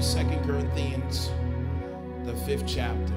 Second 0.00 0.42
Corinthians, 0.46 1.30
the 2.24 2.34
fifth 2.46 2.64
chapter. 2.66 3.12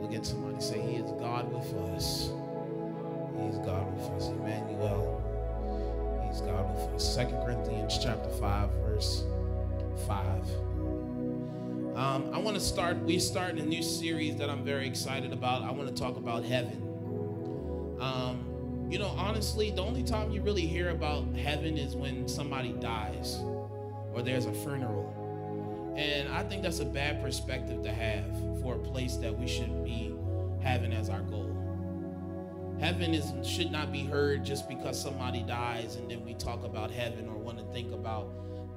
Look 0.00 0.14
at 0.14 0.24
somebody 0.24 0.62
say, 0.64 0.80
He 0.80 0.96
is 0.96 1.10
God 1.20 1.52
with 1.52 1.74
us. 1.90 2.30
He 3.36 3.44
is 3.48 3.58
God 3.58 3.94
with 3.94 4.10
us. 4.12 4.28
Emmanuel. 4.28 5.22
He's 6.26 6.40
God 6.40 6.74
with 6.74 6.94
us. 6.94 7.14
Second 7.14 7.44
Corinthians 7.44 7.98
chapter 8.02 8.30
5, 8.30 8.70
verse 8.76 9.24
5. 10.06 10.48
Um, 11.96 12.30
I 12.32 12.38
want 12.38 12.56
to 12.56 12.62
start, 12.62 12.96
we 13.00 13.18
start 13.18 13.58
a 13.58 13.62
new 13.62 13.82
series 13.82 14.36
that 14.36 14.48
I'm 14.48 14.64
very 14.64 14.86
excited 14.86 15.34
about. 15.34 15.62
I 15.64 15.70
want 15.70 15.94
to 15.94 15.94
talk 15.94 16.16
about 16.16 16.44
heaven. 16.44 16.91
You 18.92 18.98
know, 18.98 19.14
honestly, 19.16 19.70
the 19.70 19.80
only 19.80 20.02
time 20.02 20.32
you 20.32 20.42
really 20.42 20.66
hear 20.66 20.90
about 20.90 21.24
heaven 21.34 21.78
is 21.78 21.96
when 21.96 22.28
somebody 22.28 22.74
dies 22.74 23.38
or 24.12 24.20
there's 24.20 24.44
a 24.44 24.52
funeral. 24.52 25.94
And 25.96 26.28
I 26.28 26.42
think 26.42 26.62
that's 26.62 26.80
a 26.80 26.84
bad 26.84 27.22
perspective 27.22 27.82
to 27.84 27.90
have 27.90 28.26
for 28.60 28.74
a 28.74 28.78
place 28.78 29.16
that 29.16 29.34
we 29.34 29.48
should 29.48 29.82
be 29.82 30.14
having 30.60 30.92
as 30.92 31.08
our 31.08 31.22
goal. 31.22 31.56
Heaven 32.80 33.14
is 33.14 33.32
should 33.48 33.72
not 33.72 33.92
be 33.92 34.04
heard 34.04 34.44
just 34.44 34.68
because 34.68 35.00
somebody 35.00 35.42
dies 35.42 35.96
and 35.96 36.10
then 36.10 36.22
we 36.22 36.34
talk 36.34 36.62
about 36.62 36.90
heaven 36.90 37.30
or 37.30 37.38
want 37.38 37.56
to 37.56 37.64
think 37.72 37.94
about 37.94 38.28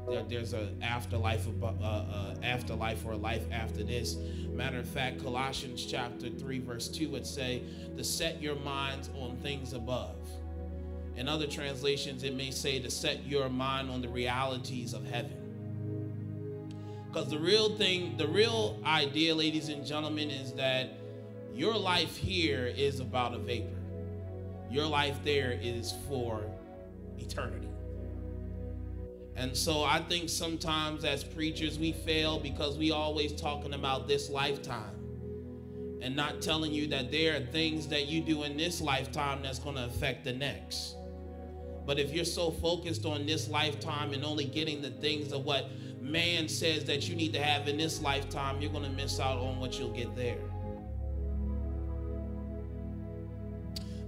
there, 0.09 0.23
there's 0.23 0.53
an 0.53 0.81
afterlife, 0.83 1.47
uh, 1.61 1.65
uh, 1.65 2.35
afterlife 2.43 3.05
or 3.05 3.13
a 3.13 3.17
life 3.17 3.43
after 3.51 3.83
this. 3.83 4.17
Matter 4.53 4.79
of 4.79 4.87
fact, 4.87 5.23
Colossians 5.23 5.85
chapter 5.85 6.29
3, 6.29 6.59
verse 6.59 6.87
2 6.87 7.09
would 7.09 7.25
say 7.25 7.63
to 7.97 8.03
set 8.03 8.41
your 8.41 8.55
minds 8.55 9.09
on 9.19 9.37
things 9.37 9.73
above. 9.73 10.15
In 11.15 11.27
other 11.27 11.47
translations, 11.47 12.23
it 12.23 12.35
may 12.35 12.51
say 12.51 12.79
to 12.79 12.91
set 12.91 13.25
your 13.25 13.49
mind 13.49 13.89
on 13.89 14.01
the 14.01 14.09
realities 14.09 14.93
of 14.93 15.05
heaven. 15.05 15.41
Because 17.07 17.29
the 17.29 17.39
real 17.39 17.77
thing, 17.77 18.17
the 18.17 18.27
real 18.27 18.77
idea, 18.85 19.33
ladies 19.33 19.69
and 19.69 19.85
gentlemen, 19.85 20.29
is 20.29 20.51
that 20.53 20.89
your 21.53 21.77
life 21.77 22.17
here 22.17 22.65
is 22.75 22.99
about 22.99 23.33
a 23.33 23.37
vapor. 23.37 23.69
Your 24.69 24.85
life 24.85 25.17
there 25.23 25.57
is 25.61 25.93
for 26.09 26.43
eternity. 27.17 27.69
And 29.35 29.55
so 29.55 29.83
I 29.83 29.99
think 29.99 30.29
sometimes 30.29 31.03
as 31.03 31.23
preachers 31.23 31.77
we 31.77 31.91
fail 31.91 32.39
because 32.39 32.77
we 32.77 32.91
always 32.91 33.33
talking 33.33 33.73
about 33.73 34.07
this 34.07 34.29
lifetime 34.29 34.95
and 36.01 36.15
not 36.15 36.41
telling 36.41 36.71
you 36.71 36.87
that 36.87 37.11
there 37.11 37.35
are 37.35 37.45
things 37.51 37.87
that 37.87 38.07
you 38.07 38.21
do 38.21 38.43
in 38.43 38.55
this 38.55 38.79
lifetime 38.79 39.41
that's 39.41 39.59
going 39.59 39.75
to 39.75 39.85
affect 39.85 40.23
the 40.23 40.31
next. 40.31 40.95
But 41.85 41.99
if 41.99 42.13
you're 42.13 42.25
so 42.25 42.51
focused 42.51 43.05
on 43.05 43.25
this 43.25 43.49
lifetime 43.49 44.13
and 44.13 44.23
only 44.23 44.45
getting 44.45 44.81
the 44.81 44.91
things 44.91 45.31
of 45.31 45.45
what 45.45 45.69
man 46.01 46.47
says 46.47 46.85
that 46.85 47.09
you 47.09 47.15
need 47.15 47.33
to 47.33 47.43
have 47.43 47.67
in 47.67 47.77
this 47.77 48.01
lifetime, 48.01 48.61
you're 48.61 48.71
going 48.71 48.83
to 48.83 48.89
miss 48.91 49.19
out 49.19 49.37
on 49.37 49.59
what 49.59 49.77
you'll 49.77 49.93
get 49.93 50.15
there. 50.15 50.39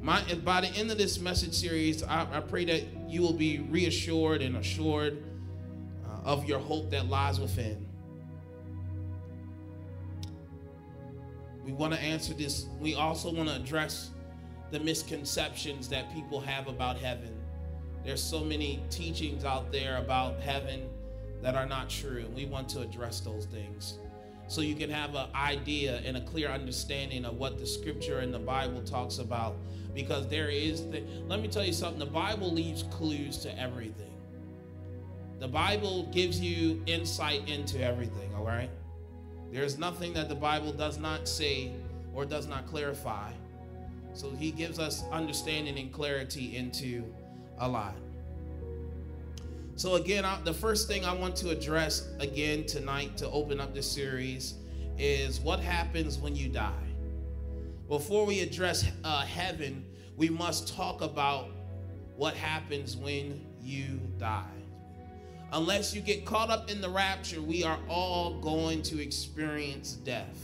My, 0.08 0.24
by 0.46 0.62
the 0.62 0.70
end 0.70 0.90
of 0.90 0.98
this 0.98 1.20
message 1.20 1.54
series, 1.54 2.02
I, 2.02 2.26
I 2.32 2.40
pray 2.40 2.64
that 2.64 2.84
you 3.10 3.22
will 3.22 3.34
be 3.34 3.60
reassured 3.60 4.42
and 4.42 4.56
assured 4.56 5.22
uh, 6.06 6.30
of 6.30 6.46
your 6.46 6.60
hope 6.60 6.90
that 6.92 7.10
lies 7.10 7.42
within. 7.42 7.86
We 11.66 11.74
want 11.74 11.94
to 11.94 12.00
answer 12.00 12.34
this. 12.34 12.68
We 12.80 12.96
also 12.96 13.34
want 13.34 13.50
to 13.50 13.56
address 13.58 14.12
the 14.72 14.80
misconceptions 14.80 15.90
that 15.90 16.10
people 16.14 16.40
have 16.40 16.70
about 16.70 16.98
heaven. 16.98 17.38
There's 18.06 18.24
so 18.24 18.46
many 18.46 18.82
teachings 18.90 19.44
out 19.44 19.74
there 19.74 19.98
about 19.98 20.40
heaven 20.40 20.88
that 21.42 21.56
are 21.56 21.66
not 21.66 21.90
true, 21.90 22.20
and 22.20 22.34
we 22.34 22.46
want 22.46 22.70
to 22.70 22.80
address 22.80 23.20
those 23.20 23.46
things 23.48 24.00
so 24.48 24.62
you 24.62 24.76
can 24.76 24.90
have 24.90 25.14
an 25.16 25.28
idea 25.36 26.02
and 26.06 26.18
a 26.18 26.22
clear 26.22 26.50
understanding 26.50 27.26
of 27.26 27.36
what 27.36 27.60
the 27.60 27.66
scripture 27.66 28.20
and 28.20 28.34
the 28.34 28.40
Bible 28.40 28.82
talks 28.82 29.18
about 29.18 29.58
because 29.98 30.28
there 30.28 30.48
is 30.48 30.88
the, 30.92 31.02
let 31.28 31.42
me 31.42 31.48
tell 31.48 31.66
you 31.66 31.74
something 31.74 31.98
the 31.98 32.06
bible 32.06 32.54
leaves 32.54 32.84
clues 32.84 33.40
to 33.40 33.60
everything. 33.60 34.14
The 35.40 35.48
bible 35.48 36.04
gives 36.14 36.40
you 36.40 36.84
insight 36.86 37.50
into 37.50 37.82
everything 37.84 38.34
all 38.36 38.46
right? 38.46 38.70
There's 39.52 39.80
nothing 39.80 40.14
that 40.14 40.30
the 40.30 40.36
bible 40.36 40.72
does 40.72 41.00
not 41.00 41.28
say 41.28 41.72
or 42.14 42.26
does 42.26 42.46
not 42.46 42.68
clarify. 42.68 43.32
So 44.14 44.30
he 44.30 44.52
gives 44.52 44.78
us 44.78 45.04
understanding 45.12 45.80
and 45.80 45.92
clarity 45.92 46.56
into 46.56 47.04
a 47.58 47.68
lot. 47.68 47.96
So 49.78 49.96
again 49.96 50.26
I, 50.26 50.40
the 50.44 50.54
first 50.54 50.88
thing 50.88 51.06
i 51.06 51.14
want 51.14 51.36
to 51.38 51.50
address 51.50 52.08
again 52.20 52.68
tonight 52.68 53.18
to 53.18 53.28
open 53.32 53.60
up 53.60 53.74
this 53.74 53.92
series 53.92 54.54
is 55.00 55.40
what 55.40 55.60
happens 55.60 56.20
when 56.20 56.36
you 56.36 56.50
die 56.50 56.87
before 57.88 58.26
we 58.26 58.42
address 58.42 58.86
uh, 59.04 59.22
heaven, 59.22 59.86
we 60.18 60.30
must 60.30 60.76
talk 60.76 61.02
about 61.02 61.50
what 62.16 62.36
happens 62.36 62.98
when 62.98 63.46
you 63.62 64.00
die. 64.18 64.44
Unless 65.54 65.96
you 65.96 66.02
get 66.02 66.26
caught 66.26 66.50
up 66.50 66.70
in 66.70 66.82
the 66.82 66.90
rapture, 66.90 67.42
we 67.42 67.64
are 67.64 67.80
all 67.88 68.40
going 68.42 68.82
to 68.84 69.02
experience 69.02 69.94
death. 69.94 70.38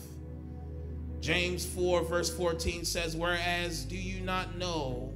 James 1.19 1.65
4, 1.65 2.03
verse 2.03 2.35
14 2.35 2.85
says, 2.85 3.15
Whereas 3.15 3.83
do 3.83 3.97
you 3.97 4.21
not 4.21 4.57
know 4.57 5.11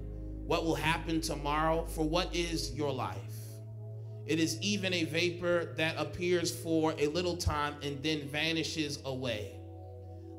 what 0.46 0.66
will 0.66 0.76
happen 0.76 1.22
tomorrow? 1.22 1.86
For 1.86 2.04
what 2.04 2.36
is 2.36 2.74
your 2.74 2.92
life? 2.92 3.18
It 4.26 4.40
is 4.40 4.60
even 4.62 4.94
a 4.94 5.06
vapor 5.06 5.74
that 5.78 5.96
appears 5.98 6.54
for 6.54 6.94
a 6.98 7.08
little 7.08 7.38
time 7.38 7.76
and 7.82 8.02
then 8.04 8.28
vanishes 8.28 9.00
away. 9.06 9.57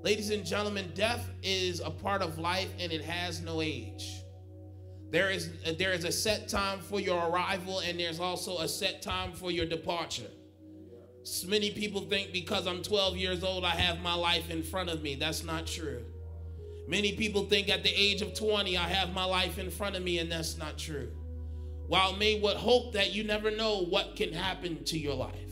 Ladies 0.03 0.31
and 0.31 0.47
gentlemen, 0.47 0.93
death 0.95 1.29
is 1.43 1.81
a 1.81 1.91
part 1.91 2.23
of 2.23 2.39
life 2.39 2.73
and 2.79 2.93
it 2.93 3.03
has 3.03 3.41
no 3.41 3.61
age. 3.61 4.23
There 5.11 5.31
is, 5.31 5.51
there 5.79 5.93
is 5.93 6.05
a 6.05 6.13
set 6.13 6.49
time 6.49 6.81
for 6.81 7.01
your 7.01 7.29
arrival 7.29 7.81
and 7.81 7.99
there's 7.99 8.21
also 8.21 8.59
a 8.59 8.69
set 8.69 9.03
time 9.03 9.33
for 9.33 9.51
your 9.51 9.67
departure. 9.67 10.31
Many 11.47 11.71
people 11.73 12.03
think 12.03 12.33
because 12.33 12.67
I'm 12.67 12.83
12 12.83 13.17
years 13.17 13.43
old, 13.43 13.65
I 13.65 13.71
have 13.71 14.01
my 14.01 14.15
life 14.15 14.51
in 14.51 14.63
front 14.63 14.89
of 14.89 15.03
me. 15.03 15.15
That's 15.17 15.43
not 15.43 15.67
true. 15.67 16.05
Many 16.87 17.13
people 17.13 17.45
think 17.45 17.69
at 17.69 17.83
the 17.83 17.93
age 17.93 18.23
of 18.23 18.35
20, 18.35 18.77
I 18.77 18.89
have 18.89 19.13
my 19.13 19.25
life 19.25 19.59
in 19.59 19.71
front 19.71 19.95
of 19.95 20.03
me, 20.03 20.21
and 20.21 20.33
that's 20.33 20.57
not 20.57 20.79
true. 20.79 21.11
While 21.87 22.17
may 22.17 22.41
would 22.41 22.57
hope 22.57 22.95
that 22.95 23.13
you 23.13 23.25
never 23.25 23.51
know 23.51 23.85
what 23.85 24.17
can 24.17 24.33
happen 24.33 24.85
to 24.85 24.99
your 24.99 25.15
life. 25.15 25.48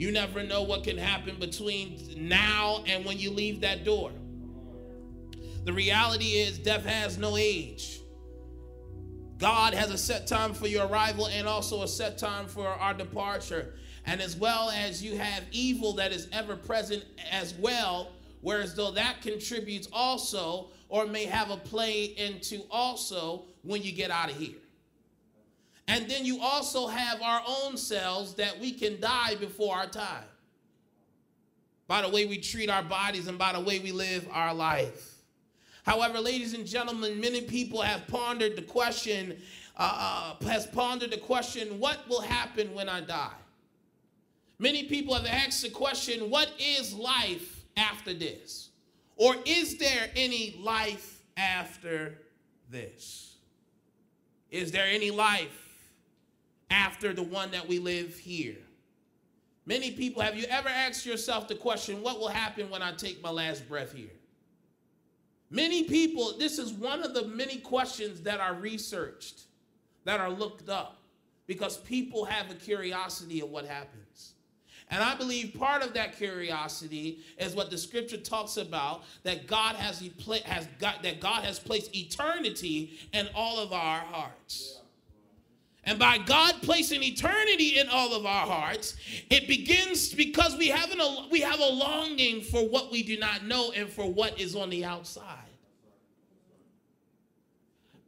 You 0.00 0.10
never 0.10 0.42
know 0.42 0.62
what 0.62 0.82
can 0.82 0.96
happen 0.96 1.36
between 1.38 2.14
now 2.16 2.82
and 2.86 3.04
when 3.04 3.18
you 3.18 3.30
leave 3.30 3.60
that 3.60 3.84
door. 3.84 4.10
The 5.66 5.74
reality 5.74 6.38
is, 6.38 6.58
death 6.58 6.86
has 6.86 7.18
no 7.18 7.36
age. 7.36 8.00
God 9.36 9.74
has 9.74 9.90
a 9.90 9.98
set 9.98 10.26
time 10.26 10.54
for 10.54 10.68
your 10.68 10.86
arrival 10.86 11.26
and 11.26 11.46
also 11.46 11.82
a 11.82 11.86
set 11.86 12.16
time 12.16 12.46
for 12.46 12.66
our 12.66 12.94
departure. 12.94 13.74
And 14.06 14.22
as 14.22 14.36
well 14.36 14.70
as 14.70 15.04
you 15.04 15.18
have 15.18 15.44
evil 15.52 15.92
that 15.96 16.12
is 16.12 16.28
ever 16.32 16.56
present 16.56 17.04
as 17.30 17.52
well, 17.52 18.12
whereas 18.40 18.74
though 18.74 18.92
that 18.92 19.20
contributes 19.20 19.86
also 19.92 20.70
or 20.88 21.04
may 21.04 21.26
have 21.26 21.50
a 21.50 21.58
play 21.58 22.04
into 22.04 22.62
also 22.70 23.44
when 23.64 23.82
you 23.82 23.92
get 23.92 24.10
out 24.10 24.30
of 24.30 24.38
here. 24.38 24.59
And 25.90 26.08
then 26.08 26.24
you 26.24 26.40
also 26.40 26.86
have 26.86 27.20
our 27.20 27.42
own 27.44 27.76
selves 27.76 28.34
that 28.34 28.60
we 28.60 28.70
can 28.70 29.00
die 29.00 29.34
before 29.34 29.74
our 29.74 29.88
time. 29.88 30.22
By 31.88 32.02
the 32.02 32.08
way 32.08 32.26
we 32.26 32.38
treat 32.38 32.70
our 32.70 32.84
bodies 32.84 33.26
and 33.26 33.36
by 33.36 33.54
the 33.54 33.60
way 33.60 33.80
we 33.80 33.90
live 33.90 34.28
our 34.30 34.54
life. 34.54 35.16
However, 35.82 36.20
ladies 36.20 36.54
and 36.54 36.64
gentlemen, 36.64 37.20
many 37.20 37.40
people 37.40 37.82
have 37.82 38.06
pondered 38.06 38.54
the 38.54 38.62
question, 38.62 39.36
uh, 39.76 40.36
uh, 40.40 40.44
has 40.46 40.64
pondered 40.64 41.10
the 41.10 41.18
question, 41.18 41.80
what 41.80 42.08
will 42.08 42.20
happen 42.20 42.72
when 42.72 42.88
I 42.88 43.00
die? 43.00 43.34
Many 44.60 44.84
people 44.84 45.14
have 45.14 45.26
asked 45.26 45.62
the 45.62 45.70
question, 45.70 46.30
what 46.30 46.52
is 46.60 46.94
life 46.94 47.64
after 47.76 48.14
this? 48.14 48.68
Or 49.16 49.34
is 49.44 49.76
there 49.76 50.08
any 50.14 50.56
life 50.62 51.24
after 51.36 52.18
this? 52.70 53.38
Is 54.52 54.70
there 54.70 54.86
any 54.86 55.10
life 55.10 55.69
after 56.70 57.12
the 57.12 57.22
one 57.22 57.50
that 57.50 57.66
we 57.66 57.78
live 57.78 58.16
here. 58.16 58.56
Many 59.66 59.90
people, 59.90 60.22
have 60.22 60.36
you 60.36 60.46
ever 60.48 60.68
asked 60.68 61.04
yourself 61.04 61.46
the 61.46 61.54
question, 61.54 62.02
what 62.02 62.18
will 62.18 62.28
happen 62.28 62.70
when 62.70 62.82
I 62.82 62.92
take 62.92 63.22
my 63.22 63.30
last 63.30 63.68
breath 63.68 63.92
here? 63.92 64.10
Many 65.50 65.84
people, 65.84 66.34
this 66.38 66.58
is 66.58 66.72
one 66.72 67.02
of 67.02 67.12
the 67.12 67.26
many 67.26 67.58
questions 67.58 68.20
that 68.22 68.40
are 68.40 68.54
researched, 68.54 69.42
that 70.04 70.20
are 70.20 70.30
looked 70.30 70.68
up, 70.68 70.98
because 71.46 71.78
people 71.78 72.24
have 72.24 72.50
a 72.50 72.54
curiosity 72.54 73.40
of 73.40 73.50
what 73.50 73.66
happens. 73.66 74.34
And 74.90 75.02
I 75.02 75.14
believe 75.14 75.54
part 75.54 75.84
of 75.84 75.94
that 75.94 76.16
curiosity 76.16 77.20
is 77.38 77.54
what 77.54 77.70
the 77.70 77.78
scripture 77.78 78.16
talks 78.16 78.56
about 78.56 79.04
that 79.22 79.46
God 79.46 79.76
has, 79.76 80.02
has 80.44 80.68
got, 80.80 81.02
that 81.02 81.20
God 81.20 81.44
has 81.44 81.60
placed 81.60 81.94
eternity 81.94 82.98
in 83.12 83.28
all 83.34 83.60
of 83.60 83.72
our 83.72 84.00
hearts. 84.00 84.79
And 85.90 85.98
by 85.98 86.18
God 86.18 86.54
placing 86.62 87.02
eternity 87.02 87.80
in 87.80 87.88
all 87.88 88.14
of 88.14 88.24
our 88.24 88.46
hearts, 88.46 88.94
it 89.28 89.48
begins 89.48 90.14
because 90.14 90.56
we 90.56 90.68
have, 90.68 90.92
an, 90.92 91.00
we 91.32 91.40
have 91.40 91.58
a 91.58 91.66
longing 91.66 92.42
for 92.42 92.60
what 92.68 92.92
we 92.92 93.02
do 93.02 93.18
not 93.18 93.44
know 93.44 93.72
and 93.72 93.88
for 93.88 94.08
what 94.08 94.38
is 94.38 94.54
on 94.54 94.70
the 94.70 94.84
outside. 94.84 95.48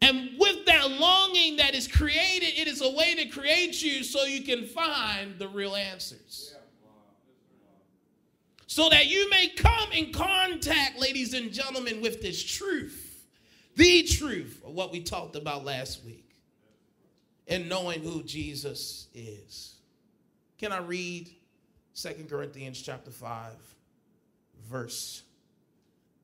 And 0.00 0.30
with 0.38 0.64
that 0.66 0.92
longing 0.92 1.56
that 1.56 1.74
is 1.74 1.88
created, 1.88 2.56
it 2.56 2.68
is 2.68 2.82
a 2.82 2.90
way 2.92 3.16
to 3.16 3.26
create 3.26 3.82
you 3.82 4.04
so 4.04 4.26
you 4.26 4.44
can 4.44 4.64
find 4.64 5.36
the 5.40 5.48
real 5.48 5.74
answers. 5.74 6.54
So 8.68 8.90
that 8.90 9.08
you 9.08 9.28
may 9.28 9.48
come 9.48 9.90
in 9.90 10.12
contact, 10.12 11.00
ladies 11.00 11.34
and 11.34 11.52
gentlemen, 11.52 12.00
with 12.00 12.22
this 12.22 12.40
truth, 12.44 13.26
the 13.74 14.04
truth 14.04 14.62
of 14.64 14.72
what 14.72 14.92
we 14.92 15.02
talked 15.02 15.34
about 15.34 15.64
last 15.64 16.04
week 16.04 16.21
and 17.52 17.68
knowing 17.68 18.02
who 18.02 18.22
Jesus 18.22 19.08
is. 19.14 19.74
Can 20.56 20.72
I 20.72 20.78
read 20.78 21.28
Second 21.92 22.30
Corinthians 22.30 22.80
chapter 22.80 23.10
5, 23.10 23.52
verse, 24.70 25.22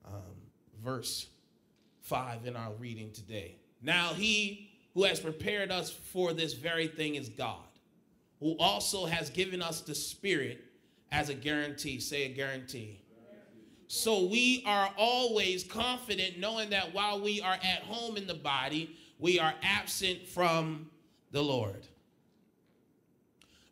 um, 0.06 0.12
verse 0.82 1.26
5 2.00 2.46
in 2.46 2.56
our 2.56 2.72
reading 2.78 3.12
today? 3.12 3.56
Now 3.82 4.14
he 4.14 4.70
who 4.94 5.04
has 5.04 5.20
prepared 5.20 5.70
us 5.70 5.90
for 5.90 6.32
this 6.32 6.54
very 6.54 6.86
thing 6.86 7.16
is 7.16 7.28
God, 7.28 7.58
who 8.40 8.56
also 8.58 9.04
has 9.04 9.28
given 9.28 9.60
us 9.60 9.82
the 9.82 9.94
Spirit 9.94 10.64
as 11.12 11.28
a 11.28 11.34
guarantee. 11.34 12.00
Say 12.00 12.24
a 12.24 12.30
guarantee. 12.30 13.02
So 13.86 14.24
we 14.24 14.62
are 14.66 14.90
always 14.96 15.62
confident 15.62 16.38
knowing 16.38 16.70
that 16.70 16.94
while 16.94 17.20
we 17.20 17.42
are 17.42 17.54
at 17.62 17.82
home 17.82 18.16
in 18.16 18.26
the 18.26 18.34
body, 18.34 18.96
we 19.18 19.38
are 19.38 19.52
absent 19.62 20.26
from 20.26 20.88
the 21.30 21.42
Lord. 21.42 21.86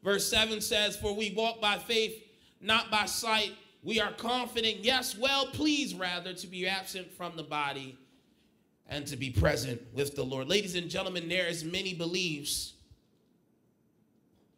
Verse 0.03 0.29
7 0.29 0.61
says, 0.61 0.97
For 0.97 1.15
we 1.15 1.33
walk 1.37 1.61
by 1.61 1.79
faith, 1.79 2.23
not 2.61 2.91
by 2.91 3.07
sight. 3.07 3.53
We 3.83 4.01
are 4.01 4.13
confident, 4.13 4.79
yes, 4.79 5.17
well 5.17 5.47
pleased 5.47 5.99
rather, 5.99 6.33
to 6.35 6.47
be 6.47 6.67
absent 6.67 7.13
from 7.13 7.37
the 7.37 7.43
body 7.43 7.97
and 8.89 9.07
to 9.07 9.17
be 9.17 9.31
present 9.31 9.81
with 9.95 10.15
the 10.15 10.23
Lord. 10.23 10.49
Ladies 10.49 10.77
and 10.77 10.91
gentlemen, 10.91 11.29
there 11.29 11.47
is 11.47 11.65
many 11.65 11.95
beliefs. 11.95 12.75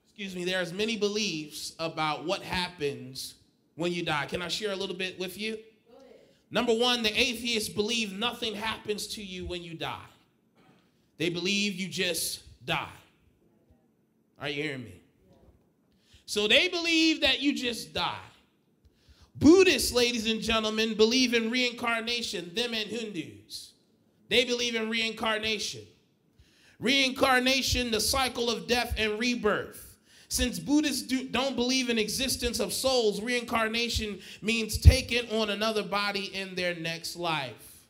Excuse 0.08 0.34
me, 0.34 0.44
there's 0.44 0.72
many 0.72 0.96
beliefs 0.96 1.74
about 1.78 2.24
what 2.24 2.42
happens 2.42 3.34
when 3.76 3.92
you 3.92 4.04
die. 4.04 4.26
Can 4.26 4.42
I 4.42 4.48
share 4.48 4.72
a 4.72 4.76
little 4.76 4.96
bit 4.96 5.18
with 5.18 5.38
you? 5.38 5.58
Number 6.50 6.74
one, 6.74 7.02
the 7.02 7.18
atheists 7.18 7.68
believe 7.68 8.12
nothing 8.12 8.54
happens 8.54 9.06
to 9.08 9.22
you 9.22 9.46
when 9.46 9.62
you 9.62 9.74
die. 9.74 10.00
They 11.18 11.28
believe 11.28 11.74
you 11.74 11.88
just 11.88 12.40
die. 12.68 12.86
Are 14.40 14.48
you 14.48 14.62
hearing 14.62 14.84
me? 14.84 15.00
So 16.26 16.46
they 16.46 16.68
believe 16.68 17.22
that 17.22 17.40
you 17.40 17.54
just 17.54 17.92
die. 17.92 18.14
Buddhists, 19.34 19.92
ladies 19.92 20.30
and 20.30 20.40
gentlemen, 20.40 20.94
believe 20.94 21.34
in 21.34 21.50
reincarnation, 21.50 22.54
them 22.54 22.74
and 22.74 22.88
Hindus. 22.88 23.72
They 24.28 24.44
believe 24.44 24.74
in 24.74 24.90
reincarnation. 24.90 25.82
Reincarnation, 26.78 27.90
the 27.90 28.00
cycle 28.00 28.50
of 28.50 28.66
death 28.66 28.94
and 28.98 29.18
rebirth. 29.18 29.96
Since 30.28 30.58
Buddhists 30.58 31.02
do, 31.02 31.28
not 31.30 31.56
believe 31.56 31.88
in 31.88 31.98
existence 31.98 32.60
of 32.60 32.72
souls, 32.72 33.22
reincarnation 33.22 34.20
means 34.42 34.76
taking 34.78 35.30
on 35.30 35.50
another 35.50 35.82
body 35.82 36.26
in 36.34 36.54
their 36.54 36.74
next 36.74 37.16
life. 37.16 37.86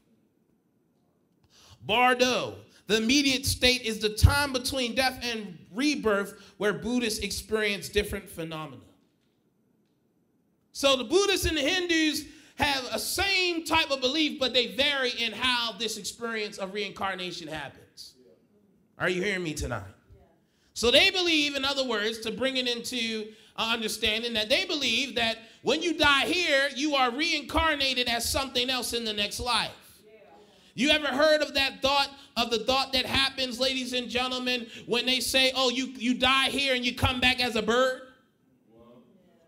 Bardo, 1.84 2.54
the 2.88 2.96
immediate 2.96 3.46
state 3.46 3.82
is 3.82 4.00
the 4.00 4.08
time 4.08 4.52
between 4.52 4.94
death 4.94 5.20
and 5.23 5.58
rebirth 5.73 6.35
where 6.56 6.73
Buddhists 6.73 7.20
experience 7.20 7.88
different 7.88 8.29
phenomena. 8.29 8.82
So 10.73 10.96
the 10.96 11.05
Buddhists 11.05 11.46
and 11.46 11.56
the 11.56 11.61
Hindus 11.61 12.25
have 12.56 12.85
a 12.90 12.99
same 12.99 13.64
type 13.64 13.90
of 13.90 14.00
belief, 14.00 14.40
but 14.40 14.55
they 14.55 14.75
vary 14.75 15.11
in 15.11 15.32
how 15.32 15.73
this 15.79 15.99
experience 15.99 16.56
of 16.56 16.73
reincarnation 16.73 17.46
happens. 17.46 18.14
Are 18.99 19.11
you 19.11 19.23
hearing 19.23 19.44
me 19.44 19.52
tonight? 19.52 19.85
So 20.73 20.90
they 20.90 21.11
believe, 21.11 21.56
in 21.56 21.64
other 21.64 21.85
words, 21.85 22.20
to 22.20 22.31
bring 22.31 22.56
it 22.56 22.67
into 22.67 23.26
understanding 23.56 24.32
that 24.32 24.49
they 24.49 24.64
believe 24.64 25.14
that 25.17 25.38
when 25.62 25.82
you 25.82 25.99
die 25.99 26.25
here, 26.25 26.69
you 26.75 26.94
are 26.94 27.11
reincarnated 27.11 28.08
as 28.08 28.29
something 28.29 28.70
else 28.70 28.94
in 28.94 29.05
the 29.05 29.12
next 29.12 29.40
life. 29.40 29.88
You 30.78 30.90
ever 30.90 31.08
heard 31.08 31.42
of 31.42 31.54
that 31.54 31.82
thought 31.82 32.08
of 32.36 32.50
the 32.52 32.60
thought 32.60 32.92
that 32.92 33.04
happens, 33.04 33.58
ladies 33.58 33.94
and 33.94 34.08
gentlemen, 34.08 34.69
when 34.86 35.06
they 35.06 35.19
say, 35.19 35.50
oh, 35.56 35.70
you, 35.70 35.86
you 35.86 36.14
die 36.14 36.50
here 36.50 36.72
and 36.72 36.86
you 36.86 36.94
come 36.94 37.19
back 37.19 37.40
as 37.40 37.56
a 37.56 37.62
bird? 37.62 38.02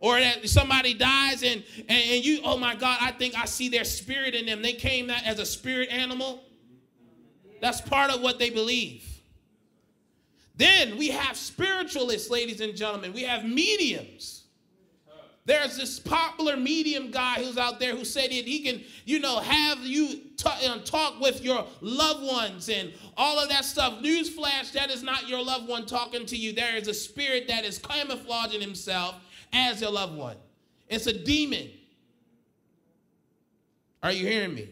Or 0.00 0.18
that 0.18 0.48
somebody 0.48 0.92
dies 0.92 1.44
and, 1.44 1.62
and, 1.88 1.88
and 1.88 2.24
you, 2.24 2.40
oh 2.42 2.56
my 2.56 2.74
God, 2.74 2.98
I 3.00 3.12
think 3.12 3.36
I 3.36 3.44
see 3.44 3.68
their 3.68 3.84
spirit 3.84 4.34
in 4.34 4.44
them. 4.44 4.60
They 4.60 4.72
came 4.72 5.06
that 5.06 5.24
as 5.24 5.38
a 5.38 5.46
spirit 5.46 5.90
animal. 5.90 6.42
That's 7.60 7.80
part 7.80 8.10
of 8.10 8.22
what 8.22 8.40
they 8.40 8.50
believe. 8.50 9.06
Then 10.56 10.98
we 10.98 11.10
have 11.10 11.36
spiritualists, 11.36 12.28
ladies 12.28 12.60
and 12.60 12.74
gentlemen. 12.74 13.12
We 13.12 13.22
have 13.22 13.44
mediums 13.44 14.39
there's 15.50 15.76
this 15.76 15.98
popular 15.98 16.56
medium 16.56 17.10
guy 17.10 17.34
who's 17.34 17.58
out 17.58 17.80
there 17.80 17.96
who 17.96 18.04
said 18.04 18.30
that 18.30 18.46
he 18.46 18.60
can, 18.60 18.80
you 19.04 19.18
know, 19.18 19.40
have 19.40 19.80
you 19.80 20.20
t- 20.36 20.48
uh, 20.68 20.78
talk 20.84 21.20
with 21.20 21.42
your 21.42 21.66
loved 21.80 22.24
ones 22.24 22.68
and 22.68 22.92
all 23.16 23.36
of 23.40 23.48
that 23.48 23.64
stuff. 23.64 24.00
Newsflash, 24.00 24.70
that 24.74 24.92
is 24.92 25.02
not 25.02 25.28
your 25.28 25.42
loved 25.42 25.68
one 25.68 25.86
talking 25.86 26.24
to 26.26 26.36
you. 26.36 26.52
There 26.52 26.76
is 26.76 26.86
a 26.86 26.94
spirit 26.94 27.48
that 27.48 27.64
is 27.64 27.78
camouflaging 27.78 28.60
himself 28.60 29.16
as 29.52 29.80
your 29.80 29.90
loved 29.90 30.14
one. 30.14 30.36
It's 30.88 31.08
a 31.08 31.12
demon. 31.12 31.68
Are 34.04 34.12
you 34.12 34.28
hearing 34.28 34.54
me? 34.54 34.68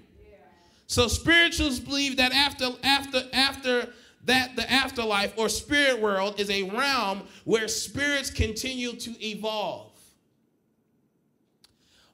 So 0.87 1.09
spirituals 1.09 1.81
believe 1.81 2.19
that 2.19 2.33
after 2.33 2.69
after 2.85 3.23
after 3.33 3.89
that 4.27 4.55
the 4.55 4.71
afterlife 4.71 5.37
or 5.37 5.49
spirit 5.49 6.01
world 6.01 6.39
is 6.39 6.49
a 6.51 6.63
realm 6.63 7.23
where 7.45 7.67
spirits 7.67 8.31
continue 8.31 8.93
to 8.93 9.27
evolve 9.27 9.88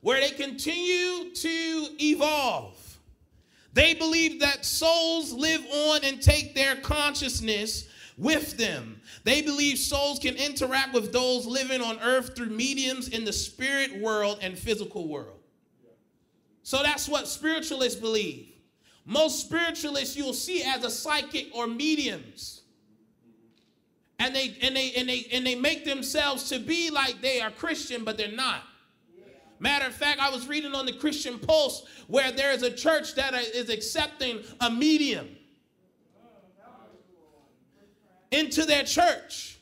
where 0.05 0.21
they 0.21 0.33
continue 0.33 1.31
to 1.33 1.89
evolve. 1.99 2.77
They 3.73 3.95
believe 3.95 4.39
that 4.41 4.63
souls 4.63 5.33
live 5.33 5.65
on 5.73 6.05
and 6.05 6.21
take 6.21 6.55
their 6.55 6.77
consciousness 6.77 7.89
with 8.19 8.59
them. 8.59 9.01
They 9.25 9.41
believe 9.41 9.79
souls 9.79 10.19
can 10.19 10.37
interact 10.37 10.93
with 10.93 11.11
those 11.11 11.47
living 11.47 11.81
on 11.81 11.99
earth 12.01 12.37
through 12.37 12.51
mediums 12.51 13.09
in 13.09 13.25
the 13.25 13.33
spirit 13.33 13.99
world 13.99 14.41
and 14.43 14.59
physical 14.59 15.09
world. 15.09 15.41
So 16.63 16.83
that's 16.83 17.09
what 17.09 17.27
spiritualists 17.27 17.99
believe. 17.99 18.53
Most 19.07 19.41
spiritualists 19.41 20.17
you'll 20.17 20.35
see 20.35 20.63
as 20.65 20.85
a 20.85 20.91
psychic 20.91 21.47
or 21.55 21.67
mediums. 21.67 22.61
And 24.19 24.37
they 24.37 24.55
and 24.61 24.77
they 24.77 24.93
and 24.99 25.09
they 25.09 25.27
and 25.33 25.47
they 25.47 25.55
make 25.55 25.87
themselves 25.87 26.51
to 26.51 26.59
be 26.59 26.91
like 26.91 27.23
they 27.23 27.41
are 27.41 27.51
Christian, 27.51 28.05
but 28.05 28.19
they're 28.19 28.31
not. 28.31 28.65
Matter 29.65 29.87
of 29.87 29.95
fact, 29.95 30.21
I 30.21 30.29
was 30.29 30.47
reading 30.47 30.75
on 30.75 30.85
the 30.85 30.93
Christian 30.93 31.39
Pulse 31.39 31.87
where 32.07 32.31
there 32.31 32.53
is 32.53 32.63
a 32.63 32.71
church 32.71 33.15
that 33.15 33.33
is 33.33 33.71
accepting 33.71 34.43
a 34.61 34.71
medium 34.71 35.27
into 38.31 38.67
their 38.67 38.83
church. 38.83 39.59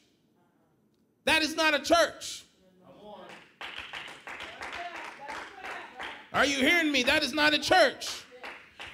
That 1.25 1.43
is 1.43 1.55
not 1.55 1.75
a 1.75 1.79
church. 1.79 2.45
Are 6.33 6.47
you 6.47 6.57
hearing 6.57 6.91
me? 6.91 7.05
That 7.05 7.23
is 7.23 7.33
not 7.33 7.55
a 7.55 7.59
church. 7.61 8.25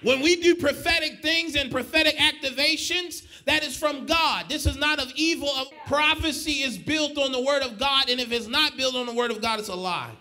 When 0.02 0.20
we 0.20 0.36
do 0.36 0.56
prophetic 0.56 1.22
things 1.22 1.56
and 1.56 1.70
prophetic 1.70 2.16
activations, 2.16 3.26
that 3.46 3.64
is 3.64 3.74
from 3.74 4.04
God. 4.04 4.50
This 4.50 4.66
is 4.66 4.76
not 4.76 4.98
of 4.98 5.10
evil. 5.14 5.48
Prophecy 5.86 6.60
is 6.64 6.76
built 6.76 7.16
on 7.16 7.32
the 7.32 7.40
word 7.40 7.62
of 7.62 7.78
God, 7.78 8.10
and 8.10 8.20
if 8.20 8.30
it's 8.30 8.46
not 8.46 8.76
built 8.76 8.94
on 8.94 9.06
the 9.06 9.14
word 9.14 9.30
of 9.30 9.40
God, 9.40 9.58
it's 9.58 9.70
a 9.70 9.74
lie 9.74 10.12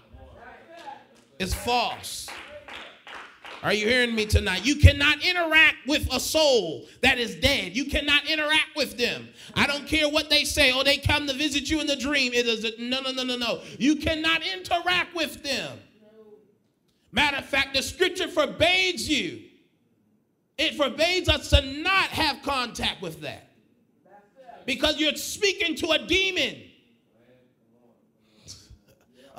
is 1.40 1.54
false. 1.54 2.28
Are 3.64 3.74
you 3.74 3.88
hearing 3.88 4.14
me 4.14 4.26
tonight? 4.26 4.66
You 4.66 4.76
cannot 4.76 5.24
interact 5.24 5.88
with 5.88 6.08
a 6.14 6.20
soul 6.20 6.86
that 7.02 7.18
is 7.18 7.36
dead. 7.36 7.76
You 7.76 7.86
cannot 7.86 8.26
interact 8.28 8.76
with 8.76 8.98
them. 8.98 9.30
I 9.56 9.66
don't 9.66 9.88
care 9.88 10.08
what 10.08 10.30
they 10.30 10.44
say. 10.44 10.72
Oh, 10.72 10.84
they 10.84 10.98
come 10.98 11.28
to 11.28 11.34
visit 11.34 11.70
you 11.70 11.82
in 11.82 11.88
the 11.88 11.96
dream. 11.96 12.34
It 12.34 12.46
is 12.46 12.64
a, 12.64 12.72
no, 12.80 13.02
no, 13.02 13.12
no, 13.12 13.24
no, 13.24 13.36
no. 13.36 13.62
You 13.80 13.96
cannot 13.96 14.42
interact 14.46 15.16
with 15.16 15.44
them. 15.44 15.80
Matter 17.12 17.38
of 17.38 17.46
fact, 17.46 17.74
the 17.74 17.82
scripture 17.82 18.28
forbids 18.28 19.10
you. 19.10 19.42
It 20.58 20.76
forbids 20.76 21.28
us 21.28 21.50
to 21.50 21.62
not 21.82 22.10
have 22.10 22.42
contact 22.44 23.02
with 23.02 23.22
that. 23.22 23.50
Because 24.66 25.00
you're 25.00 25.16
speaking 25.16 25.76
to 25.78 25.92
a 25.92 26.00
demon. 26.06 26.62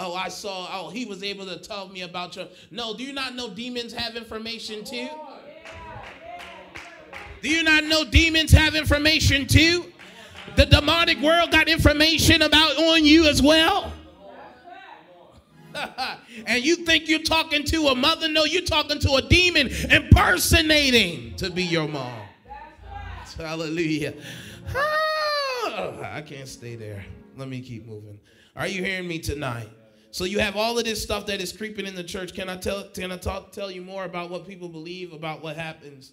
Oh, 0.01 0.15
I 0.15 0.29
saw, 0.29 0.69
oh, 0.73 0.91
he 0.91 1.05
was 1.05 1.25
able 1.25 1.45
to 1.47 1.59
tell 1.59 1.89
me 1.89 2.03
about 2.03 2.37
your. 2.37 2.47
No, 2.71 2.95
do 2.95 3.03
you 3.03 3.13
not 3.13 3.35
know 3.35 3.51
demons 3.51 3.93
have 3.93 4.15
information 4.15 4.85
too? 4.85 5.09
Do 7.43 7.49
you 7.49 7.65
not 7.65 7.85
know 7.85 8.05
demons 8.05 8.53
have 8.53 8.77
information 8.77 9.47
too? 9.47 9.87
The 10.57 10.67
demonic 10.67 11.19
world 11.21 11.51
got 11.51 11.69
information 11.69 12.43
about 12.43 12.77
on 12.79 13.05
you 13.05 13.27
as 13.27 13.43
well. 13.43 13.93
and 16.47 16.65
you 16.65 16.77
think 16.77 17.09
you're 17.09 17.23
talking 17.23 17.65
to 17.65 17.89
a 17.89 17.95
mother? 17.95 18.29
No, 18.29 18.45
you're 18.45 18.63
talking 18.63 18.99
to 19.01 19.15
a 19.15 19.23
demon 19.23 19.69
impersonating 19.91 21.35
to 21.37 21.51
be 21.51 21.65
your 21.65 21.89
mom. 21.89 22.23
Hallelujah. 23.37 24.15
Ah, 24.75 26.15
I 26.15 26.23
can't 26.23 26.49
stay 26.49 26.75
there. 26.75 27.05
Let 27.37 27.49
me 27.49 27.61
keep 27.61 27.87
moving. 27.87 28.19
Are 28.57 28.67
you 28.67 28.83
hearing 28.83 29.07
me 29.07 29.21
tonight? 29.21 29.69
So 30.19 30.25
you 30.25 30.41
have 30.41 30.57
all 30.57 30.77
of 30.77 30.85
this 30.85 31.01
stuff 31.01 31.27
that 31.27 31.41
is 31.41 31.53
creeping 31.53 31.87
in 31.87 31.95
the 31.95 32.03
church. 32.03 32.35
Can 32.35 32.49
I 32.49 32.57
tell? 32.57 32.89
Can 32.89 33.13
I 33.13 33.17
talk, 33.17 33.53
tell 33.53 33.71
you 33.71 33.83
more 33.83 34.03
about 34.03 34.31
what 34.31 34.49
people 34.49 34.69
believe 34.69 35.13
about 35.13 35.45
what 35.45 35.55
happens 35.55 36.11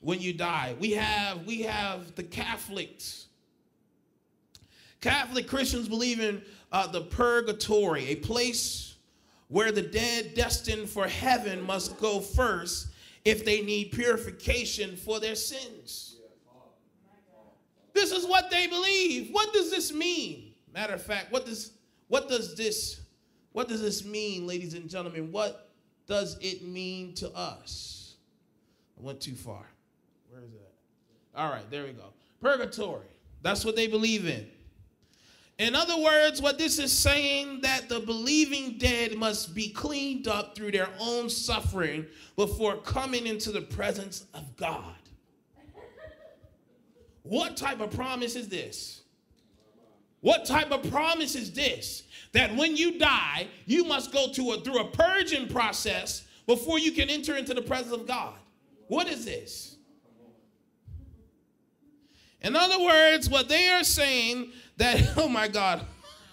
when 0.00 0.20
you 0.20 0.32
die? 0.32 0.74
We 0.80 0.90
have 0.90 1.46
we 1.46 1.62
have 1.62 2.16
the 2.16 2.24
Catholics. 2.24 3.26
Catholic 5.00 5.46
Christians 5.46 5.88
believe 5.88 6.18
in 6.18 6.42
uh, 6.72 6.88
the 6.88 7.02
purgatory, 7.02 8.08
a 8.08 8.16
place 8.16 8.96
where 9.46 9.70
the 9.70 9.82
dead 9.82 10.34
destined 10.34 10.90
for 10.90 11.06
heaven 11.06 11.64
must 11.64 11.96
go 11.98 12.18
first 12.18 12.88
if 13.24 13.44
they 13.44 13.62
need 13.62 13.92
purification 13.92 14.96
for 14.96 15.20
their 15.20 15.36
sins. 15.36 16.16
This 17.92 18.10
is 18.10 18.26
what 18.26 18.50
they 18.50 18.66
believe. 18.66 19.28
What 19.30 19.52
does 19.52 19.70
this 19.70 19.92
mean? 19.92 20.54
Matter 20.74 20.94
of 20.94 21.02
fact, 21.04 21.30
what 21.30 21.46
does 21.46 21.74
what 22.08 22.28
does 22.28 22.56
this 22.56 23.02
what 23.58 23.66
does 23.66 23.82
this 23.82 24.04
mean, 24.04 24.46
ladies 24.46 24.74
and 24.74 24.88
gentlemen? 24.88 25.32
What 25.32 25.72
does 26.06 26.38
it 26.40 26.62
mean 26.62 27.12
to 27.14 27.28
us? 27.34 28.14
I 28.96 29.04
went 29.04 29.20
too 29.20 29.34
far. 29.34 29.66
Where 30.30 30.44
is 30.44 30.52
it? 30.52 30.72
All 31.34 31.50
right, 31.50 31.68
there 31.68 31.82
we 31.82 31.90
go. 31.90 32.04
Purgatory. 32.40 33.08
That's 33.42 33.64
what 33.64 33.74
they 33.74 33.88
believe 33.88 34.28
in. 34.28 34.46
In 35.58 35.74
other 35.74 36.00
words, 36.00 36.40
what 36.40 36.56
this 36.56 36.78
is 36.78 36.96
saying 36.96 37.62
that 37.62 37.88
the 37.88 37.98
believing 37.98 38.78
dead 38.78 39.16
must 39.16 39.56
be 39.56 39.70
cleaned 39.70 40.28
up 40.28 40.54
through 40.54 40.70
their 40.70 40.90
own 41.00 41.28
suffering 41.28 42.06
before 42.36 42.76
coming 42.76 43.26
into 43.26 43.50
the 43.50 43.62
presence 43.62 44.26
of 44.34 44.56
God. 44.56 44.94
What 47.24 47.56
type 47.56 47.80
of 47.80 47.90
promise 47.90 48.36
is 48.36 48.48
this? 48.48 49.02
What 50.20 50.44
type 50.44 50.70
of 50.70 50.88
promise 50.90 51.34
is 51.34 51.52
this? 51.52 52.04
That 52.32 52.54
when 52.56 52.76
you 52.76 52.98
die, 52.98 53.48
you 53.66 53.84
must 53.84 54.12
go 54.12 54.30
to 54.32 54.52
a, 54.52 54.60
through 54.60 54.80
a 54.80 54.90
purging 54.90 55.48
process 55.48 56.26
before 56.46 56.78
you 56.78 56.92
can 56.92 57.08
enter 57.08 57.36
into 57.36 57.54
the 57.54 57.62
presence 57.62 57.92
of 57.92 58.06
God. 58.06 58.34
What 58.88 59.08
is 59.08 59.24
this? 59.24 59.76
In 62.40 62.56
other 62.56 62.80
words, 62.80 63.28
what 63.28 63.48
they 63.48 63.68
are 63.68 63.84
saying 63.84 64.52
that, 64.76 65.12
oh 65.16 65.28
my 65.28 65.48
God, 65.48 65.84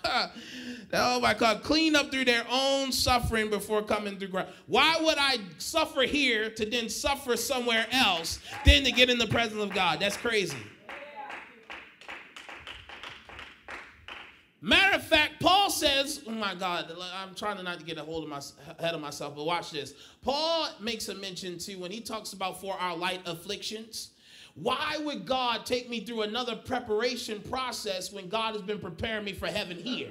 oh 0.94 1.20
my 1.20 1.34
God, 1.34 1.64
clean 1.64 1.96
up 1.96 2.12
through 2.12 2.26
their 2.26 2.46
own 2.50 2.92
suffering 2.92 3.50
before 3.50 3.82
coming 3.82 4.18
through 4.18 4.30
Christ. 4.30 4.50
Why 4.68 4.98
would 5.02 5.18
I 5.18 5.38
suffer 5.58 6.02
here 6.02 6.50
to 6.52 6.66
then 6.66 6.90
suffer 6.90 7.36
somewhere 7.36 7.88
else, 7.92 8.40
then 8.66 8.84
to 8.84 8.92
get 8.92 9.10
in 9.10 9.18
the 9.18 9.28
presence 9.28 9.62
of 9.62 9.74
God? 9.74 10.00
That's 10.00 10.18
crazy. 10.18 10.58
Matter 14.66 14.96
of 14.96 15.04
fact, 15.04 15.34
Paul 15.40 15.70
says, 15.70 16.24
oh 16.26 16.32
my 16.32 16.56
God, 16.56 16.92
I'm 17.14 17.36
trying 17.36 17.58
to 17.58 17.62
not 17.62 17.86
get 17.86 18.00
a 18.00 18.02
hold 18.02 18.24
of 18.24 18.30
my 18.32 18.42
head 18.84 18.96
of 18.96 19.00
myself, 19.00 19.36
but 19.36 19.46
watch 19.46 19.70
this. 19.70 19.94
Paul 20.24 20.70
makes 20.82 21.08
a 21.08 21.14
mention 21.14 21.60
too 21.60 21.78
when 21.78 21.92
he 21.92 22.02
talks 22.02 22.34
about 22.34 22.60
for 22.60 22.74
our 22.74 22.98
light 22.98 23.22
afflictions. 23.28 24.10
Why 24.56 24.98
would 25.00 25.28
God 25.28 25.68
take 25.68 25.88
me 25.88 26.04
through 26.04 26.24
another 26.24 26.56
preparation 26.56 27.42
process 27.42 28.12
when 28.12 28.28
God 28.28 28.56
has 28.56 28.64
been 28.64 28.80
preparing 28.80 29.24
me 29.24 29.34
for 29.34 29.46
heaven 29.46 29.78
here? 29.78 30.10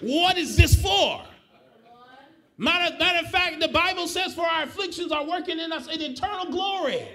What 0.00 0.36
is 0.36 0.54
this 0.54 0.74
for? 0.74 1.22
Matter, 2.58 2.94
matter 2.98 3.24
of 3.24 3.32
fact, 3.32 3.58
the 3.58 3.68
Bible 3.68 4.06
says, 4.06 4.34
For 4.34 4.44
our 4.44 4.64
afflictions 4.64 5.12
are 5.12 5.24
working 5.24 5.58
in 5.58 5.72
us 5.72 5.86
an 5.86 6.02
eternal 6.02 6.50
glory. 6.50 7.08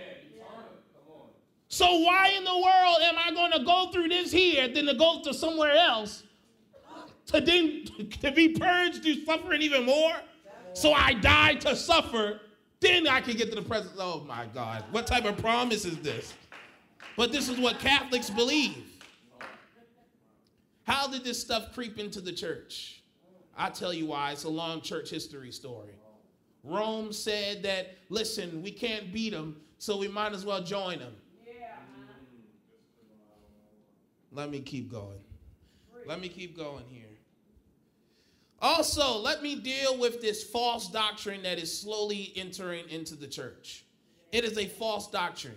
So, 1.75 1.99
why 1.99 2.29
in 2.29 2.45
the 2.45 2.57
world 2.57 2.97
am 3.01 3.15
I 3.17 3.31
going 3.33 3.51
to 3.51 3.65
go 3.65 3.89
through 3.91 4.07
this 4.07 4.31
here, 4.31 4.69
then 4.69 4.85
to 4.85 4.93
go 4.93 5.19
to 5.21 5.33
somewhere 5.33 5.75
else 5.75 6.23
to 7.25 7.41
then 7.41 7.83
to 8.21 8.31
be 8.31 8.47
purged 8.47 9.03
through 9.03 9.25
suffering 9.25 9.61
even 9.61 9.83
more? 9.83 10.13
So 10.71 10.93
I 10.93 11.15
die 11.15 11.55
to 11.55 11.75
suffer 11.75 12.39
then 12.79 13.09
I 13.09 13.19
can 13.19 13.35
get 13.35 13.49
to 13.49 13.55
the 13.55 13.61
presence. 13.61 13.97
Oh 13.99 14.23
my 14.25 14.45
God. 14.53 14.85
What 14.91 15.05
type 15.05 15.25
of 15.25 15.35
promise 15.35 15.83
is 15.83 15.97
this? 15.97 16.33
But 17.17 17.33
this 17.33 17.49
is 17.49 17.59
what 17.59 17.79
Catholics 17.79 18.29
believe. 18.29 18.85
How 20.83 21.09
did 21.09 21.25
this 21.25 21.41
stuff 21.41 21.73
creep 21.73 21.99
into 21.99 22.21
the 22.21 22.31
church? 22.31 23.03
I'll 23.57 23.71
tell 23.71 23.93
you 23.93 24.05
why. 24.05 24.31
It's 24.31 24.45
a 24.45 24.49
long 24.49 24.79
church 24.79 25.09
history 25.09 25.51
story. 25.51 25.95
Rome 26.63 27.11
said 27.11 27.63
that, 27.63 27.97
listen, 28.07 28.61
we 28.63 28.71
can't 28.71 29.11
beat 29.11 29.33
them, 29.33 29.57
so 29.77 29.97
we 29.97 30.07
might 30.07 30.31
as 30.31 30.45
well 30.45 30.63
join 30.63 30.99
them. 30.99 31.15
Let 34.35 34.51
me 34.51 34.59
keep 34.59 34.91
going. 34.91 35.19
Let 36.05 36.19
me 36.19 36.27
keep 36.27 36.57
going 36.57 36.83
here. 36.89 37.05
Also, 38.61 39.17
let 39.19 39.41
me 39.41 39.55
deal 39.55 39.97
with 39.97 40.21
this 40.21 40.43
false 40.43 40.89
doctrine 40.89 41.43
that 41.43 41.57
is 41.57 41.75
slowly 41.75 42.33
entering 42.35 42.87
into 42.89 43.15
the 43.15 43.27
church. 43.27 43.85
It 44.31 44.43
is 44.43 44.57
a 44.57 44.65
false 44.65 45.09
doctrine. 45.09 45.55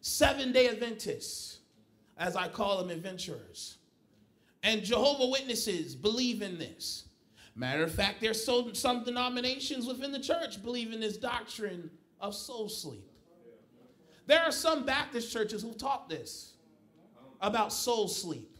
Seven 0.00 0.52
day 0.52 0.68
Adventists, 0.68 1.58
as 2.16 2.36
I 2.36 2.48
call 2.48 2.78
them, 2.78 2.90
adventurers, 2.90 3.78
and 4.62 4.82
Jehovah 4.82 5.26
Witnesses 5.30 5.94
believe 5.94 6.42
in 6.42 6.58
this. 6.58 7.04
Matter 7.54 7.84
of 7.84 7.92
fact, 7.92 8.20
there's 8.20 8.44
so, 8.44 8.72
some 8.72 9.02
denominations 9.02 9.86
within 9.86 10.12
the 10.12 10.20
church 10.20 10.62
believe 10.62 10.92
in 10.92 11.00
this 11.00 11.16
doctrine 11.16 11.90
of 12.20 12.34
soul 12.34 12.68
sleep. 12.68 13.08
There 14.26 14.40
are 14.40 14.52
some 14.52 14.84
Baptist 14.84 15.32
churches 15.32 15.62
who 15.62 15.72
taught 15.72 16.08
this 16.08 16.55
about 17.40 17.72
soul 17.72 18.08
sleep. 18.08 18.56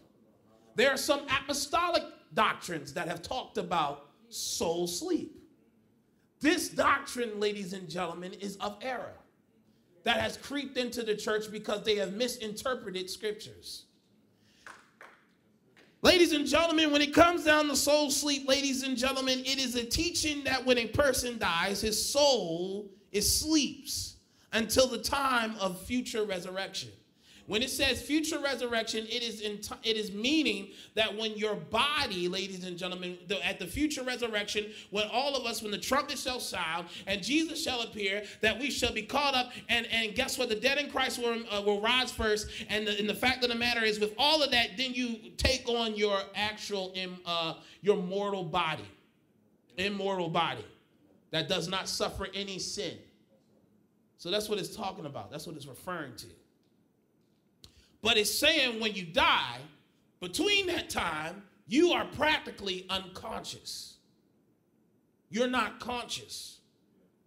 There 0.74 0.90
are 0.90 0.96
some 0.96 1.22
apostolic 1.28 2.04
doctrines 2.34 2.92
that 2.94 3.08
have 3.08 3.22
talked 3.22 3.58
about 3.58 4.08
soul 4.28 4.86
sleep. 4.86 5.42
This 6.40 6.68
doctrine, 6.68 7.40
ladies 7.40 7.72
and 7.72 7.88
gentlemen, 7.88 8.32
is 8.34 8.56
of 8.56 8.76
error 8.82 9.14
that 10.04 10.20
has 10.20 10.36
creeped 10.36 10.76
into 10.76 11.02
the 11.02 11.16
church 11.16 11.50
because 11.50 11.82
they 11.82 11.96
have 11.96 12.12
misinterpreted 12.12 13.10
scriptures. 13.10 13.86
Ladies 16.02 16.32
and 16.32 16.46
gentlemen, 16.46 16.92
when 16.92 17.02
it 17.02 17.12
comes 17.12 17.44
down 17.44 17.66
to 17.68 17.74
soul 17.74 18.10
sleep, 18.10 18.46
ladies 18.46 18.84
and 18.84 18.96
gentlemen, 18.96 19.40
it 19.40 19.58
is 19.58 19.74
a 19.74 19.84
teaching 19.84 20.44
that 20.44 20.64
when 20.64 20.78
a 20.78 20.86
person 20.86 21.38
dies, 21.38 21.80
his 21.80 22.10
soul 22.10 22.88
is 23.10 23.40
sleeps 23.40 24.16
until 24.52 24.86
the 24.86 24.98
time 24.98 25.56
of 25.58 25.80
future 25.82 26.24
resurrection. 26.24 26.90
When 27.46 27.62
it 27.62 27.70
says 27.70 28.02
future 28.02 28.40
resurrection, 28.40 29.06
it 29.06 29.22
is 29.22 29.40
in 29.40 29.58
t- 29.58 29.74
it 29.84 29.96
is 29.96 30.10
meaning 30.10 30.70
that 30.94 31.16
when 31.16 31.36
your 31.36 31.54
body, 31.54 32.26
ladies 32.26 32.64
and 32.64 32.76
gentlemen, 32.76 33.18
the, 33.28 33.44
at 33.46 33.60
the 33.60 33.66
future 33.66 34.02
resurrection, 34.02 34.66
when 34.90 35.06
all 35.12 35.36
of 35.36 35.46
us, 35.46 35.62
when 35.62 35.70
the 35.70 35.78
trumpet 35.78 36.18
shall 36.18 36.40
sound 36.40 36.88
and 37.06 37.22
Jesus 37.22 37.62
shall 37.62 37.82
appear, 37.82 38.24
that 38.40 38.58
we 38.58 38.70
shall 38.70 38.92
be 38.92 39.02
caught 39.02 39.34
up. 39.34 39.52
And 39.68 39.86
and 39.92 40.14
guess 40.14 40.38
what? 40.38 40.48
The 40.48 40.56
dead 40.56 40.78
in 40.78 40.90
Christ 40.90 41.20
will, 41.20 41.40
uh, 41.50 41.62
will 41.62 41.80
rise 41.80 42.10
first. 42.10 42.48
And 42.68 42.86
the, 42.86 42.98
and 42.98 43.08
the 43.08 43.14
fact 43.14 43.44
of 43.44 43.50
the 43.50 43.56
matter 43.56 43.84
is, 43.84 44.00
with 44.00 44.14
all 44.18 44.42
of 44.42 44.50
that, 44.50 44.70
then 44.76 44.92
you 44.92 45.30
take 45.36 45.68
on 45.68 45.94
your 45.94 46.18
actual 46.34 46.92
uh, 47.24 47.54
your 47.80 47.96
mortal 47.96 48.42
body, 48.42 48.88
immortal 49.76 50.28
body 50.28 50.64
that 51.30 51.48
does 51.48 51.68
not 51.68 51.88
suffer 51.88 52.26
any 52.34 52.58
sin. 52.58 52.98
So 54.16 54.30
that's 54.30 54.48
what 54.48 54.58
it's 54.58 54.74
talking 54.74 55.06
about. 55.06 55.30
That's 55.30 55.46
what 55.46 55.54
it's 55.54 55.66
referring 55.66 56.16
to. 56.16 56.26
But 58.06 58.18
it's 58.18 58.32
saying 58.32 58.78
when 58.78 58.94
you 58.94 59.02
die, 59.04 59.58
between 60.20 60.68
that 60.68 60.88
time, 60.88 61.42
you 61.66 61.90
are 61.90 62.04
practically 62.04 62.86
unconscious. 62.88 63.96
You're 65.28 65.48
not 65.48 65.80
conscious, 65.80 66.60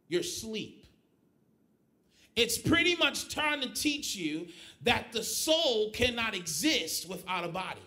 you're 0.07 0.21
asleep. 0.21 0.85
It's 2.37 2.57
pretty 2.57 2.95
much 2.95 3.27
trying 3.27 3.59
to 3.59 3.73
teach 3.73 4.15
you 4.15 4.47
that 4.83 5.11
the 5.11 5.21
soul 5.21 5.91
cannot 5.91 6.33
exist 6.33 7.09
without 7.09 7.43
a 7.43 7.49
body. 7.49 7.81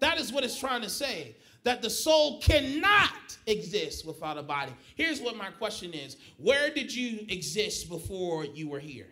That 0.00 0.18
is 0.18 0.32
what 0.32 0.42
it's 0.42 0.58
trying 0.58 0.82
to 0.82 0.90
say 0.90 1.36
that 1.66 1.82
the 1.82 1.90
soul 1.90 2.38
cannot 2.38 3.36
exist 3.48 4.06
without 4.06 4.38
a 4.38 4.42
body. 4.42 4.72
Here's 4.94 5.20
what 5.20 5.36
my 5.36 5.50
question 5.50 5.92
is 5.92 6.16
Where 6.38 6.70
did 6.70 6.94
you 6.94 7.26
exist 7.28 7.88
before 7.88 8.44
you 8.44 8.68
were 8.68 8.78
here? 8.78 9.08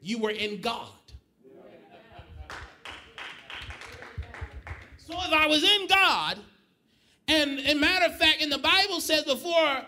You 0.00 0.18
were 0.18 0.30
in 0.30 0.62
God. 0.62 0.88
So 4.96 5.14
if 5.14 5.32
I 5.32 5.46
was 5.46 5.62
in 5.62 5.86
God, 5.88 6.38
and 7.26 7.60
a 7.60 7.74
matter 7.74 8.06
of 8.06 8.16
fact, 8.16 8.40
in 8.40 8.48
the 8.48 8.58
Bible 8.58 9.02
says 9.02 9.24
before 9.24 9.82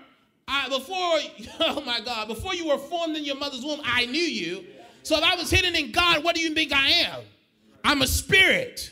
I 0.47 0.69
before 0.69 1.19
oh 1.61 1.83
my 1.87 2.01
God, 2.01 2.29
before 2.29 2.55
you 2.55 2.69
were 2.69 2.79
formed 2.79 3.17
in 3.17 3.25
your 3.25 3.37
mother's 3.37 3.65
womb, 3.65 3.81
I 3.85 4.05
knew 4.05 4.21
you. 4.21 4.67
So 5.03 5.17
if 5.17 5.25
I 5.25 5.35
was 5.35 5.51
hidden 5.51 5.75
in 5.75 5.93
God, 5.93 6.23
what 6.23 6.35
do 6.35 6.43
you 6.43 6.53
think 6.53 6.75
I 6.75 6.89
am? 6.89 7.21
I'm 7.83 8.03
a 8.03 8.07
spirit. 8.07 8.91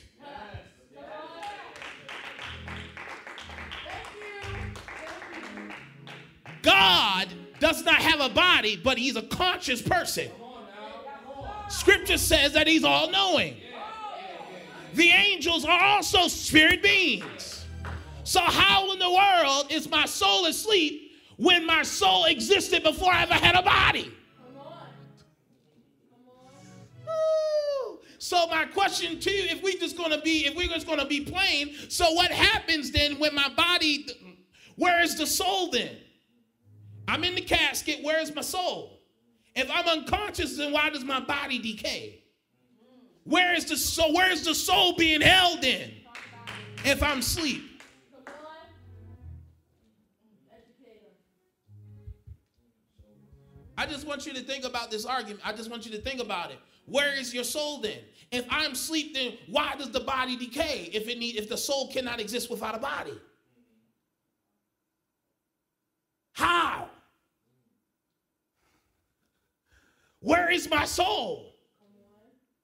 God 6.62 7.29
does 7.61 7.85
not 7.85 7.97
have 7.97 8.21
a 8.21 8.29
body, 8.29 8.77
but 8.77 8.99
he's 8.99 9.17
a 9.17 9.23
conscious 9.23 9.83
person. 9.83 10.31
Scripture 11.69 12.19
says 12.19 12.53
that 12.53 12.67
he's 12.67 12.85
all 12.85 13.11
knowing. 13.11 13.57
The 14.95 15.11
angels 15.11 15.65
are 15.65 15.81
also 15.81 16.29
spirit 16.29 16.83
beings. 16.83 17.67
So, 18.25 18.41
how 18.41 18.93
in 18.93 18.99
the 18.99 19.11
world 19.11 19.71
is 19.71 19.88
my 19.91 20.07
soul 20.07 20.47
asleep 20.47 21.12
when 21.37 21.67
my 21.67 21.83
soul 21.83 22.25
existed 22.25 22.83
before 22.83 23.12
I 23.12 23.23
ever 23.23 23.35
had 23.35 23.55
a 23.55 23.62
body? 23.62 24.12
So 28.21 28.47
my 28.49 28.67
question 28.67 29.21
to 29.21 29.31
you, 29.31 29.45
if 29.45 29.62
we're 29.62 29.79
just 29.79 29.97
gonna 29.97 30.21
be, 30.21 30.45
if 30.47 30.55
we're 30.55 30.69
just 30.69 30.87
gonna 30.87 31.07
be 31.07 31.21
plain, 31.21 31.75
so 31.88 32.12
what 32.12 32.31
happens 32.31 32.91
then 32.91 33.19
when 33.19 33.35
my 33.35 33.49
body, 33.49 34.07
where 34.77 35.00
is 35.03 35.17
the 35.17 35.27
soul 35.27 35.71
then? 35.71 35.97
I'm 37.09 37.25
in 37.25 37.35
the 37.35 37.41
casket, 37.41 38.00
where's 38.03 38.35
my 38.35 38.43
soul? 38.43 39.00
If 39.57 39.69
I'm 39.73 39.88
unconscious, 39.88 40.59
then 40.59 40.73
why 40.73 40.91
does 40.91 41.03
my 41.03 41.21
body 41.21 41.59
decay? 41.59 42.23
Where 43.25 43.55
is 43.55 43.65
the 43.65 43.77
soul? 43.79 44.15
Where 44.15 44.31
is 44.31 44.45
the 44.45 44.55
soul 44.55 44.95
being 44.95 45.23
held 45.23 45.65
in? 45.65 45.91
If 46.85 47.03
I'm 47.03 47.21
asleep. 47.21 47.83
I 53.77 53.87
just 53.87 54.07
want 54.07 54.27
you 54.27 54.35
to 54.35 54.41
think 54.41 54.65
about 54.65 54.91
this 54.91 55.07
argument. 55.07 55.41
I 55.45 55.53
just 55.53 55.71
want 55.71 55.87
you 55.87 55.93
to 55.93 55.99
think 56.00 56.21
about 56.21 56.50
it. 56.50 56.59
Where 56.87 57.19
is 57.19 57.33
your 57.33 57.45
soul 57.45 57.81
then? 57.81 58.00
If 58.31 58.45
I'm 58.50 58.73
asleep, 58.73 59.15
then 59.15 59.38
why 59.47 59.77
does 59.79 59.91
the 59.91 60.00
body 60.00 60.37
decay 60.37 60.91
if 60.93 61.09
it 61.09 61.19
need 61.19 61.37
if 61.37 61.49
the 61.49 61.57
soul 61.57 61.91
cannot 61.91 62.21
exist 62.21 62.50
without 62.50 62.75
a 62.75 62.79
body? 62.79 63.19
How? 66.33 66.68
Where 70.21 70.51
is 70.51 70.69
my 70.69 70.85
soul? 70.85 71.55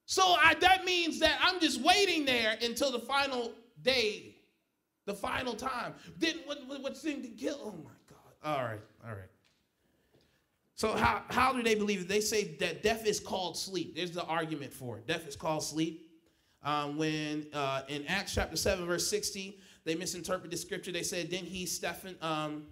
So 0.07 0.23
I, 0.23 0.55
that 0.61 0.85
means 0.85 1.19
that 1.21 1.39
I'm 1.41 1.61
just 1.61 1.81
waiting 1.81 2.25
there 2.25 2.57
until 2.63 2.93
the 2.93 2.99
final 2.99 3.53
day, 3.83 4.37
the 5.07 5.15
final 5.15 5.55
time. 5.55 5.95
Then 6.19 6.37
what, 6.45 6.59
what, 6.67 6.95
to 6.95 7.15
kill? 7.39 7.59
Oh 7.63 7.75
my 7.83 7.91
God. 8.09 8.19
All 8.45 8.65
right, 8.65 8.81
all 9.03 9.11
right. 9.11 9.31
So 10.77 10.93
how, 10.93 11.23
how 11.31 11.53
do 11.53 11.63
they 11.63 11.75
believe 11.75 12.03
it? 12.03 12.09
They 12.09 12.21
say 12.21 12.57
that 12.59 12.83
death 12.83 13.07
is 13.07 13.21
called 13.21 13.57
sleep. 13.57 13.95
There's 13.95 14.11
the 14.11 14.25
argument 14.25 14.73
for 14.73 14.99
it. 14.99 15.07
Death 15.07 15.27
is 15.27 15.37
called 15.37 15.63
sleep. 15.63 16.11
Um, 16.63 16.97
when 16.97 17.47
uh, 17.53 17.83
in 17.89 18.07
Acts 18.07 18.35
chapter 18.35 18.57
7, 18.57 18.85
verse 18.87 19.07
60, 19.09 19.59
they 19.85 19.95
misinterpret 19.95 20.51
the 20.51 20.57
scripture. 20.57 20.91
They 20.91 21.03
said, 21.03 21.31
then 21.31 21.45
he, 21.45 21.67
Stephen, 21.67 22.17
um, 22.21 22.65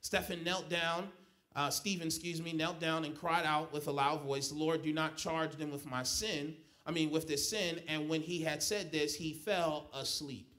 Stephen 0.00 0.44
knelt 0.44 0.68
down 0.68 1.08
uh, 1.56 1.70
Stephen, 1.70 2.06
excuse 2.06 2.42
me, 2.42 2.52
knelt 2.52 2.78
down 2.80 3.06
and 3.06 3.16
cried 3.18 3.46
out 3.46 3.72
with 3.72 3.88
a 3.88 3.90
loud 3.90 4.22
voice, 4.22 4.52
Lord, 4.52 4.82
do 4.82 4.92
not 4.92 5.16
charge 5.16 5.56
them 5.56 5.72
with 5.72 5.86
my 5.86 6.02
sin, 6.02 6.54
I 6.84 6.90
mean, 6.90 7.10
with 7.10 7.26
this 7.26 7.48
sin. 7.48 7.80
And 7.88 8.10
when 8.10 8.20
he 8.20 8.42
had 8.42 8.62
said 8.62 8.92
this, 8.92 9.14
he 9.14 9.32
fell 9.32 9.90
asleep. 9.94 10.52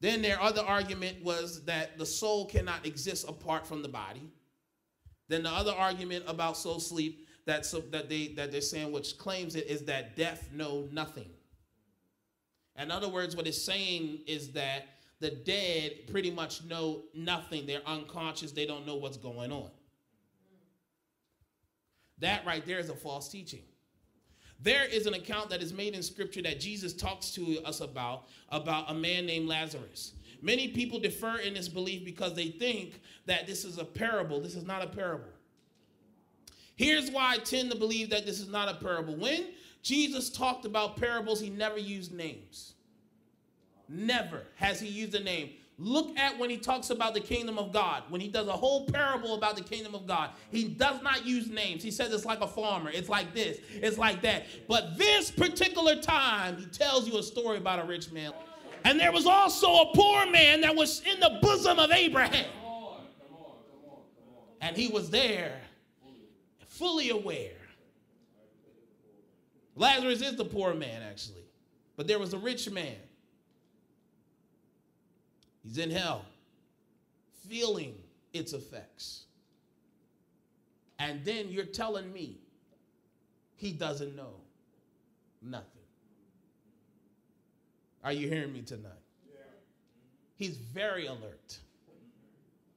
Then 0.00 0.22
their 0.22 0.40
other 0.40 0.62
argument 0.62 1.22
was 1.22 1.64
that 1.66 1.98
the 1.98 2.06
soul 2.06 2.46
cannot 2.46 2.86
exist 2.86 3.28
apart 3.28 3.66
from 3.66 3.82
the 3.82 3.88
body. 3.88 4.30
Then 5.28 5.42
the 5.42 5.50
other 5.50 5.72
argument 5.72 6.24
about 6.26 6.56
soul 6.56 6.80
sleep 6.80 7.28
that, 7.44 7.66
so, 7.66 7.80
that, 7.90 8.08
they, 8.08 8.28
that 8.28 8.52
they're 8.52 8.62
saying, 8.62 8.90
which 8.90 9.18
claims 9.18 9.54
it, 9.54 9.66
is 9.66 9.82
that 9.82 10.16
death 10.16 10.48
know 10.50 10.88
nothing. 10.90 11.28
In 12.78 12.90
other 12.90 13.08
words, 13.08 13.36
what 13.36 13.46
it's 13.46 13.62
saying 13.62 14.20
is 14.26 14.52
that 14.52 14.86
the 15.20 15.30
dead 15.30 16.06
pretty 16.10 16.30
much 16.30 16.64
know 16.64 17.02
nothing. 17.14 17.66
They're 17.66 17.86
unconscious, 17.86 18.52
they 18.52 18.66
don't 18.66 18.86
know 18.86 18.96
what's 18.96 19.16
going 19.16 19.52
on. 19.52 19.70
That 22.18 22.44
right 22.46 22.64
there 22.64 22.78
is 22.78 22.90
a 22.90 22.94
false 22.94 23.28
teaching. 23.28 23.62
There 24.60 24.84
is 24.84 25.06
an 25.06 25.14
account 25.14 25.50
that 25.50 25.62
is 25.62 25.72
made 25.72 25.94
in 25.94 26.02
scripture 26.02 26.42
that 26.42 26.60
Jesus 26.60 26.92
talks 26.92 27.32
to 27.32 27.60
us 27.64 27.80
about 27.80 28.28
about 28.48 28.90
a 28.90 28.94
man 28.94 29.26
named 29.26 29.48
Lazarus. 29.48 30.12
Many 30.40 30.68
people 30.68 30.98
defer 30.98 31.38
in 31.38 31.54
this 31.54 31.68
belief 31.68 32.04
because 32.04 32.34
they 32.34 32.48
think 32.48 33.00
that 33.26 33.46
this 33.46 33.64
is 33.64 33.78
a 33.78 33.84
parable. 33.84 34.40
This 34.40 34.54
is 34.54 34.64
not 34.64 34.82
a 34.82 34.86
parable. 34.86 35.30
Here's 36.76 37.10
why 37.10 37.34
I 37.34 37.38
tend 37.38 37.70
to 37.70 37.78
believe 37.78 38.10
that 38.10 38.26
this 38.26 38.40
is 38.40 38.48
not 38.48 38.68
a 38.68 38.74
parable. 38.74 39.16
When 39.16 39.46
Jesus 39.82 40.30
talked 40.30 40.64
about 40.64 40.96
parables, 40.96 41.40
he 41.40 41.50
never 41.50 41.78
used 41.78 42.12
names. 42.12 42.73
Never 43.88 44.42
has 44.56 44.80
he 44.80 44.88
used 44.88 45.14
a 45.14 45.20
name. 45.22 45.50
Look 45.76 46.16
at 46.16 46.38
when 46.38 46.50
he 46.50 46.56
talks 46.56 46.90
about 46.90 47.14
the 47.14 47.20
kingdom 47.20 47.58
of 47.58 47.72
God. 47.72 48.04
When 48.08 48.20
he 48.20 48.28
does 48.28 48.46
a 48.46 48.52
whole 48.52 48.86
parable 48.86 49.34
about 49.34 49.56
the 49.56 49.62
kingdom 49.62 49.94
of 49.94 50.06
God, 50.06 50.30
he 50.50 50.68
does 50.68 51.02
not 51.02 51.26
use 51.26 51.50
names. 51.50 51.82
He 51.82 51.90
says 51.90 52.12
it's 52.12 52.24
like 52.24 52.40
a 52.40 52.46
farmer. 52.46 52.90
It's 52.90 53.08
like 53.08 53.34
this. 53.34 53.58
It's 53.70 53.98
like 53.98 54.22
that. 54.22 54.44
But 54.68 54.96
this 54.96 55.32
particular 55.32 55.96
time, 56.00 56.58
he 56.58 56.66
tells 56.66 57.08
you 57.08 57.18
a 57.18 57.22
story 57.22 57.58
about 57.58 57.80
a 57.80 57.84
rich 57.84 58.12
man. 58.12 58.32
And 58.84 59.00
there 59.00 59.10
was 59.10 59.26
also 59.26 59.66
a 59.66 59.86
poor 59.94 60.30
man 60.30 60.60
that 60.60 60.76
was 60.76 61.02
in 61.02 61.18
the 61.18 61.38
bosom 61.42 61.78
of 61.78 61.90
Abraham. 61.90 62.46
And 64.60 64.76
he 64.76 64.88
was 64.88 65.10
there, 65.10 65.60
fully 66.68 67.10
aware. 67.10 67.50
Lazarus 69.74 70.22
is 70.22 70.36
the 70.36 70.44
poor 70.44 70.72
man, 70.72 71.02
actually. 71.02 71.44
But 71.96 72.06
there 72.06 72.18
was 72.18 72.32
a 72.32 72.38
rich 72.38 72.70
man 72.70 72.96
He's 75.64 75.78
in 75.78 75.90
hell, 75.90 76.24
feeling 77.48 77.94
its 78.32 78.52
effects. 78.52 79.24
And 80.98 81.24
then 81.24 81.48
you're 81.48 81.64
telling 81.64 82.12
me 82.12 82.38
he 83.56 83.72
doesn't 83.72 84.14
know 84.14 84.34
nothing. 85.42 85.68
Are 88.02 88.12
you 88.12 88.28
hearing 88.28 88.52
me 88.52 88.60
tonight? 88.60 88.92
Yeah. 89.26 89.40
He's 90.36 90.56
very 90.56 91.06
alert. 91.06 91.58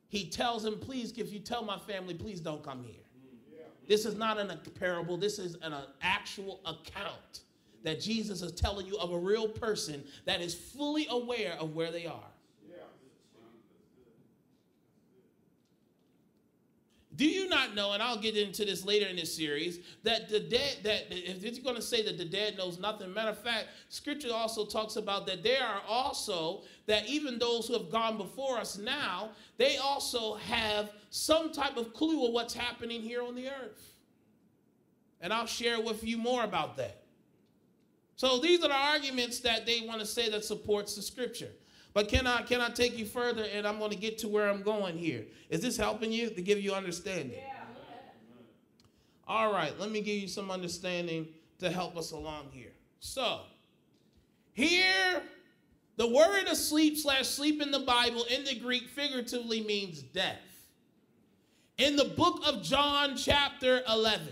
He 0.10 0.30
tells 0.30 0.64
him, 0.64 0.80
please, 0.80 1.12
if 1.18 1.34
you 1.34 1.40
tell 1.40 1.64
my 1.64 1.78
family, 1.78 2.14
please 2.14 2.40
don't 2.40 2.64
come 2.64 2.84
here. 2.84 2.96
Mm, 2.96 3.38
yeah. 3.54 3.64
This 3.90 4.06
is 4.06 4.16
not 4.16 4.40
an, 4.40 4.50
a 4.50 4.56
parable, 4.56 5.18
this 5.18 5.38
is 5.38 5.56
an, 5.56 5.74
an 5.74 5.84
actual 6.02 6.62
account 6.66 7.42
that 7.84 8.00
Jesus 8.00 8.42
is 8.42 8.54
telling 8.54 8.88
you 8.88 8.98
of 8.98 9.12
a 9.12 9.18
real 9.18 9.50
person 9.50 10.04
that 10.26 10.42
is 10.42 10.56
fully 10.56 11.08
aware 11.10 11.58
of 11.60 11.76
where 11.76 11.92
they 11.92 12.06
are. 12.06 12.32
Do 17.18 17.26
you 17.26 17.50
not 17.50 17.74
know, 17.74 17.94
and 17.94 18.04
I'll 18.04 18.20
get 18.22 18.38
into 18.38 18.64
this 18.64 18.86
later 18.86 19.08
in 19.08 19.16
this 19.16 19.36
series, 19.36 19.80
that 20.04 20.30
the 20.30 20.40
dead, 20.40 20.78
that 20.84 21.06
if 21.10 21.44
you're 21.44 21.64
going 21.64 21.76
to 21.76 21.82
say 21.82 22.04
that 22.04 22.16
the 22.20 22.26
dead 22.26 22.58
knows 22.58 22.78
nothing, 22.78 23.12
matter 23.12 23.32
of 23.32 23.40
fact, 23.40 23.70
scripture 23.90 24.32
also 24.32 24.66
talks 24.66 24.98
about 24.98 25.26
that 25.26 25.44
there 25.44 25.64
are 25.64 25.82
also, 25.88 26.62
that 26.86 27.08
even 27.08 27.40
those 27.40 27.68
who 27.68 27.74
have 27.74 27.90
gone 27.90 28.20
before 28.20 28.60
us 28.60 28.78
now, 28.78 29.32
they 29.58 29.78
also 29.78 30.36
have 30.36 30.92
some 31.10 31.52
type 31.52 31.76
of 31.76 31.92
clue 31.92 32.28
of 32.28 32.34
what's 32.34 32.54
happening 32.54 33.02
here 33.02 33.24
on 33.24 33.34
the 33.34 33.48
earth. 33.48 33.94
And 35.20 35.34
I'll 35.34 35.48
share 35.48 35.82
with 35.82 36.04
you 36.04 36.18
more 36.20 36.44
about 36.44 36.78
that. 36.78 37.02
So 38.16 38.38
these 38.38 38.64
are 38.64 38.68
the 38.68 38.76
arguments 38.76 39.40
that 39.40 39.66
they 39.66 39.82
want 39.82 40.02
to 40.02 40.06
say 40.06 40.30
that 40.30 40.46
supports 40.46 40.96
the 40.96 41.02
scripture. 41.02 41.52
But 41.98 42.10
can 42.10 42.28
I 42.28 42.44
can 42.44 42.62
I 42.62 42.70
take 42.70 42.96
you 42.96 43.08
further 43.08 43.44
and 43.52 43.68
I'm 43.68 43.80
going 43.80 43.90
to 43.90 43.98
get 43.98 44.20
to 44.20 44.28
where 44.28 44.48
I'm 44.48 44.62
going 44.62 45.00
here? 45.00 45.26
Is 45.50 45.62
this 45.62 45.78
helping 45.78 46.12
you 46.12 46.30
to 46.30 46.42
give 46.44 46.60
you 46.60 46.74
understanding? 46.74 47.40
Yeah. 47.40 47.54
All 49.28 49.52
right, 49.52 49.74
let 49.80 49.90
me 49.90 50.02
give 50.02 50.22
you 50.22 50.28
some 50.28 50.52
understanding 50.52 51.28
to 51.58 51.72
help 51.72 51.98
us 51.98 52.12
along 52.12 52.50
here. 52.52 52.70
So, 53.00 53.40
here, 54.54 55.24
the 55.96 56.08
word 56.08 56.44
asleep 56.44 57.00
slash 57.00 57.26
sleep 57.26 57.64
in 57.64 57.72
the 57.72 57.80
Bible 57.80 58.26
in 58.26 58.46
the 58.46 58.54
Greek 58.54 58.90
figuratively 58.90 59.62
means 59.62 60.04
death. 60.04 60.38
In 61.80 61.96
the 61.96 62.06
book 62.06 62.44
of 62.46 62.62
John, 62.62 63.18
chapter 63.18 63.82
11, 63.90 64.28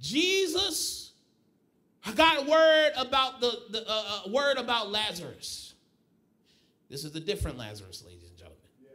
Jesus 0.00 1.12
got 2.14 2.46
word 2.46 2.92
about 2.96 3.42
the, 3.42 3.60
the 3.68 3.86
uh, 3.86 4.22
uh, 4.24 4.30
word 4.30 4.56
about 4.56 4.90
Lazarus. 4.90 5.67
This 6.88 7.04
is 7.04 7.14
a 7.14 7.20
different 7.20 7.58
Lazarus, 7.58 8.02
ladies 8.06 8.28
and 8.28 8.36
gentlemen. 8.36 8.62
Yeah. 8.82 8.90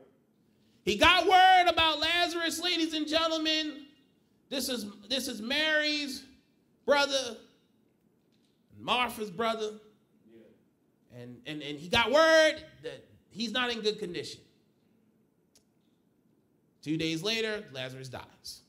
He 0.84 0.98
got 0.98 1.28
word 1.28 1.72
about 1.72 2.00
Lazarus, 2.00 2.62
ladies 2.62 2.94
and 2.94 3.08
gentlemen. 3.08 3.86
This 4.50 4.70
is 4.70 4.86
this 5.10 5.28
is 5.28 5.42
Mary's 5.42 6.24
brother, 6.86 7.38
Martha's 8.80 9.32
brother. 9.32 9.72
And, 11.16 11.38
and, 11.46 11.62
and 11.62 11.78
he 11.78 11.90
got 11.90 12.12
word 12.12 12.56
that 12.82 13.06
he's 13.30 13.52
not 13.52 13.72
in 13.72 13.82
good 13.82 14.00
condition. 14.00 14.42
Two 16.82 16.98
days 16.98 17.22
later, 17.22 17.64
Lazarus 17.72 18.10
dies. 18.10 18.62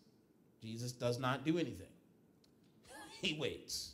Jesus 0.63 0.93
does 0.93 1.19
not 1.19 1.45
do 1.45 1.59
anything, 1.59 1.89
he 3.23 3.39
waits. 3.39 3.93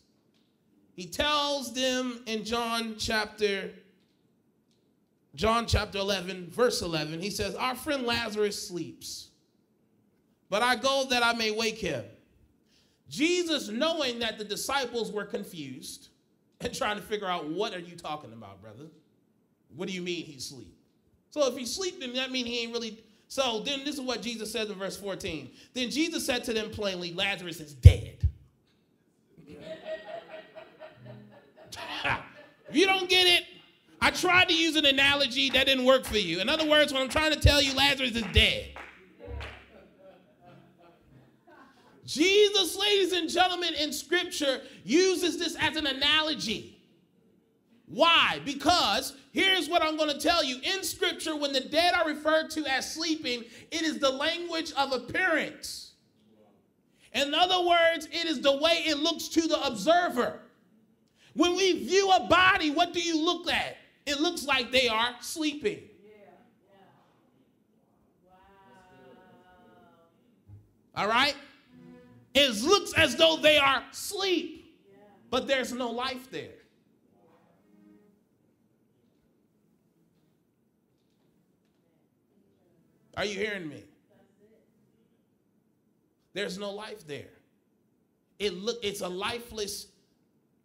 He 0.94 1.06
tells 1.06 1.72
them 1.72 2.22
in 2.26 2.44
John 2.44 2.96
chapter 2.98 3.70
John 5.34 5.66
chapter 5.66 5.98
11 5.98 6.50
verse 6.50 6.82
11 6.82 7.20
he 7.20 7.30
says 7.30 7.54
our 7.54 7.74
friend 7.74 8.04
Lazarus 8.04 8.68
sleeps 8.68 9.28
but 10.48 10.62
I 10.62 10.74
go 10.74 11.06
that 11.10 11.22
I 11.22 11.32
may 11.32 11.52
wake 11.52 11.78
him. 11.78 12.04
Jesus 13.08 13.68
knowing 13.68 14.18
that 14.18 14.36
the 14.36 14.44
disciples 14.44 15.12
were 15.12 15.24
confused 15.24 16.08
and 16.60 16.74
trying 16.74 16.96
to 16.96 17.02
figure 17.02 17.28
out 17.28 17.48
what 17.48 17.72
are 17.72 17.78
you 17.78 17.94
talking 17.94 18.32
about 18.32 18.60
brother? 18.60 18.86
What 19.76 19.88
do 19.88 19.94
you 19.94 20.02
mean 20.02 20.24
he's 20.24 20.44
sleep? 20.44 20.76
so 21.30 21.46
if 21.46 21.56
he's 21.56 21.72
sleeping 21.72 22.00
then 22.00 22.14
that 22.14 22.32
mean 22.32 22.46
he 22.46 22.64
ain't 22.64 22.72
really 22.72 22.98
so 23.28 23.60
then 23.60 23.84
this 23.84 23.94
is 23.94 24.00
what 24.00 24.22
Jesus 24.22 24.50
says 24.50 24.68
in 24.68 24.76
verse 24.76 24.96
14 24.96 25.50
then 25.74 25.90
Jesus 25.90 26.26
said 26.26 26.42
to 26.44 26.52
them 26.52 26.70
plainly 26.70 27.12
Lazarus 27.12 27.60
is 27.60 27.74
dead. 27.74 28.28
If 32.70 32.76
you 32.76 32.86
don't 32.86 33.08
get 33.08 33.26
it, 33.26 33.44
I 34.02 34.10
tried 34.10 34.48
to 34.48 34.54
use 34.54 34.76
an 34.76 34.86
analogy 34.86 35.50
that 35.50 35.66
didn't 35.66 35.84
work 35.84 36.04
for 36.04 36.16
you. 36.16 36.40
In 36.40 36.48
other 36.48 36.66
words, 36.66 36.92
what 36.92 37.02
I'm 37.02 37.08
trying 37.08 37.32
to 37.32 37.40
tell 37.40 37.60
you, 37.60 37.74
Lazarus 37.74 38.12
is 38.12 38.24
dead. 38.32 38.70
Jesus, 42.06 42.76
ladies 42.76 43.12
and 43.12 43.28
gentlemen, 43.28 43.74
in 43.74 43.92
scripture 43.92 44.62
uses 44.84 45.38
this 45.38 45.54
as 45.60 45.76
an 45.76 45.86
analogy. 45.86 46.78
Why? 47.86 48.40
Because 48.44 49.14
here's 49.32 49.68
what 49.68 49.82
I'm 49.82 49.96
going 49.96 50.10
to 50.10 50.18
tell 50.18 50.42
you. 50.42 50.60
In 50.62 50.82
scripture, 50.82 51.36
when 51.36 51.52
the 51.52 51.60
dead 51.60 51.94
are 51.94 52.06
referred 52.06 52.50
to 52.50 52.66
as 52.66 52.92
sleeping, 52.92 53.44
it 53.70 53.82
is 53.82 53.98
the 53.98 54.10
language 54.10 54.72
of 54.72 54.92
appearance. 54.92 55.92
In 57.12 57.34
other 57.34 57.66
words, 57.66 58.06
it 58.10 58.26
is 58.26 58.40
the 58.40 58.56
way 58.56 58.84
it 58.86 58.98
looks 58.98 59.28
to 59.28 59.42
the 59.46 59.60
observer. 59.64 60.40
When 61.34 61.56
we 61.56 61.84
view 61.84 62.10
a 62.10 62.26
body, 62.28 62.70
what 62.70 62.92
do 62.92 63.00
you 63.00 63.22
look 63.22 63.48
at? 63.50 63.76
It 64.06 64.20
looks 64.20 64.44
like 64.44 64.72
they 64.72 64.88
are 64.88 65.14
sleeping. 65.20 65.80
All 70.96 71.08
right? 71.08 71.34
It 72.34 72.62
looks 72.62 72.92
as 72.94 73.16
though 73.16 73.36
they 73.36 73.58
are 73.58 73.82
asleep, 73.90 74.76
but 75.30 75.46
there's 75.46 75.72
no 75.72 75.90
life 75.90 76.30
there. 76.30 76.50
Are 83.16 83.24
you 83.24 83.38
hearing 83.38 83.68
me? 83.68 83.82
There's 86.32 86.58
no 86.58 86.70
life 86.70 87.06
there. 87.06 87.28
It 88.38 88.54
look 88.54 88.78
it's 88.82 89.00
a 89.00 89.08
lifeless 89.08 89.88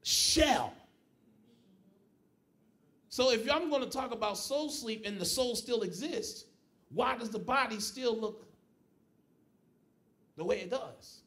shell. 0.04 0.74
So 3.16 3.32
if 3.32 3.50
I'm 3.50 3.70
going 3.70 3.82
to 3.82 3.90
talk 3.90 4.12
about 4.12 4.38
soul 4.38 4.70
sleep 4.70 5.04
and 5.06 5.18
the 5.18 5.24
soul 5.24 5.56
still 5.56 5.84
exists, 5.84 6.44
why 6.90 7.16
does 7.16 7.30
the 7.30 7.40
body 7.40 7.80
still 7.80 8.14
look 8.20 8.46
the 10.36 10.44
way 10.44 10.60
it 10.60 10.70
does? 10.70 11.22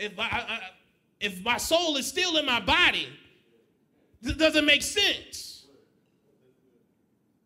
If 0.00 0.18
I, 0.18 0.24
I 0.24 0.58
if 1.20 1.44
my 1.44 1.58
soul 1.58 1.96
is 1.96 2.08
still 2.08 2.36
in 2.36 2.44
my 2.44 2.58
body, 2.58 3.08
it 4.24 4.36
doesn't 4.36 4.66
make 4.66 4.82
sense. 4.82 5.66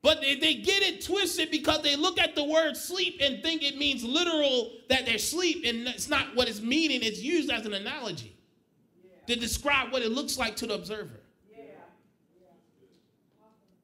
But 0.01 0.23
they, 0.23 0.37
they 0.37 0.55
get 0.55 0.83
it 0.83 1.05
twisted 1.05 1.51
because 1.51 1.83
they 1.83 1.97
look 1.97 2.19
at 2.19 2.35
the 2.35 2.45
word 2.45 2.79
sleep 2.79 3.19
and 3.21 3.43
think 3.43 3.63
it 3.63 3.77
means 3.77 4.03
literal 4.03 4.73
that 4.89 5.05
they're 5.05 5.17
asleep, 5.17 5.67
and 5.67 5.87
it's 5.87 6.09
not 6.09 6.35
what 6.35 6.49
it's 6.49 6.63
meaning. 6.63 7.01
It's 7.03 7.21
used 7.21 7.51
as 7.51 7.67
an 7.67 7.75
analogy. 7.75 8.36
To 9.27 9.37
describe 9.37 9.93
what 9.93 10.03
it 10.03 10.13
looks 10.13 10.39
like 10.39 10.57
to 10.57 10.67
the 10.67 10.75
observer. 10.75 11.21
Yeah. 11.51 11.65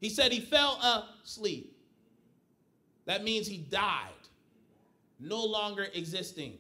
He 0.01 0.09
said 0.09 0.33
he 0.33 0.41
fell 0.41 1.07
asleep. 1.25 1.77
That 3.07 3.25
means 3.25 3.47
he 3.47 3.59
died, 3.59 4.11
no 5.19 5.45
longer 5.45 5.89
existing. 5.95 6.59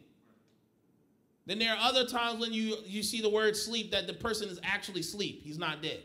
Then 1.46 1.58
there 1.58 1.72
are 1.72 1.78
other 1.80 2.06
times 2.06 2.40
when 2.40 2.52
you, 2.52 2.76
you 2.84 3.02
see 3.02 3.20
the 3.20 3.28
word 3.28 3.56
sleep 3.56 3.90
that 3.92 4.06
the 4.06 4.14
person 4.14 4.48
is 4.48 4.60
actually 4.62 5.00
asleep. 5.00 5.42
He's 5.42 5.58
not 5.58 5.82
dead. 5.82 6.00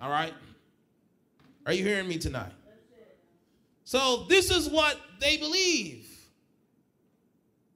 All 0.00 0.10
right? 0.10 0.34
Are 1.66 1.72
you 1.72 1.84
hearing 1.84 2.08
me 2.08 2.18
tonight? 2.18 2.52
So, 3.84 4.24
this 4.28 4.50
is 4.50 4.68
what 4.68 4.98
they 5.20 5.36
believe. 5.36 6.13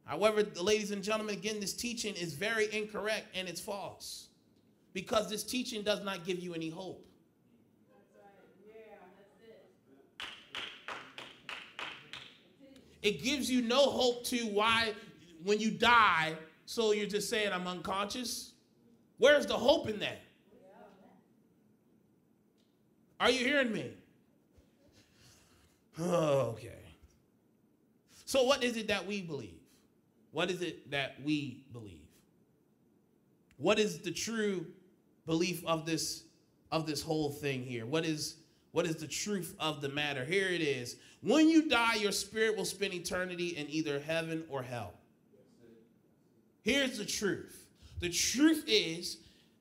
However, 0.09 0.43
ladies 0.59 0.91
and 0.91 1.05
gentlemen, 1.05 1.35
again, 1.35 1.61
this 1.61 1.75
teaching 1.75 2.15
is 2.15 2.33
very 2.33 2.75
incorrect 2.75 3.27
and 3.35 3.47
it's 3.47 3.61
false 3.61 4.29
because 4.95 5.29
this 5.29 5.45
teaching 5.45 5.83
does 5.83 6.03
not 6.03 6.25
give 6.25 6.39
you 6.39 6.55
any 6.55 6.71
hope. 6.71 7.05
It 13.03 13.23
gives 13.23 13.51
you 13.51 13.61
no 13.61 13.91
hope 13.91 14.25
to 14.27 14.39
why, 14.47 14.95
when 15.45 15.61
you 15.61 15.71
die, 15.71 16.33
so 16.65 16.93
you're 16.93 17.07
just 17.07 17.29
saying, 17.29 17.53
I'm 17.53 17.67
unconscious. 17.69 18.53
Where's 19.19 19.45
the 19.45 19.55
hope 19.55 19.91
in 19.91 20.01
that? 20.01 20.23
Are 23.21 23.31
you 23.31 23.45
hearing 23.45 23.73
me? 23.73 23.93
Okay. 26.01 26.73
So, 28.25 28.45
what 28.45 28.63
is 28.63 28.77
it 28.77 28.89
that 28.89 29.07
we 29.07 29.21
believe? 29.21 29.58
What 30.33 30.51
is 30.51 30.63
it 30.63 30.91
that 30.91 31.17
we 31.23 31.65
believe? 31.73 32.07
What 33.57 33.79
is 33.79 33.99
the 34.01 34.11
true 34.11 34.67
belief 35.27 35.65
of 35.67 35.85
this 35.85 36.25
of 36.71 36.87
this 36.87 37.03
whole 37.03 37.31
thing 37.31 37.63
here? 37.63 37.87
What 37.87 38.05
is 38.05 38.37
what 38.73 38.87
is 38.87 38.97
the 38.97 39.07
truth 39.07 39.55
of 39.59 39.81
the 39.81 39.89
matter? 39.89 40.25
Here 40.25 40.49
it 40.49 40.61
is. 40.61 40.97
When 41.23 41.49
you 41.49 41.69
die, 41.69 41.95
your 41.95 42.13
spirit 42.13 42.57
will 42.57 42.65
spend 42.65 42.95
eternity 42.95 43.49
in 43.57 43.69
either 43.69 43.99
heaven 43.99 44.45
or 44.49 44.63
hell. 44.63 44.93
Here's 46.63 46.99
the 46.99 47.05
truth. 47.05 47.67
The 48.01 48.11
truth 48.11 48.65
is 48.69 49.19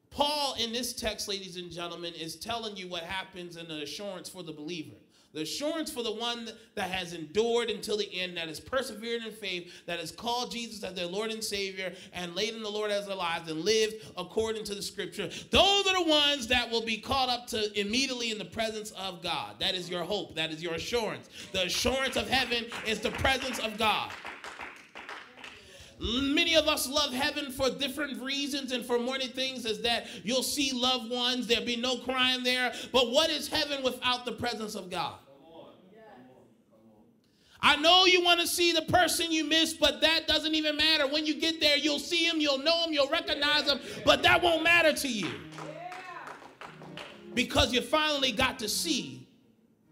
Paul, 0.10 0.56
in 0.60 0.72
this 0.72 0.94
text, 0.94 1.28
ladies 1.28 1.58
and 1.58 1.72
gentlemen, 1.72 2.14
is 2.14 2.36
telling 2.36 2.76
you 2.76 2.88
what 2.88 3.04
happens 3.04 3.56
in 3.58 3.68
the 3.68 3.84
assurance 3.84 4.30
for 4.30 4.44
the 4.44 4.52
believer. 4.52 4.96
The 5.34 5.42
assurance 5.42 5.92
for 5.92 6.04
the 6.04 6.12
one 6.12 6.50
that 6.76 6.90
has 6.90 7.14
endured 7.14 7.70
until 7.70 7.98
the 7.98 8.10
end, 8.20 8.38
that 8.38 8.48
has 8.48 8.60
persevered 8.60 9.24
in 9.24 9.32
faith, 9.32 9.72
that 9.86 10.00
has 10.00 10.12
called 10.12 10.52
Jesus 10.52 10.84
as 10.84 10.94
their 10.94 11.06
Lord 11.06 11.32
and 11.32 11.44
Savior, 11.44 11.94
and 12.14 12.36
laid 12.36 12.56
in 12.56 12.64
the 12.64 12.70
Lord 12.70 12.92
as 12.92 13.06
their 13.08 13.16
lives, 13.16 13.50
and 13.50 13.62
lived 13.62 13.96
according 14.16 14.64
to 14.66 14.76
the 14.76 14.82
scripture. 14.82 15.30
Those 15.52 15.88
are 15.88 16.04
the 16.04 16.10
ones 16.10 16.48
that 16.48 16.72
will 16.72 16.82
be 16.82 16.98
caught 16.98 17.30
up 17.30 17.46
to 17.48 17.80
immediately 17.80 18.32
in 18.32 18.38
the 18.38 18.46
presence 18.46 18.92
of 18.92 19.22
God. 19.22 19.56
That 19.60 19.76
is 19.76 19.90
your 19.90 20.04
hope. 20.04 20.34
That 20.36 20.52
is 20.52 20.64
your 20.64 20.74
assurance. 20.76 21.30
The 21.52 21.66
assurance 21.66 22.16
of 22.16 22.30
heaven 22.30 22.66
is 22.88 23.02
the 23.02 23.12
presence 23.12 23.60
of 23.60 23.78
God. 23.78 24.12
Many 26.00 26.56
of 26.56 26.68
us 26.68 26.88
love 26.88 27.12
heaven 27.12 27.52
for 27.52 27.70
different 27.70 28.22
reasons 28.22 28.72
and 28.72 28.86
for 28.86 29.00
many 29.00 29.28
things, 29.28 29.66
is 29.66 29.82
that 29.82 30.08
you'll 30.24 30.44
see 30.44 30.72
loved 30.72 31.10
ones, 31.10 31.48
there'll 31.48 31.66
be 31.66 31.76
no 31.76 31.98
crying 31.98 32.44
there. 32.44 32.72
But 32.92 33.12
what 33.12 33.30
is 33.30 33.48
heaven 33.48 33.84
without 33.84 34.24
the 34.26 34.34
presence 34.34 34.76
of 34.76 34.90
God? 34.92 35.16
I 37.60 37.76
know 37.78 38.06
you 38.06 38.24
want 38.24 38.40
to 38.40 38.48
see 38.48 38.72
the 38.72 38.84
person 38.84 39.32
you 39.32 39.44
miss, 39.44 39.74
but 39.74 40.00
that 40.02 40.28
doesn't 40.28 40.54
even 40.54 40.78
matter. 40.78 41.08
When 41.08 41.26
you 41.26 41.40
get 41.40 41.60
there, 41.60 41.76
you'll 41.78 41.98
see 41.98 42.24
him, 42.24 42.40
you'll 42.40 42.60
know 42.60 42.84
him, 42.84 42.94
you'll 42.94 43.10
recognize 43.10 43.64
him, 43.64 43.80
but 44.06 44.22
that 44.24 44.44
won't 44.44 44.64
matter 44.64 44.94
to 44.94 45.08
you. 45.08 45.32
Because 47.34 47.74
you 47.74 47.82
finally 47.82 48.32
got 48.32 48.60
to 48.60 48.70
see 48.70 49.28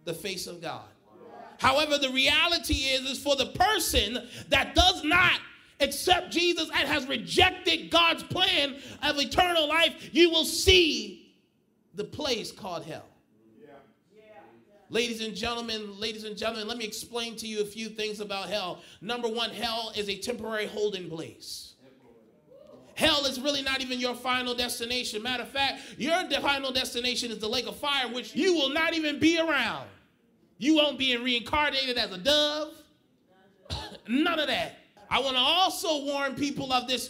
the 0.03 0.13
face 0.13 0.45
of 0.45 0.61
God. 0.61 0.85
However, 1.59 1.97
the 1.97 2.09
reality 2.09 2.73
is, 2.73 3.01
is 3.09 3.19
for 3.19 3.35
the 3.35 3.47
person 3.47 4.27
that 4.49 4.75
does 4.75 5.03
not 5.03 5.39
except 5.79 6.31
Jesus 6.31 6.69
and 6.73 6.87
has 6.87 7.07
rejected 7.07 7.89
God's 7.89 8.23
plan 8.23 8.75
of 9.03 9.19
eternal 9.19 9.67
life, 9.67 10.09
you 10.11 10.29
will 10.29 10.45
see 10.45 11.35
the 11.95 12.03
place 12.03 12.51
called 12.51 12.85
hell. 12.85 13.05
Ladies 14.89 15.21
and 15.21 15.35
gentlemen, 15.35 15.99
ladies 15.99 16.25
and 16.25 16.37
gentlemen, 16.37 16.67
let 16.67 16.77
me 16.77 16.85
explain 16.85 17.35
to 17.37 17.47
you 17.47 17.61
a 17.61 17.65
few 17.65 17.89
things 17.89 18.19
about 18.19 18.49
hell. 18.49 18.83
Number 19.01 19.27
one, 19.27 19.49
hell 19.49 19.91
is 19.95 20.07
a 20.09 20.17
temporary 20.17 20.67
holding 20.67 21.09
place. 21.09 21.73
Hell 22.93 23.25
is 23.25 23.41
really 23.41 23.61
not 23.61 23.81
even 23.81 23.99
your 23.99 24.15
final 24.15 24.53
destination. 24.55 25.21
Matter 25.21 25.43
of 25.43 25.49
fact, 25.49 25.81
your 25.97 26.23
final 26.39 26.71
destination 26.71 27.29
is 27.31 27.39
the 27.39 27.47
lake 27.47 27.67
of 27.67 27.75
fire, 27.75 28.07
which 28.07 28.35
you 28.35 28.53
will 28.53 28.69
not 28.69 28.93
even 28.93 29.19
be 29.19 29.39
around. 29.39 29.87
You 30.57 30.75
won't 30.75 30.97
be 30.97 31.17
reincarnated 31.17 31.97
as 31.97 32.11
a 32.11 32.17
dove. 32.17 32.73
None 34.07 34.39
of 34.39 34.47
that. 34.47 34.77
I 35.15 35.19
want 35.19 35.37
to 35.37 35.41
also 35.41 36.03
warn 36.03 36.35
people 36.35 36.73
of 36.73 36.89
this 36.89 37.09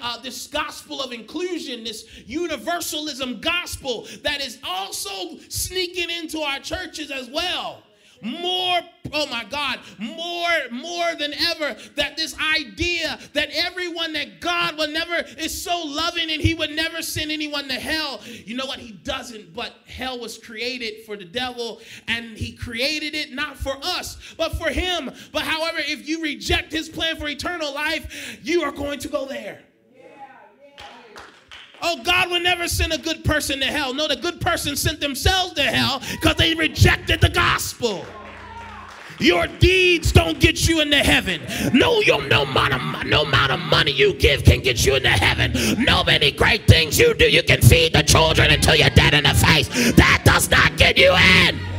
uh, 0.00 0.18
this 0.22 0.46
gospel 0.46 1.02
of 1.02 1.12
inclusion, 1.12 1.84
this 1.84 2.04
universalism 2.26 3.42
gospel 3.42 4.06
that 4.22 4.40
is 4.40 4.58
also 4.64 5.36
sneaking 5.50 6.08
into 6.08 6.38
our 6.38 6.60
churches 6.60 7.10
as 7.10 7.28
well 7.28 7.82
more 8.22 8.80
oh 9.12 9.26
my 9.26 9.44
god 9.50 9.80
more 9.98 10.50
more 10.70 11.14
than 11.18 11.32
ever 11.34 11.76
that 11.96 12.16
this 12.16 12.34
idea 12.38 13.18
that 13.32 13.50
everyone 13.52 14.12
that 14.12 14.40
god 14.40 14.76
will 14.78 14.88
never 14.88 15.24
is 15.38 15.62
so 15.62 15.82
loving 15.84 16.30
and 16.30 16.40
he 16.40 16.54
would 16.54 16.70
never 16.70 17.02
send 17.02 17.30
anyone 17.30 17.68
to 17.68 17.74
hell. 17.74 18.20
You 18.44 18.56
know 18.56 18.66
what? 18.66 18.78
He 18.78 18.92
doesn't 18.92 19.54
but 19.54 19.74
hell 19.86 20.18
was 20.18 20.38
created 20.38 21.04
for 21.04 21.16
the 21.16 21.24
devil 21.24 21.80
and 22.08 22.36
he 22.36 22.52
created 22.52 23.14
it 23.14 23.32
not 23.32 23.56
for 23.56 23.76
us 23.82 24.34
but 24.36 24.56
for 24.56 24.70
him. 24.70 25.10
But 25.32 25.42
however 25.42 25.78
if 25.78 26.08
you 26.08 26.22
reject 26.22 26.72
his 26.72 26.88
plan 26.88 27.16
for 27.16 27.28
eternal 27.28 27.74
life 27.74 28.38
you 28.42 28.62
are 28.62 28.72
going 28.72 28.98
to 29.00 29.08
go 29.08 29.26
there 29.26 29.62
Oh, 31.84 32.00
God 32.04 32.30
will 32.30 32.40
never 32.40 32.68
send 32.68 32.92
a 32.92 32.98
good 32.98 33.24
person 33.24 33.58
to 33.58 33.66
hell. 33.66 33.92
No, 33.92 34.06
the 34.06 34.16
good 34.16 34.40
person 34.40 34.76
sent 34.76 35.00
themselves 35.00 35.54
to 35.54 35.62
hell 35.62 36.00
because 36.12 36.36
they 36.36 36.54
rejected 36.54 37.20
the 37.20 37.28
gospel. 37.28 38.06
Your 39.18 39.46
deeds 39.46 40.10
don't 40.10 40.40
get 40.40 40.68
you 40.68 40.80
into 40.80 40.98
heaven. 40.98 41.40
No, 41.72 42.00
your 42.00 42.22
no 42.22 42.42
amount 42.42 42.74
of 42.74 43.06
no 43.06 43.22
amount 43.22 43.52
of 43.52 43.60
money 43.60 43.92
you 43.92 44.14
give 44.14 44.42
can 44.42 44.60
get 44.60 44.84
you 44.84 44.96
into 44.96 45.10
heaven. 45.10 45.52
No 45.84 46.02
many 46.02 46.32
great 46.32 46.66
things 46.66 46.98
you 46.98 47.14
do. 47.14 47.30
You 47.30 47.42
can 47.42 47.60
feed 47.60 47.92
the 47.92 48.02
children 48.02 48.50
until 48.50 48.74
you're 48.74 48.90
dead 48.90 49.14
in 49.14 49.24
the 49.24 49.34
face. 49.34 49.68
That 49.94 50.22
does 50.24 50.50
not 50.50 50.76
get 50.76 50.98
you 50.98 51.14
in. 51.14 51.71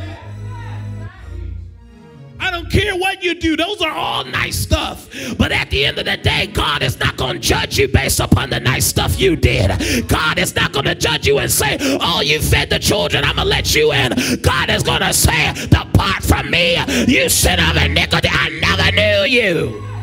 Care 2.74 2.96
what 2.96 3.22
you 3.22 3.36
do, 3.36 3.56
those 3.56 3.80
are 3.80 3.92
all 3.92 4.24
nice 4.24 4.58
stuff. 4.58 5.08
But 5.38 5.52
at 5.52 5.70
the 5.70 5.86
end 5.86 5.96
of 6.00 6.06
the 6.06 6.16
day, 6.16 6.48
God 6.48 6.82
is 6.82 6.98
not 6.98 7.16
going 7.16 7.34
to 7.34 7.38
judge 7.38 7.78
you 7.78 7.86
based 7.86 8.18
upon 8.18 8.50
the 8.50 8.58
nice 8.58 8.84
stuff 8.84 9.20
you 9.20 9.36
did. 9.36 10.08
God 10.08 10.40
is 10.40 10.56
not 10.56 10.72
going 10.72 10.86
to 10.86 10.96
judge 10.96 11.24
you 11.24 11.38
and 11.38 11.48
say, 11.48 11.78
Oh, 11.80 12.20
you 12.20 12.40
fed 12.40 12.70
the 12.70 12.80
children, 12.80 13.22
I'm 13.22 13.36
going 13.36 13.46
to 13.46 13.50
let 13.50 13.76
you 13.76 13.92
in. 13.92 14.40
God 14.42 14.70
is 14.70 14.82
going 14.82 15.02
to 15.02 15.12
say, 15.12 15.52
Depart 15.68 16.24
from 16.24 16.50
me, 16.50 16.76
you 17.06 17.28
sin 17.28 17.60
of 17.60 17.76
iniquity, 17.76 18.28
I 18.28 18.48
never 18.60 18.90
knew 18.90 19.40
you. 19.40 19.93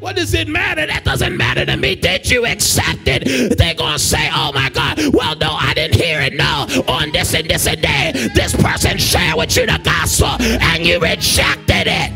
What 0.00 0.16
does 0.16 0.32
it 0.32 0.48
matter? 0.48 0.86
That 0.86 1.04
doesn't 1.04 1.36
matter 1.36 1.66
to 1.66 1.76
me. 1.76 1.94
Did 1.94 2.28
you 2.30 2.46
accept 2.46 3.06
it? 3.06 3.58
They're 3.58 3.74
going 3.74 3.92
to 3.92 3.98
say, 3.98 4.30
oh 4.32 4.50
my 4.52 4.70
God, 4.70 4.98
well, 5.12 5.36
no, 5.36 5.52
I 5.52 5.74
didn't 5.74 6.00
hear 6.00 6.22
it. 6.22 6.32
No, 6.32 6.66
on 6.88 7.12
this 7.12 7.34
and 7.34 7.48
this 7.48 7.66
and 7.66 7.82
day, 7.82 8.30
this 8.34 8.56
person 8.56 8.96
shared 8.96 9.36
with 9.36 9.54
you 9.56 9.66
the 9.66 9.78
gospel 9.84 10.36
and 10.40 10.86
you 10.86 10.98
rejected 11.00 11.86
it. 11.86 12.12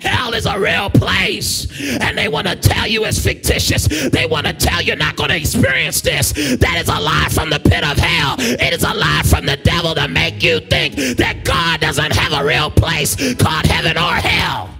Hell 0.00 0.34
is 0.34 0.44
a 0.44 0.58
real 0.60 0.90
place. 0.90 1.68
And 1.80 2.18
they 2.18 2.28
want 2.28 2.46
to 2.46 2.56
tell 2.56 2.86
you 2.86 3.06
it's 3.06 3.18
fictitious. 3.18 3.86
They 4.10 4.26
want 4.26 4.46
to 4.46 4.52
tell 4.52 4.82
you 4.82 4.88
you're 4.88 4.96
not 4.96 5.16
going 5.16 5.30
to 5.30 5.36
experience 5.36 6.02
this. 6.02 6.32
That 6.32 6.76
is 6.76 6.88
a 6.88 7.00
lie 7.00 7.28
from 7.30 7.48
the 7.48 7.60
pit 7.60 7.82
of 7.82 7.96
hell. 7.96 8.36
It 8.38 8.74
is 8.74 8.82
a 8.82 8.92
lie 8.92 9.22
from 9.24 9.46
the 9.46 9.56
devil 9.56 9.94
to 9.94 10.06
make 10.06 10.42
you 10.42 10.60
think 10.60 10.96
that 11.16 11.44
God 11.44 11.80
doesn't 11.80 12.14
have 12.14 12.38
a 12.38 12.46
real 12.46 12.70
place 12.70 13.16
called 13.36 13.64
heaven 13.64 13.96
or 13.96 14.12
hell. 14.12 14.73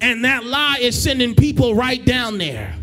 And 0.00 0.24
that 0.24 0.44
lie 0.44 0.78
is 0.80 1.00
sending 1.00 1.34
people 1.34 1.74
right 1.74 2.04
down 2.04 2.38
there. 2.38 2.76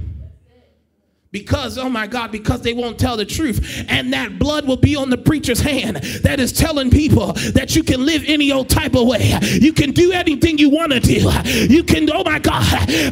Because, 1.32 1.77
oh 1.77 1.89
my 1.89 2.08
God, 2.08 2.32
because 2.32 2.62
they 2.62 2.73
won't 2.73 2.97
tell 2.97 3.17
the 3.17 3.25
truth. 3.25 3.86
And 3.89 4.13
that 4.13 4.39
blood 4.39 4.65
will 4.65 4.77
be 4.77 4.95
on 4.95 5.10
the 5.10 5.17
preacher's 5.17 5.60
hand 5.60 5.97
that 6.23 6.39
is 6.39 6.53
telling 6.53 6.89
people 6.89 7.34
that 7.53 7.75
you 7.75 7.84
can 7.84 8.06
live 8.06 8.23
any 8.25 8.51
old 8.51 8.69
type 8.69 8.95
of 8.95 9.06
way. 9.08 9.38
You 9.43 9.73
can 9.73 9.91
do 9.91 10.13
anything 10.13 10.58
you 10.58 10.69
want 10.69 10.93
to 10.93 10.99
do. 11.01 11.30
You 11.71 11.84
can, 11.84 12.10
oh 12.12 12.23
my 12.23 12.39
God, 12.39 12.65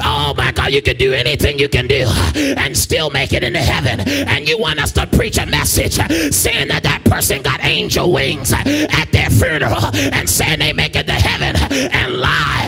oh 0.04 0.34
my 0.38 0.54
God, 0.54 0.72
you 0.72 0.82
can 0.82 0.96
do 0.96 1.14
anything 1.14 1.60
you 1.60 1.68
can 1.68 1.88
do 1.88 2.06
and 2.36 2.76
still 2.76 3.10
make 3.10 3.34
it 3.34 3.44
into 3.44 3.60
heaven. 3.60 4.00
And 4.00 4.48
you 4.48 4.58
want 4.58 4.80
us 4.80 4.94
to 4.94 5.06
preach 5.08 5.38
a 5.38 5.46
message 5.46 5.96
saying 6.34 6.70
that 6.70 6.84
that 6.84 7.04
person 7.04 7.42
got 7.42 7.64
angel 7.66 8.14
wings 8.14 8.54
at 8.54 9.12
their 9.12 9.30
funeral 9.30 9.86
and 9.94 10.30
saying 10.30 10.60
they 10.60 10.74
make 10.74 10.96
it 10.96 11.06
to 11.08 11.14
heaven 11.14 11.56
and 11.92 12.14
lie 12.14 12.65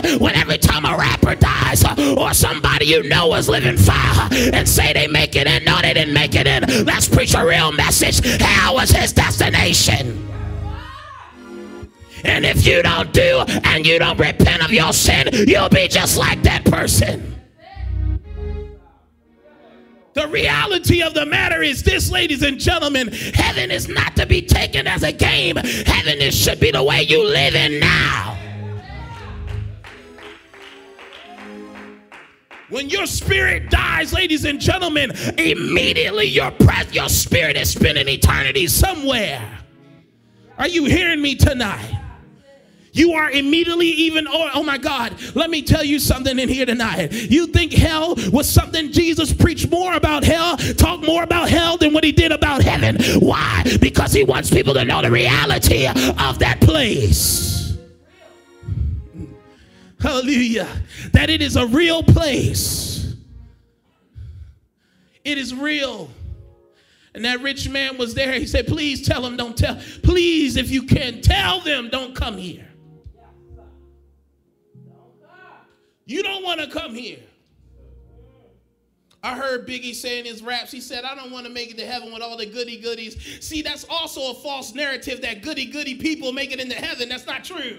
or 2.18 2.32
somebody 2.34 2.86
you 2.86 3.02
know 3.04 3.34
is 3.34 3.48
living 3.48 3.76
fire 3.76 4.28
and 4.52 4.68
say 4.68 4.92
they 4.92 5.06
make 5.06 5.36
it 5.36 5.46
in. 5.46 5.64
No, 5.64 5.80
they 5.80 5.94
didn't 5.94 6.14
make 6.14 6.34
it 6.34 6.46
in. 6.46 6.84
Let's 6.84 7.08
preach 7.08 7.34
a 7.34 7.44
real 7.44 7.72
message. 7.72 8.24
Hell 8.40 8.74
was 8.74 8.90
his 8.90 9.12
destination. 9.12 10.28
And 12.24 12.44
if 12.44 12.66
you 12.66 12.82
don't 12.82 13.12
do 13.12 13.44
and 13.64 13.86
you 13.86 13.98
don't 13.98 14.18
repent 14.18 14.64
of 14.64 14.72
your 14.72 14.92
sin, 14.92 15.28
you'll 15.32 15.68
be 15.68 15.88
just 15.88 16.18
like 16.18 16.42
that 16.42 16.64
person. 16.64 17.34
The 20.14 20.26
reality 20.26 21.00
of 21.00 21.14
the 21.14 21.24
matter 21.24 21.62
is 21.62 21.84
this, 21.84 22.10
ladies 22.10 22.42
and 22.42 22.58
gentlemen, 22.58 23.12
heaven 23.34 23.70
is 23.70 23.86
not 23.86 24.16
to 24.16 24.26
be 24.26 24.42
taken 24.42 24.88
as 24.88 25.04
a 25.04 25.12
game. 25.12 25.54
Heaven 25.54 26.18
is, 26.18 26.34
should 26.34 26.58
be 26.58 26.72
the 26.72 26.82
way 26.82 27.02
you 27.02 27.24
live 27.24 27.54
in 27.54 27.78
now. 27.78 28.36
When 32.70 32.90
your 32.90 33.06
spirit 33.06 33.70
dies, 33.70 34.12
ladies 34.12 34.44
and 34.44 34.60
gentlemen, 34.60 35.12
immediately 35.38 36.26
your 36.26 36.50
breath, 36.50 36.94
your 36.94 37.08
spirit 37.08 37.56
is 37.56 37.70
spending 37.70 38.08
eternity 38.08 38.66
somewhere. 38.66 39.58
Are 40.58 40.68
you 40.68 40.84
hearing 40.84 41.22
me 41.22 41.34
tonight? 41.34 41.94
You 42.92 43.12
are 43.12 43.30
immediately 43.30 43.86
even, 43.86 44.26
oh, 44.28 44.50
oh, 44.54 44.62
my 44.62 44.76
God, 44.76 45.14
let 45.34 45.50
me 45.50 45.62
tell 45.62 45.84
you 45.84 45.98
something 45.98 46.38
in 46.38 46.48
here 46.48 46.66
tonight. 46.66 47.12
You 47.12 47.46
think 47.46 47.72
hell 47.72 48.16
was 48.32 48.48
something 48.48 48.92
Jesus 48.92 49.32
preached 49.32 49.70
more 49.70 49.94
about 49.94 50.24
hell, 50.24 50.56
talked 50.56 51.06
more 51.06 51.22
about 51.22 51.48
hell 51.48 51.76
than 51.76 51.92
what 51.92 52.02
he 52.02 52.12
did 52.12 52.32
about 52.32 52.62
heaven. 52.62 52.96
Why? 53.20 53.64
Because 53.80 54.12
he 54.12 54.24
wants 54.24 54.50
people 54.50 54.74
to 54.74 54.84
know 54.84 55.00
the 55.00 55.10
reality 55.10 55.86
of 55.86 56.38
that 56.40 56.58
place. 56.60 57.57
Hallelujah. 60.00 60.68
That 61.12 61.28
it 61.28 61.42
is 61.42 61.56
a 61.56 61.66
real 61.66 62.02
place. 62.02 63.14
It 65.24 65.38
is 65.38 65.54
real. 65.54 66.10
And 67.14 67.24
that 67.24 67.40
rich 67.40 67.68
man 67.68 67.98
was 67.98 68.14
there. 68.14 68.32
He 68.34 68.46
said, 68.46 68.66
Please 68.66 69.06
tell 69.06 69.22
them, 69.22 69.36
don't 69.36 69.56
tell. 69.56 69.80
Please, 70.02 70.56
if 70.56 70.70
you 70.70 70.84
can, 70.84 71.20
tell 71.20 71.60
them, 71.60 71.88
don't 71.90 72.14
come 72.14 72.36
here. 72.36 72.68
You 76.06 76.22
don't 76.22 76.42
want 76.42 76.60
to 76.60 76.68
come 76.68 76.94
here. 76.94 77.18
I 79.22 79.34
heard 79.34 79.66
Biggie 79.66 79.94
saying 79.94 80.26
his 80.26 80.42
raps. 80.42 80.70
He 80.70 80.80
said, 80.80 81.04
I 81.04 81.14
don't 81.16 81.32
want 81.32 81.44
to 81.44 81.52
make 81.52 81.72
it 81.72 81.78
to 81.78 81.86
heaven 81.86 82.12
with 82.12 82.22
all 82.22 82.36
the 82.36 82.46
goody 82.46 82.78
goodies. 82.78 83.16
See, 83.44 83.62
that's 83.62 83.84
also 83.90 84.30
a 84.30 84.34
false 84.34 84.74
narrative 84.74 85.20
that 85.22 85.42
goody 85.42 85.66
goody 85.66 85.96
people 85.96 86.32
make 86.32 86.52
it 86.52 86.60
into 86.60 86.76
heaven. 86.76 87.08
That's 87.08 87.26
not 87.26 87.42
true 87.42 87.78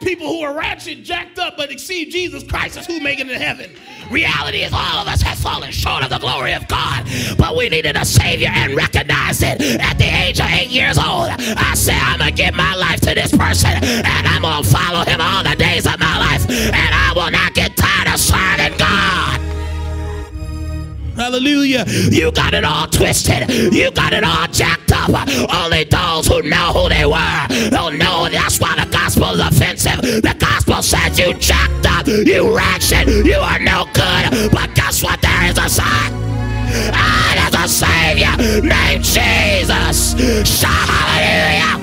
people 0.00 0.26
who 0.26 0.40
are 0.40 0.54
ratchet, 0.54 1.02
jacked 1.04 1.38
up, 1.38 1.56
but 1.56 1.70
exceed 1.70 2.10
Jesus 2.10 2.42
Christ 2.42 2.78
is 2.78 2.86
who 2.86 3.00
make 3.00 3.20
it 3.20 3.28
in 3.28 3.40
heaven. 3.40 3.70
Reality 4.10 4.62
is 4.62 4.72
all 4.72 4.98
of 4.98 5.08
us 5.08 5.20
have 5.22 5.38
fallen 5.38 5.70
short 5.70 6.02
of 6.02 6.10
the 6.10 6.18
glory 6.18 6.54
of 6.54 6.66
God, 6.68 7.06
but 7.36 7.56
we 7.56 7.68
needed 7.68 7.96
a 7.96 8.04
Savior 8.04 8.48
and 8.50 8.74
recognized 8.74 9.42
it. 9.42 9.60
At 9.80 9.98
the 9.98 10.04
age 10.04 10.40
of 10.40 10.46
eight 10.46 10.68
years 10.68 10.98
old, 10.98 11.28
I 11.30 11.74
said, 11.74 11.98
I'm 12.00 12.18
going 12.18 12.34
to 12.34 12.42
give 12.42 12.54
my 12.54 12.74
life 12.74 13.00
to 13.02 13.14
this 13.14 13.30
person, 13.30 13.70
and 13.70 14.26
I'm 14.26 14.42
going 14.42 14.62
to 14.62 14.70
follow 14.70 15.04
him 15.04 15.20
all 15.20 15.42
the 15.42 15.56
days 15.56 15.86
of 15.86 15.98
my 15.98 16.18
life, 16.18 16.48
and 16.48 16.94
I 16.94 17.12
will 17.14 17.30
not 17.30 17.54
get 17.54 17.67
Hallelujah. 21.28 21.84
You 22.10 22.32
got 22.32 22.54
it 22.54 22.64
all 22.64 22.86
twisted. 22.86 23.50
You 23.50 23.90
got 23.90 24.14
it 24.14 24.24
all 24.24 24.46
jacked 24.46 24.90
up. 24.92 25.10
Only 25.52 25.84
those 25.84 26.26
who 26.26 26.40
know 26.40 26.72
who 26.72 26.88
they 26.88 27.04
were 27.04 27.68
don't 27.68 27.98
know 27.98 28.30
that's 28.30 28.58
why 28.58 28.74
the 28.82 28.90
gospel 28.90 29.34
is 29.34 29.40
offensive. 29.40 30.00
The 30.00 30.34
gospel 30.38 30.80
says 30.82 31.18
you 31.18 31.34
jacked 31.34 31.84
up, 31.84 32.06
you 32.06 32.56
ratchet, 32.56 33.08
you 33.26 33.36
are 33.36 33.58
no 33.58 33.84
good. 33.92 34.50
But 34.50 34.74
guess 34.74 35.02
what? 35.02 35.20
There 35.20 35.50
is 35.50 35.58
a 35.58 35.68
son. 35.68 35.84
Ah, 36.94 37.50
there's 37.52 37.62
a 37.62 37.68
Savior 37.68 38.34
named 38.62 39.04
Jesus. 39.04 40.14
Hallelujah. 40.64 41.76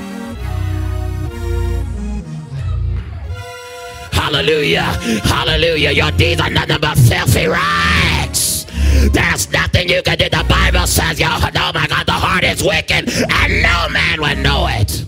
Hallelujah. 4.11 5.21
Hallelujah. 5.23 5.91
Your 5.91 6.09
deeds 6.09 6.41
are 6.41 6.49
nothing 6.49 6.79
but 6.81 6.97
filthy 6.97 7.45
rags. 7.45 8.54
There's 9.11 9.51
nothing 9.51 9.89
you 9.89 10.01
can 10.01 10.17
do. 10.17 10.29
The 10.29 10.45
Bible 10.47 10.87
says, 10.87 11.19
yo, 11.19 11.27
oh 11.29 11.71
my 11.73 11.87
God, 11.87 12.05
the 12.05 12.11
heart 12.11 12.43
is 12.43 12.63
wicked 12.63 13.09
and 13.09 13.61
no 13.61 13.89
man 13.89 14.21
would 14.21 14.37
know 14.39 14.67
it. 14.69 15.05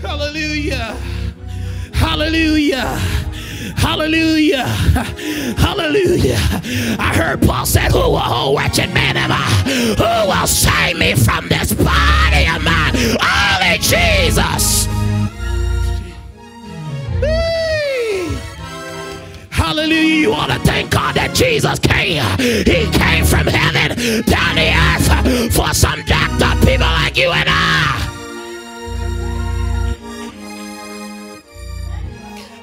Hallelujah. 0.00 0.96
Hallelujah. 1.92 2.98
Hallelujah. 3.76 4.66
Hallelujah. 5.58 6.38
I 6.98 7.12
heard 7.14 7.42
Paul 7.42 7.66
said, 7.66 7.90
Who, 7.90 7.98
oh 8.00 8.54
wretched 8.56 8.94
man 8.94 9.16
am 9.16 9.32
I? 9.32 9.44
Who 9.98 10.28
will 10.30 10.46
save 10.46 10.98
me 10.98 11.14
from 11.14 11.48
this 11.48 11.72
body 11.74 12.46
of 12.46 12.62
mine? 12.62 12.94
Only 13.18 13.78
Jesus. 13.78 14.86
Hallelujah. 19.50 20.14
You 20.14 20.32
ought 20.32 20.46
to 20.46 20.58
thank 20.60 20.90
God 20.90 21.14
that 21.16 21.34
Jesus 21.34 21.78
came. 21.78 22.22
He 22.38 22.90
came 22.98 23.24
from 23.24 23.46
heaven 23.46 23.96
down 24.24 24.56
the 24.56 24.72
earth 24.72 25.52
for 25.54 25.74
some 25.74 26.04
jacked 26.04 26.42
up 26.42 26.58
people 26.58 26.86
like 26.86 27.16
you 27.16 27.30
and 27.30 27.48
I. 27.48 28.04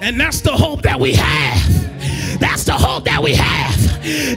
And 0.01 0.19
that's 0.19 0.41
the 0.41 0.51
hope 0.51 0.81
that 0.83 0.99
we 0.99 1.13
have. 1.13 2.39
That's 2.39 2.63
the 2.63 2.73
hope 2.73 3.05
that 3.05 3.23
we 3.23 3.33
have. 3.33 3.75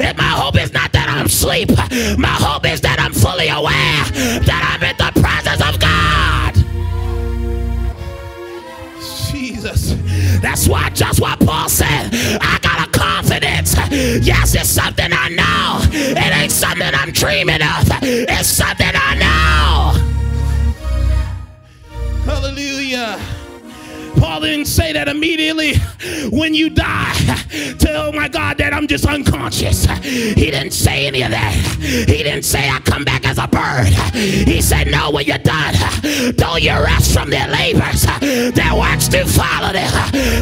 And 0.01 0.17
my 0.17 0.25
hope 0.25 0.57
is 0.57 0.73
not 0.73 0.93
that 0.93 1.09
I'm 1.09 1.27
asleep. 1.27 1.71
My 2.17 2.29
hope 2.29 2.65
is 2.67 2.81
that 2.83 2.99
I'm 3.01 3.13
fully 3.13 3.49
aware 3.49 4.05
that 4.47 4.63
I'm 4.73 4.83
in 4.83 4.97
the 4.97 5.13
presence 5.21 5.61
of 5.61 5.79
God. 5.79 6.55
Jesus. 9.31 10.08
That's 10.41 10.69
why 10.69 10.91
just 10.91 11.21
what 11.21 11.39
Paul 11.41 11.69
said. 11.69 12.11
I 12.41 12.59
got 12.63 12.87
a 12.87 12.91
confidence. 12.91 13.75
Yes, 14.25 14.55
it's 14.55 14.69
something 14.69 15.11
I 15.13 15.29
know. 15.31 15.81
It 15.93 16.37
ain't 16.37 16.53
something 16.53 16.91
I'm 16.95 17.11
dreaming 17.13 17.63
of. 17.63 17.89
It's 18.03 18.49
something 18.49 18.93
I 18.95 19.15
know. 19.15 19.93
Hallelujah. 22.25 23.19
Paul 24.17 24.41
didn't 24.41 24.67
say 24.67 24.93
that 24.93 25.09
immediately 25.09 25.75
when 26.31 26.55
you 26.55 26.71
die. 26.71 27.15
Tell 27.79 28.13
my 28.13 28.29
God 28.29 28.59
that 28.59 28.73
I'm 28.73 28.87
just 28.87 29.07
unconscious. 29.07 29.85
He 30.03 30.51
didn't 30.51 30.73
say 30.73 31.07
any 31.07 31.23
of 31.23 31.31
that. 31.31 31.53
He 31.81 32.23
didn't 32.23 32.45
say 32.45 32.69
I 32.69 32.79
come 32.81 33.05
back 33.05 33.27
as 33.27 33.39
a 33.39 33.49
bird. 33.49 33.87
He 34.15 34.61
said, 34.61 34.91
No, 34.91 35.11
when 35.11 35.25
you're 35.27 35.39
done, 35.39 35.75
don't 36.37 36.63
you 36.63 36.73
rest 36.73 37.13
from 37.13 37.31
their 37.31 37.49
labors. 37.49 38.03
Their 38.21 38.75
works 38.75 39.09
do 39.09 39.25
follow 39.25 39.73
them. 39.73 39.93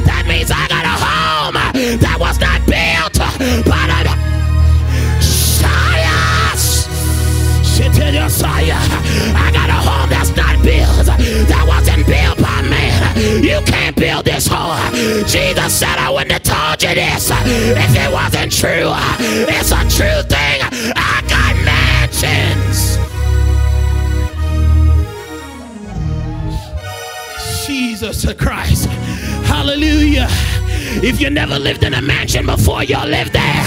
That 0.04 0.24
means 0.28 0.50
I 0.50 0.66
got 0.68 0.84
a 0.84 0.96
home 0.96 1.54
that 2.00 2.16
was 2.18 2.38
not 2.40 2.64
built 2.66 3.18
by 3.66 3.86
the 3.86 3.96
science. 8.28 8.92
I 9.34 9.50
got 9.52 9.68
a 9.68 9.72
home 9.72 10.08
that's 10.10 10.34
not 10.36 10.62
built. 10.62 11.06
You 13.42 13.60
can't 13.66 13.94
build 13.96 14.24
this 14.24 14.46
home. 14.46 14.94
Jesus 15.26 15.78
said 15.78 15.98
I 15.98 16.10
wouldn't 16.10 16.32
have 16.32 16.42
told 16.42 16.82
you 16.82 16.94
this 16.94 17.30
if 17.30 17.96
it 17.96 18.12
wasn't 18.12 18.52
true. 18.52 18.92
It's 19.48 19.72
a 19.72 19.82
true 19.90 20.22
thing. 20.28 20.60
I 20.96 21.22
got 21.28 21.54
mansions. 21.64 22.96
Jesus 27.66 28.32
Christ. 28.34 28.86
Hallelujah. 29.46 30.28
If 31.02 31.20
you 31.20 31.30
never 31.30 31.58
lived 31.58 31.84
in 31.84 31.94
a 31.94 32.02
mansion 32.02 32.46
before, 32.46 32.84
you'll 32.84 33.06
live 33.06 33.32
there. 33.32 33.64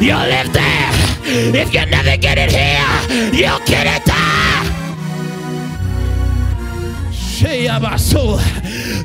You'll 0.00 0.18
live 0.18 0.52
there. 0.52 0.90
If 1.26 1.74
you 1.74 1.84
never 1.86 2.16
get 2.16 2.38
it 2.38 2.52
here, 2.52 3.32
you'll 3.32 3.64
get 3.66 3.86
it 3.86 4.04
there. 4.04 4.24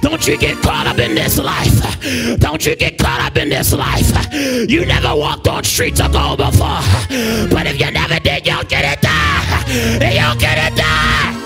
Don't 0.01 0.25
you 0.27 0.37
get 0.37 0.57
caught 0.61 0.87
up 0.87 0.99
in 0.99 1.15
this 1.15 1.37
life. 1.37 2.39
Don't 2.39 2.65
you 2.65 2.75
get 2.75 2.97
caught 2.97 3.21
up 3.21 3.37
in 3.37 3.49
this 3.49 3.73
life. 3.73 4.11
You 4.33 4.85
never 4.85 5.15
walked 5.15 5.47
on 5.47 5.63
streets 5.63 5.99
of 6.01 6.11
gold 6.11 6.37
before. 6.37 6.81
But 7.49 7.67
if 7.67 7.79
you 7.79 7.91
never 7.91 8.19
did, 8.19 8.45
you'll 8.45 8.63
get 8.63 8.85
it 8.85 9.01
done. 9.01 10.01
You'll 10.01 10.39
get 10.39 10.71
it 10.71 10.75
there. 10.75 11.38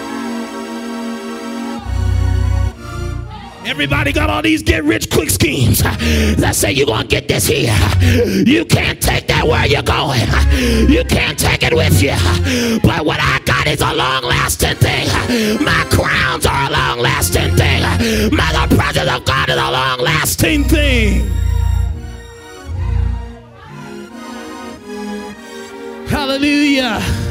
Everybody 3.65 4.11
got 4.11 4.29
all 4.29 4.41
these 4.41 4.61
get 4.61 4.83
rich 4.83 5.09
quick 5.09 5.29
schemes 5.29 5.79
that 5.81 6.55
say 6.55 6.71
you're 6.71 6.85
going 6.85 7.03
to 7.03 7.07
get 7.07 7.27
this 7.27 7.47
here. 7.47 7.75
You 8.45 8.65
can't 8.65 9.01
take 9.01 9.27
that 9.27 9.47
where 9.47 9.65
you're 9.65 9.81
going. 9.81 10.27
You 10.89 11.03
can't 11.05 11.39
take 11.39 11.63
it 11.63 11.73
with 11.73 12.01
you. 12.01 12.15
But 12.81 13.05
what 13.05 13.19
I 13.21 13.39
got 13.45 13.67
is 13.67 13.81
a 13.81 13.93
long 13.93 14.23
lasting 14.23 14.75
thing. 14.75 15.07
My 15.63 15.85
crowns 15.89 16.45
are 16.45 16.67
a 16.67 16.71
long 16.71 16.99
lasting 16.99 17.55
thing. 17.55 17.81
My 18.35 18.67
the 18.67 18.75
presence 18.75 19.09
of 19.09 19.25
God 19.25 19.49
is 19.49 19.55
a 19.55 19.71
long 19.71 19.99
lasting 19.99 20.65
thing. 20.65 21.29
Hallelujah. 26.07 27.22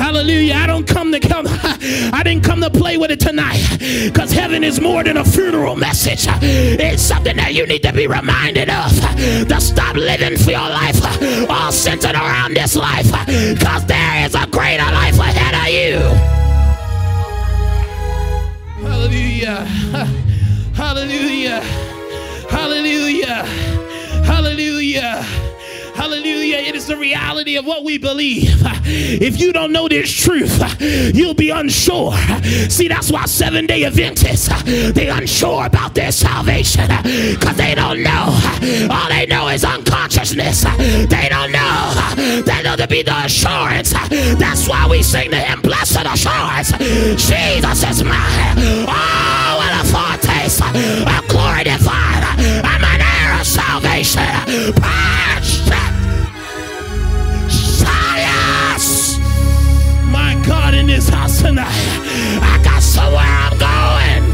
Hallelujah. 0.00 0.54
I 0.54 0.66
don't 0.66 0.86
come 0.86 1.12
to 1.12 1.20
come. 1.20 1.44
I 1.50 2.22
didn't 2.24 2.42
come 2.42 2.62
to 2.62 2.70
play 2.70 2.96
with 2.96 3.10
it 3.10 3.20
tonight. 3.20 3.60
Because 3.78 4.32
heaven 4.32 4.64
is 4.64 4.80
more 4.80 5.04
than 5.04 5.18
a 5.18 5.24
funeral 5.26 5.76
message. 5.76 6.24
It's 6.40 7.02
something 7.02 7.36
that 7.36 7.52
you 7.52 7.66
need 7.66 7.82
to 7.82 7.92
be 7.92 8.06
reminded 8.06 8.70
of. 8.70 8.90
To 9.48 9.60
stop 9.60 9.96
living 9.96 10.38
for 10.38 10.52
your 10.52 10.60
life 10.60 10.98
all 11.50 11.70
centered 11.70 12.14
around 12.14 12.54
this 12.54 12.74
life. 12.76 13.12
Because 13.26 13.84
there 13.84 14.24
is 14.24 14.34
a 14.34 14.46
greater 14.46 14.90
life 14.90 15.18
ahead 15.18 15.54
of 15.54 15.68
you. 15.68 15.98
Hallelujah. 18.88 19.64
Hallelujah. 20.74 21.60
Hallelujah. 22.48 23.44
Hallelujah. 24.24 25.49
Hallelujah. 26.00 26.56
It 26.56 26.74
is 26.76 26.86
the 26.86 26.96
reality 26.96 27.58
of 27.58 27.66
what 27.66 27.84
we 27.84 27.98
believe. 27.98 28.48
If 28.92 29.38
you 29.38 29.52
don't 29.52 29.70
know 29.70 29.86
this 29.86 30.10
truth, 30.10 30.58
you'll 31.14 31.34
be 31.34 31.50
unsure. 31.50 32.12
See, 32.68 32.88
that's 32.88 33.12
why 33.12 33.26
seven 33.26 33.66
day 33.66 33.84
Adventists, 33.84 34.48
they 34.92 35.10
are 35.10 35.20
unsure 35.20 35.66
about 35.66 35.94
their 35.94 36.10
salvation 36.10 36.88
because 37.02 37.56
they 37.56 37.74
don't 37.74 38.02
know. 38.02 38.26
All 38.90 39.08
they 39.08 39.26
know 39.26 39.48
is 39.48 39.64
unconsciousness. 39.64 40.62
They 40.64 41.28
don't 41.28 41.52
know. 41.52 42.42
They 42.46 42.62
know 42.62 42.74
to 42.76 42.88
be 42.88 43.02
the 43.02 43.16
assurance. 43.26 43.92
That's 43.92 44.66
why 44.66 44.88
we 44.88 45.02
sing 45.02 45.30
to 45.30 45.38
him, 45.38 45.60
blessed 45.60 46.06
assurance. 46.06 46.72
Jesus 46.72 47.84
is 47.88 48.02
mine. 48.02 48.56
Oh, 48.88 49.54
what 49.60 49.72
a 49.76 49.84
foretaste 49.92 50.62
of 50.62 51.28
glory 51.28 51.64
divine. 51.64 52.24
I'm 52.64 52.82
an 52.82 53.00
heir 53.00 53.40
of 53.40 53.46
salvation. 53.46 54.72
Purged 54.74 55.29
God 60.50 60.74
in 60.74 60.88
this 60.88 61.08
house 61.08 61.40
tonight. 61.40 61.68
I 62.42 62.60
got 62.64 62.82
somewhere 62.82 63.22
I'm 63.22 63.56
going. 63.56 64.24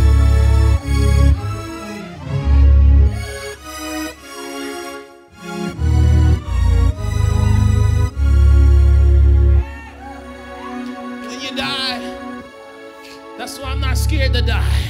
When 11.28 11.40
you 11.42 11.54
die, 11.54 12.00
that's 13.36 13.58
why 13.58 13.72
I'm 13.72 13.80
not 13.80 13.98
scared 13.98 14.32
to 14.32 14.40
die. 14.40 14.85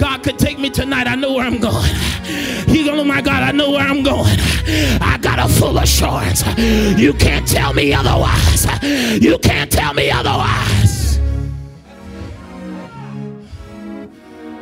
God 0.00 0.22
could 0.22 0.38
take 0.38 0.58
me 0.58 0.70
tonight. 0.70 1.06
I 1.06 1.14
know 1.14 1.34
where 1.34 1.44
I'm 1.44 1.60
going. 1.60 1.94
He 2.66 2.84
going, 2.84 2.98
oh 2.98 3.04
my 3.04 3.20
God, 3.20 3.42
I 3.42 3.52
know 3.52 3.72
where 3.72 3.86
I'm 3.86 4.02
going. 4.02 4.34
I 5.02 5.18
got 5.20 5.38
a 5.38 5.46
full 5.46 5.76
assurance. 5.76 6.42
You 6.98 7.12
can't 7.12 7.46
tell 7.46 7.74
me 7.74 7.92
otherwise. 7.92 8.64
You 9.22 9.36
can't 9.38 9.70
tell 9.70 9.92
me 9.92 10.10
otherwise. 10.10 11.18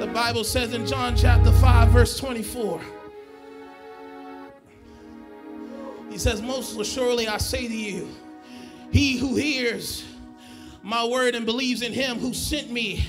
The 0.01 0.11
Bible 0.13 0.43
says 0.43 0.73
in 0.75 0.85
John 0.85 1.17
chapter 1.17 1.53
5, 1.53 1.91
verse 1.91 2.19
24. 2.19 2.81
He 6.11 6.19
says, 6.19 6.43
Most 6.43 6.77
assuredly 6.81 7.29
I 7.29 7.37
say 7.37 7.69
to 7.69 7.77
you, 7.77 8.09
he 8.91 9.17
who 9.19 9.37
hears 9.37 10.05
my 10.83 11.05
word 11.05 11.37
and 11.37 11.47
believes 11.47 11.83
in 11.83 11.93
him 11.93 12.19
who 12.19 12.35
sent 12.35 12.73
me 12.73 13.07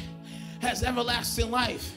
has 0.62 0.84
everlasting 0.84 1.50
life 1.50 1.96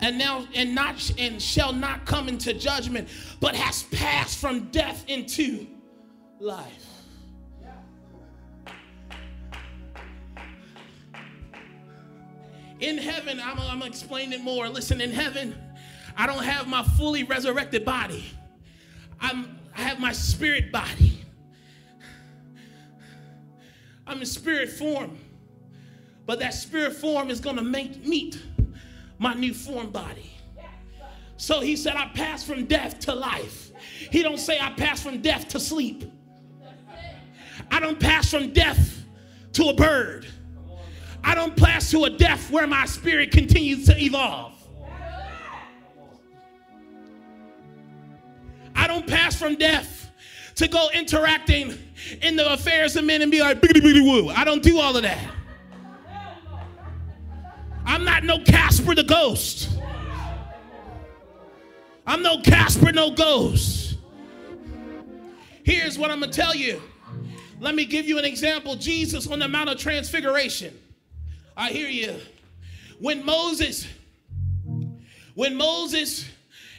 and 0.00 0.18
now 0.18 0.46
and 0.54 0.74
not 0.74 1.12
and 1.18 1.40
shall 1.40 1.72
not 1.72 2.06
come 2.06 2.28
into 2.28 2.54
judgment, 2.54 3.08
but 3.40 3.54
has 3.54 3.84
passed 3.84 4.38
from 4.38 4.70
death 4.70 5.04
into 5.08 5.66
life. 6.38 6.86
In 12.80 12.96
heaven, 12.96 13.38
I'm, 13.40 13.58
I'm 13.58 13.78
gonna 13.78 13.86
explain 13.86 14.32
it 14.32 14.40
more. 14.40 14.68
Listen, 14.68 15.02
in 15.02 15.10
heaven, 15.10 15.54
I 16.16 16.26
don't 16.26 16.42
have 16.42 16.66
my 16.66 16.82
fully 16.82 17.24
resurrected 17.24 17.84
body. 17.84 18.24
I'm, 19.20 19.58
I 19.76 19.82
have 19.82 20.00
my 20.00 20.12
spirit 20.12 20.72
body. 20.72 21.18
I'm 24.06 24.20
in 24.20 24.26
spirit 24.26 24.70
form. 24.70 25.18
But 26.24 26.38
that 26.38 26.54
spirit 26.54 26.94
form 26.94 27.30
is 27.30 27.40
gonna 27.40 27.62
make 27.62 28.06
meet 28.06 28.40
my 29.20 29.34
new 29.34 29.54
form 29.54 29.90
body. 29.90 30.32
So 31.36 31.60
he 31.60 31.76
said, 31.76 31.94
I 31.94 32.08
passed 32.08 32.46
from 32.46 32.64
death 32.64 32.98
to 33.00 33.14
life. 33.14 33.70
He 34.10 34.22
don't 34.22 34.38
say 34.38 34.58
I 34.58 34.70
passed 34.70 35.02
from 35.02 35.20
death 35.20 35.48
to 35.48 35.60
sleep. 35.60 36.10
I 37.70 37.78
don't 37.78 38.00
pass 38.00 38.30
from 38.30 38.52
death 38.52 39.04
to 39.52 39.68
a 39.68 39.74
bird. 39.74 40.26
I 41.22 41.34
don't 41.34 41.54
pass 41.54 41.90
to 41.90 42.04
a 42.04 42.10
death 42.10 42.50
where 42.50 42.66
my 42.66 42.86
spirit 42.86 43.30
continues 43.30 43.86
to 43.86 43.98
evolve. 44.02 44.54
I 48.74 48.86
don't 48.86 49.06
pass 49.06 49.36
from 49.36 49.56
death 49.56 50.10
to 50.54 50.66
go 50.66 50.88
interacting 50.94 51.74
in 52.22 52.36
the 52.36 52.52
affairs 52.54 52.96
of 52.96 53.04
men 53.04 53.20
and 53.20 53.30
be 53.30 53.40
like, 53.40 53.60
biggity 53.60 53.80
biggity 53.80 54.02
woo. 54.02 54.30
I 54.30 54.44
don't 54.44 54.62
do 54.62 54.78
all 54.78 54.96
of 54.96 55.02
that. 55.02 55.39
I'm 57.90 58.04
not 58.04 58.22
no 58.22 58.38
Casper 58.38 58.94
the 58.94 59.02
ghost. 59.02 59.68
I'm 62.06 62.22
no 62.22 62.40
Casper, 62.40 62.92
no 62.92 63.10
ghost. 63.10 63.98
Here's 65.64 65.98
what 65.98 66.12
I'm 66.12 66.20
going 66.20 66.30
to 66.30 66.40
tell 66.40 66.54
you. 66.54 66.80
Let 67.58 67.74
me 67.74 67.84
give 67.84 68.06
you 68.06 68.16
an 68.20 68.24
example. 68.24 68.76
Jesus 68.76 69.26
on 69.26 69.40
the 69.40 69.48
Mount 69.48 69.70
of 69.70 69.78
Transfiguration. 69.78 70.72
I 71.56 71.70
hear 71.70 71.88
you. 71.88 72.14
When 73.00 73.26
Moses, 73.26 73.88
when 75.34 75.56
Moses 75.56 76.30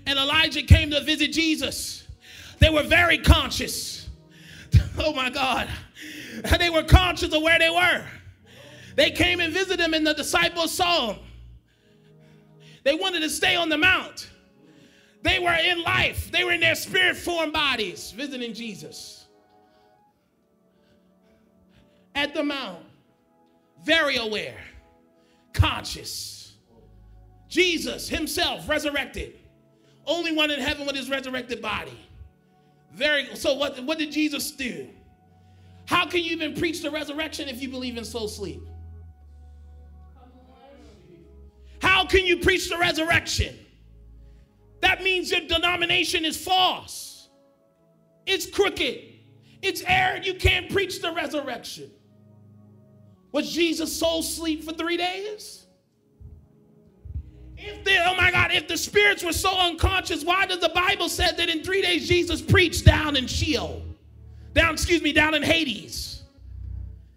and 0.05 0.18
Elijah 0.18 0.64
came 0.64 0.91
to 0.91 1.01
visit 1.01 1.34
Jesus, 1.34 2.07
they 2.59 2.70
were 2.70 2.84
very 2.84 3.18
conscious. 3.18 4.07
Oh 4.97 5.14
my 5.14 5.30
God. 5.30 5.68
They 6.57 6.70
were 6.70 6.84
conscious 6.84 7.34
of 7.34 7.41
where 7.41 7.57
they 7.59 7.70
were. 7.70 8.05
They 8.96 9.12
came 9.12 9.39
and 9.39 9.54
visited 9.54 9.80
him, 9.80 9.94
and 9.94 10.06
the 10.06 10.14
disciples 10.14 10.72
saw 10.72 11.14
him. 11.14 11.20
They 12.84 12.96
wanted 12.96 13.22
to 13.22 13.30
stay 13.30 13.56
on 13.56 13.70
the 13.70 13.78
mount. 13.78 14.30
They 15.24 15.39
were 15.39 15.54
in 15.54 15.84
life, 15.84 16.32
they 16.32 16.44
were 16.44 16.52
in 16.52 16.62
their 16.62 16.76
spirit 16.76 17.16
form 17.16 17.52
bodies 17.52 18.12
visiting 18.12 18.54
Jesus. 18.54 19.28
At 22.16 22.34
the 22.34 22.44
mount, 22.44 22.84
very 23.84 24.18
aware, 24.18 24.58
conscious. 25.54 26.54
Jesus 27.48 28.10
himself 28.10 28.68
resurrected, 28.68 29.36
only 30.06 30.32
one 30.32 30.50
in 30.50 30.60
heaven 30.60 30.88
with 30.88 30.96
his 30.96 31.10
resurrected 31.10 31.62
body. 31.62 31.98
Very 32.94 33.36
so 33.36 33.54
what, 33.54 33.82
what 33.84 33.98
did 33.98 34.12
Jesus 34.12 34.52
do? 34.52 34.88
How 35.86 36.06
can 36.08 36.24
you 36.24 36.32
even 36.32 36.56
preach 36.56 36.82
the 36.82 36.89
resurrection 36.89 37.48
if 37.48 37.62
you 37.62 37.70
believe 37.70 37.98
in 37.98 38.06
soul 38.06 38.28
sleep? 38.28 38.62
How 41.82 42.06
can 42.06 42.26
you 42.26 42.38
preach 42.38 42.70
the 42.70 42.78
resurrection? 42.78 43.56
That 44.82 45.04
means 45.04 45.32
your 45.32 45.42
denomination 45.42 46.26
is 46.26 46.38
false. 46.38 47.30
It's 48.26 48.46
crooked. 48.46 49.02
It's 49.62 49.84
error. 49.86 50.18
You 50.22 50.36
can't 50.36 50.70
preach 50.70 51.02
the 51.02 51.12
resurrection. 51.12 51.92
Was 53.32 53.52
Jesus 53.52 53.96
soul 53.98 54.22
sleep 54.24 54.64
for 54.64 54.74
three 54.74 54.98
days? 54.98 55.66
If 57.58 57.84
the, 57.84 57.98
oh 58.08 58.16
my 58.16 58.32
God, 58.32 58.52
if 58.52 58.68
the 58.68 58.78
spirits 58.78 59.24
were 59.24 59.34
so 59.34 59.56
unconscious, 59.58 60.24
why 60.24 60.48
does 60.48 60.60
the 60.60 60.70
Bible 60.70 61.08
say 61.10 61.30
that 61.38 61.48
in 61.48 61.64
three 61.64 61.82
days 61.82 62.08
Jesus 62.08 62.42
preached 62.42 62.86
down 62.86 63.16
in 63.16 63.28
Sheol? 63.28 63.84
Down, 64.54 64.74
excuse 64.74 65.02
me, 65.02 65.14
down 65.14 65.36
in 65.36 65.44
Hades. 65.44 66.11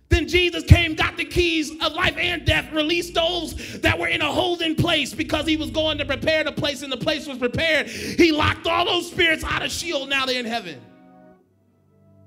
Then 0.08 0.28
Jesus 0.28 0.64
came, 0.64 0.94
got 0.94 1.16
the 1.16 1.24
keys 1.24 1.70
of 1.70 1.92
life 1.92 2.16
and 2.16 2.44
death, 2.44 2.70
released 2.72 3.14
those 3.14 3.80
that 3.80 3.98
were 3.98 4.06
in 4.06 4.20
a 4.20 4.30
holding 4.30 4.74
place 4.76 5.12
because 5.14 5.46
he 5.46 5.56
was 5.56 5.70
going 5.70 5.98
to 5.98 6.04
prepare 6.04 6.44
the 6.44 6.52
place 6.52 6.82
and 6.82 6.92
the 6.92 6.96
place 6.96 7.26
was 7.26 7.38
prepared. 7.38 7.88
He 7.88 8.30
locked 8.30 8.66
all 8.66 8.84
those 8.84 9.10
spirits 9.10 9.42
out 9.44 9.62
of 9.62 9.70
Sheol. 9.70 10.06
Now 10.06 10.26
they're 10.26 10.38
in 10.38 10.46
heaven. 10.46 10.80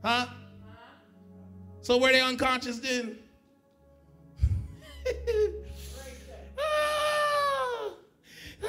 Huh? 0.04 0.28
So 1.82 1.98
were 1.98 2.12
they 2.12 2.22
unconscious 2.22 2.80
then? 2.80 3.18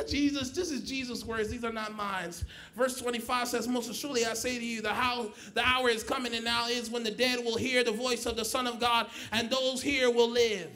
Jesus, 0.08 0.50
this 0.50 0.70
is 0.70 0.82
Jesus' 0.82 1.24
words. 1.24 1.48
These 1.48 1.64
are 1.64 1.72
not 1.72 1.94
mine. 1.94 2.30
Verse 2.74 3.00
25 3.00 3.48
says, 3.48 3.68
Most 3.68 3.94
surely 3.94 4.24
I 4.24 4.34
say 4.34 4.58
to 4.58 4.64
you, 4.64 4.82
the, 4.82 4.92
how, 4.92 5.30
the 5.54 5.62
hour 5.64 5.88
is 5.88 6.02
coming 6.02 6.34
and 6.34 6.44
now 6.44 6.66
is 6.68 6.90
when 6.90 7.04
the 7.04 7.10
dead 7.10 7.44
will 7.44 7.56
hear 7.56 7.84
the 7.84 7.92
voice 7.92 8.26
of 8.26 8.36
the 8.36 8.44
Son 8.44 8.66
of 8.66 8.80
God, 8.80 9.06
and 9.32 9.48
those 9.50 9.82
here 9.82 10.10
will 10.10 10.30
live. 10.30 10.70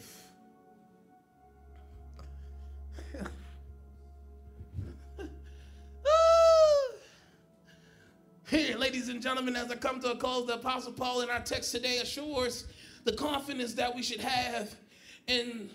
Here, 8.48 8.76
ladies 8.76 9.08
and 9.08 9.22
gentlemen, 9.22 9.56
as 9.56 9.70
I 9.70 9.76
come 9.76 9.98
to 10.00 10.10
a 10.12 10.16
close, 10.16 10.46
the 10.46 10.54
Apostle 10.54 10.92
Paul 10.92 11.22
in 11.22 11.30
our 11.30 11.40
text 11.40 11.72
today 11.72 11.98
assures 11.98 12.66
the 13.04 13.12
confidence 13.12 13.72
that 13.74 13.94
we 13.94 14.02
should 14.02 14.20
have 14.20 14.74
in, 15.26 15.70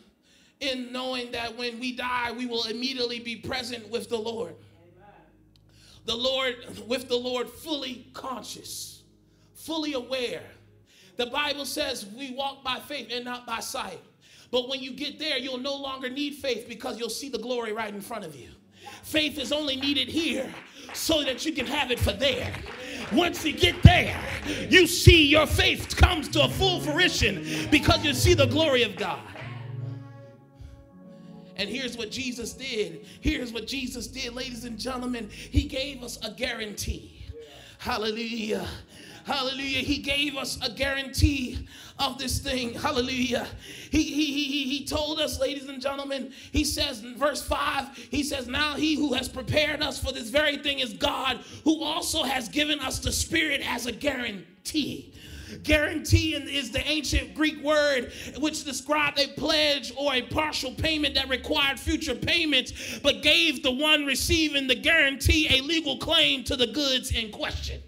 in 0.59 0.91
knowing 0.91 1.31
that 1.31 1.55
when 1.57 1.79
we 1.79 1.95
die, 1.95 2.31
we 2.31 2.45
will 2.45 2.63
immediately 2.65 3.19
be 3.19 3.35
present 3.35 3.89
with 3.89 4.09
the 4.09 4.17
Lord. 4.17 4.55
The 6.05 6.15
Lord, 6.15 6.55
with 6.87 7.09
the 7.09 7.17
Lord, 7.17 7.49
fully 7.49 8.07
conscious, 8.13 9.03
fully 9.53 9.93
aware. 9.93 10.43
The 11.17 11.25
Bible 11.25 11.65
says 11.65 12.05
we 12.17 12.31
walk 12.31 12.63
by 12.63 12.79
faith 12.79 13.09
and 13.11 13.25
not 13.25 13.45
by 13.45 13.59
sight. 13.59 13.99
But 14.49 14.69
when 14.69 14.79
you 14.79 14.91
get 14.91 15.19
there, 15.19 15.37
you'll 15.37 15.57
no 15.57 15.75
longer 15.75 16.09
need 16.09 16.35
faith 16.35 16.67
because 16.69 16.97
you'll 16.97 17.09
see 17.09 17.29
the 17.29 17.39
glory 17.39 17.73
right 17.73 17.93
in 17.93 17.99
front 17.99 18.23
of 18.23 18.35
you. 18.35 18.49
Faith 19.03 19.37
is 19.37 19.51
only 19.51 19.75
needed 19.75 20.07
here 20.07 20.49
so 20.93 21.23
that 21.23 21.45
you 21.45 21.51
can 21.51 21.65
have 21.65 21.91
it 21.91 21.99
for 21.99 22.13
there. 22.13 22.53
Once 23.11 23.43
you 23.45 23.53
get 23.53 23.81
there, 23.83 24.17
you 24.69 24.87
see 24.87 25.25
your 25.25 25.45
faith 25.45 25.95
comes 25.97 26.29
to 26.29 26.43
a 26.43 26.49
full 26.49 26.79
fruition 26.79 27.45
because 27.69 28.03
you 28.03 28.13
see 28.13 28.33
the 28.33 28.45
glory 28.45 28.83
of 28.83 28.95
God. 28.95 29.19
And 31.57 31.69
here's 31.69 31.97
what 31.97 32.11
Jesus 32.11 32.53
did. 32.53 33.05
Here's 33.21 33.51
what 33.51 33.67
Jesus 33.67 34.07
did, 34.07 34.33
ladies 34.33 34.63
and 34.63 34.77
gentlemen. 34.77 35.29
He 35.29 35.63
gave 35.63 36.03
us 36.03 36.19
a 36.23 36.31
guarantee. 36.31 37.25
Hallelujah. 37.79 38.67
Hallelujah. 39.25 39.79
He 39.79 39.97
gave 39.97 40.37
us 40.37 40.57
a 40.61 40.71
guarantee 40.71 41.67
of 41.99 42.17
this 42.17 42.39
thing. 42.39 42.73
Hallelujah. 42.73 43.45
He, 43.91 44.03
he, 44.03 44.25
he, 44.25 44.63
he 44.77 44.85
told 44.85 45.19
us, 45.19 45.39
ladies 45.39 45.67
and 45.67 45.81
gentlemen, 45.81 46.31
he 46.53 46.63
says 46.63 47.03
in 47.03 47.17
verse 47.17 47.41
5, 47.41 47.97
he 48.09 48.23
says, 48.23 48.47
Now 48.47 48.75
he 48.75 48.95
who 48.95 49.13
has 49.13 49.27
prepared 49.27 49.81
us 49.81 50.01
for 50.01 50.13
this 50.13 50.29
very 50.29 50.57
thing 50.57 50.79
is 50.79 50.93
God, 50.93 51.41
who 51.65 51.83
also 51.83 52.23
has 52.23 52.47
given 52.47 52.79
us 52.79 52.99
the 52.99 53.11
Spirit 53.11 53.61
as 53.67 53.85
a 53.85 53.91
guarantee. 53.91 55.13
Guarantee 55.63 56.35
is 56.35 56.71
the 56.71 56.85
ancient 56.87 57.33
Greek 57.33 57.61
word 57.63 58.11
which 58.39 58.63
described 58.63 59.19
a 59.19 59.27
pledge 59.39 59.93
or 59.97 60.13
a 60.13 60.21
partial 60.21 60.71
payment 60.71 61.15
that 61.15 61.29
required 61.29 61.79
future 61.79 62.15
payments, 62.15 62.99
but 63.01 63.21
gave 63.21 63.63
the 63.63 63.71
one 63.71 64.05
receiving 64.05 64.67
the 64.67 64.75
guarantee 64.75 65.47
a 65.57 65.61
legal 65.61 65.97
claim 65.97 66.43
to 66.45 66.55
the 66.55 66.67
goods 66.67 67.11
in 67.11 67.31
question. 67.31 67.81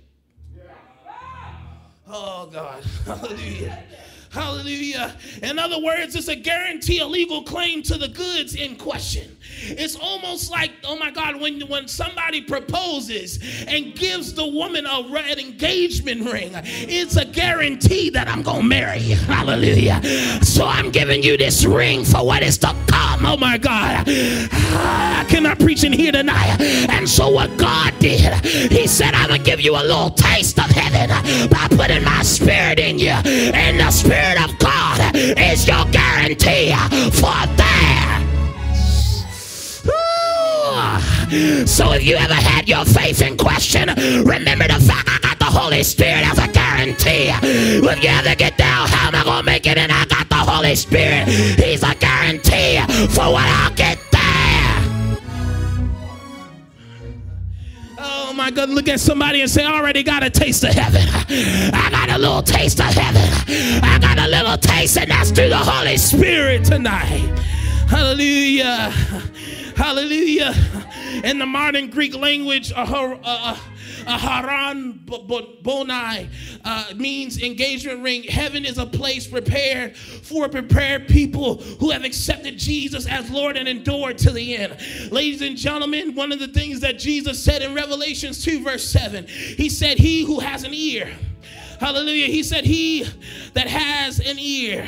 Oh, 2.08 2.50
God. 2.52 2.84
Hallelujah. 3.06 3.84
Hallelujah. 4.32 5.16
In 5.42 5.58
other 5.58 5.82
words, 5.82 6.16
it's 6.16 6.28
a 6.28 6.36
guarantee, 6.36 7.00
a 7.00 7.06
legal 7.08 7.44
claim 7.44 7.82
to 7.84 7.98
the 7.98 8.08
goods 8.08 8.56
in 8.56 8.76
question. 8.76 9.38
It's 9.62 9.96
almost 9.96 10.52
like, 10.52 10.72
oh 10.84 10.98
my 10.98 11.10
God, 11.10 11.42
when, 11.42 11.62
when 11.62 11.88
somebody 11.88 12.42
proposes 12.42 13.40
and 13.68 13.96
gives 13.96 14.34
the 14.34 14.46
woman 14.46 14.86
a 14.86 15.08
red 15.10 15.40
engagement 15.40 16.32
ring, 16.32 16.52
it's 16.56 17.16
a 17.16 17.26
guarantee 17.26 18.10
that 18.12 18.28
I'm 18.28 18.44
going 18.44 18.62
to 18.62 18.68
marry 18.68 19.00
you. 19.00 19.16
Hallelujah. 19.16 20.02
So 20.44 20.66
I'm 20.66 20.92
giving 20.92 21.24
you 21.24 21.36
this 21.36 21.66
ring 21.66 22.06
for 22.06 22.26
what 22.26 22.44
is 22.44 22.58
come. 22.58 22.89
Oh 23.22 23.38
my 23.38 23.58
God. 23.58 24.06
Ah, 24.08 25.22
I 25.22 25.24
cannot 25.26 25.60
preach 25.60 25.84
in 25.84 25.92
here 25.94 26.12
tonight. 26.12 26.58
And 26.90 27.08
so 27.08 27.30
what 27.30 27.56
God 27.58 27.94
did, 28.00 28.34
He 28.46 28.88
said, 28.88 29.14
I'm 29.14 29.30
to 29.30 29.40
give 29.40 29.60
you 29.60 29.74
a 29.76 29.84
little 29.84 30.12
taste 30.12 30.58
of 30.60 30.70
heaven 30.72 31.10
by 31.50 31.68
putting 31.70 32.04
my 32.04 32.24
spirit 32.24 32.80
in 32.80 32.98
you. 33.00 33.12
And 33.12 33.80
the 33.80 33.92
spirit 33.92 34.42
of 34.44 34.58
God 34.60 35.16
is 35.16 35.68
your 35.68 35.86
guarantee 35.92 36.72
for 37.12 37.40
that. 37.58 38.26
So 41.66 41.92
if 41.94 42.04
you 42.04 42.16
ever 42.16 42.34
had 42.34 42.68
your 42.68 42.86
faith 42.86 43.22
in 43.22 43.38
question, 43.38 43.90
remember 44.26 44.68
the 44.68 44.80
fact 44.80 45.29
the 45.40 45.46
Holy 45.46 45.84
Spirit 45.84 46.28
as 46.28 46.38
a 46.38 46.48
guarantee. 46.52 47.32
If 47.42 48.04
you 48.04 48.10
ever 48.10 48.36
get 48.36 48.58
down, 48.58 48.88
how 48.88 49.08
am 49.08 49.16
I 49.16 49.24
gonna 49.24 49.44
make 49.44 49.66
it? 49.66 49.78
And 49.78 49.92
I 49.92 50.06
got 50.06 50.30
the 50.30 50.36
Holy 50.36 50.76
Spirit. 50.76 51.28
He's 51.28 51.84
a 51.84 51.96
guarantee 51.96 52.80
for 53.08 53.32
what 53.32 53.46
I'll 53.48 53.74
get 53.74 54.00
there. 54.12 54.20
Oh 58.02 58.34
my 58.34 58.52
God, 58.52 58.70
look 58.70 58.88
at 58.88 59.00
somebody 59.00 59.42
and 59.42 59.50
say, 59.50 59.66
I 59.66 59.74
already 59.74 60.04
got 60.04 60.24
a 60.24 60.30
taste 60.30 60.64
of 60.64 60.72
heaven. 60.72 61.08
I 61.74 61.90
got 61.92 62.10
a 62.10 62.18
little 62.18 62.44
taste 62.44 62.80
of 62.80 62.86
heaven. 62.86 63.84
I 63.84 63.98
got 64.00 64.20
a 64.20 64.28
little 64.28 64.58
taste, 64.58 64.98
and 64.98 65.12
that's 65.12 65.32
through 65.32 65.50
the 65.50 65.58
Holy 65.58 65.98
Spirit 65.98 66.64
tonight. 66.66 67.28
Hallelujah. 67.88 68.92
Hallelujah. 69.76 70.54
In 71.24 71.40
the 71.40 71.46
modern 71.46 71.90
Greek 71.90 72.16
language, 72.16 72.72
a, 72.72 72.84
a, 72.84 73.58
a 74.10 74.18
haran 74.18 75.00
bonai 75.06 76.28
uh, 76.66 76.94
means 76.96 77.42
engagement 77.42 78.02
ring. 78.02 78.24
Heaven 78.24 78.66
is 78.66 78.80
a 78.80 78.86
place 78.86 79.28
prepared 79.28 79.96
for 79.96 80.50
prepared 80.50 81.08
people 81.08 81.56
who 81.80 81.92
have 81.92 82.04
accepted 82.04 82.58
Jesus 82.58 83.08
as 83.08 83.30
Lord 83.30 83.56
and 83.56 83.68
endured 83.68 84.18
to 84.20 84.32
the 84.32 84.56
end. 84.56 84.76
Ladies 85.12 85.44
and 85.44 85.56
gentlemen, 85.56 86.16
one 86.16 86.32
of 86.32 86.40
the 86.40 86.48
things 86.48 86.80
that 86.80 86.98
Jesus 86.98 87.42
said 87.42 87.62
in 87.62 87.76
Revelations 87.76 88.44
2, 88.44 88.64
verse 88.64 88.90
7, 88.90 89.28
he 89.28 89.70
said, 89.70 90.00
He 90.00 90.26
who 90.26 90.40
has 90.40 90.64
an 90.64 90.74
ear, 90.74 91.08
Hallelujah. 91.80 92.28
He 92.28 92.44
said, 92.44 92.66
He 92.66 93.06
that 93.54 93.68
has 93.68 94.20
an 94.20 94.38
ear. 94.38 94.86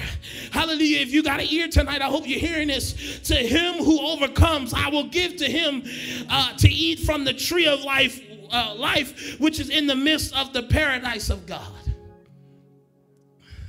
Hallelujah. 0.52 1.00
If 1.00 1.14
you 1.14 1.24
got 1.24 1.40
an 1.40 1.48
ear 1.50 1.70
tonight, 1.70 2.02
I 2.02 2.08
hope 2.08 2.28
you're 2.28 2.40
hearing 2.40 2.68
this. 2.68 3.22
To 3.30 3.36
him 3.36 3.76
who 3.76 4.06
overcomes, 4.06 4.74
I 4.74 4.90
will 4.90 5.06
give 5.06 5.38
to 5.38 5.46
him 5.46 5.84
uh, 6.30 6.54
to 6.58 6.70
eat 6.70 7.00
from 7.00 7.24
the 7.24 7.34
tree 7.34 7.66
of 7.66 7.82
life, 7.82 8.22
uh, 8.52 8.76
life 8.76 9.40
which 9.40 9.60
is 9.60 9.70
in 9.70 9.88
the 9.88 9.96
midst 9.96 10.36
of 10.36 10.54
the 10.54 10.64
paradise 10.64 11.30
of 11.30 11.46
God. 11.46 11.62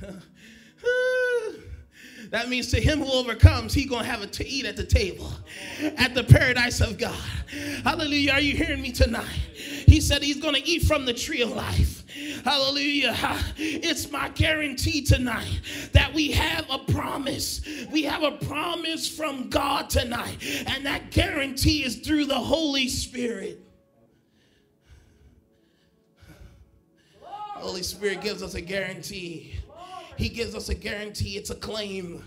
That 2.33 2.49
means 2.49 2.71
to 2.71 2.81
him 2.81 2.97
who 2.97 3.11
overcomes, 3.11 3.75
he 3.75 3.85
gonna 3.85 4.05
have 4.05 4.23
it 4.23 4.33
to 4.33 4.47
eat 4.47 4.65
at 4.65 4.75
the 4.75 4.83
table, 4.83 5.31
at 5.97 6.15
the 6.15 6.23
paradise 6.23 6.81
of 6.81 6.97
God. 6.97 7.13
Hallelujah. 7.83 8.31
Are 8.31 8.39
you 8.39 8.55
hearing 8.55 8.81
me 8.81 8.91
tonight? 8.91 9.27
He 9.85 10.01
said 10.01 10.23
he's 10.23 10.41
gonna 10.41 10.61
eat 10.65 10.81
from 10.81 11.05
the 11.05 11.13
tree 11.13 11.43
of 11.43 11.51
life. 11.51 12.03
Hallelujah. 12.43 13.15
It's 13.55 14.11
my 14.11 14.29
guarantee 14.29 15.03
tonight 15.03 15.61
that 15.91 16.11
we 16.11 16.31
have 16.31 16.65
a 16.71 16.79
promise. 16.91 17.61
We 17.91 18.01
have 18.01 18.23
a 18.23 18.31
promise 18.31 19.07
from 19.07 19.49
God 19.49 19.91
tonight, 19.91 20.37
and 20.65 20.83
that 20.87 21.11
guarantee 21.11 21.83
is 21.83 21.97
through 21.97 22.25
the 22.25 22.33
Holy 22.33 22.87
Spirit. 22.87 23.59
Holy 27.63 27.81
Spirit 27.81 28.19
gives 28.19 28.43
us 28.43 28.55
a 28.55 28.61
guarantee. 28.61 29.55
He 30.17 30.27
gives 30.27 30.53
us 30.53 30.67
a 30.67 30.75
guarantee, 30.75 31.37
it's 31.37 31.49
a 31.49 31.55
claim. 31.55 32.21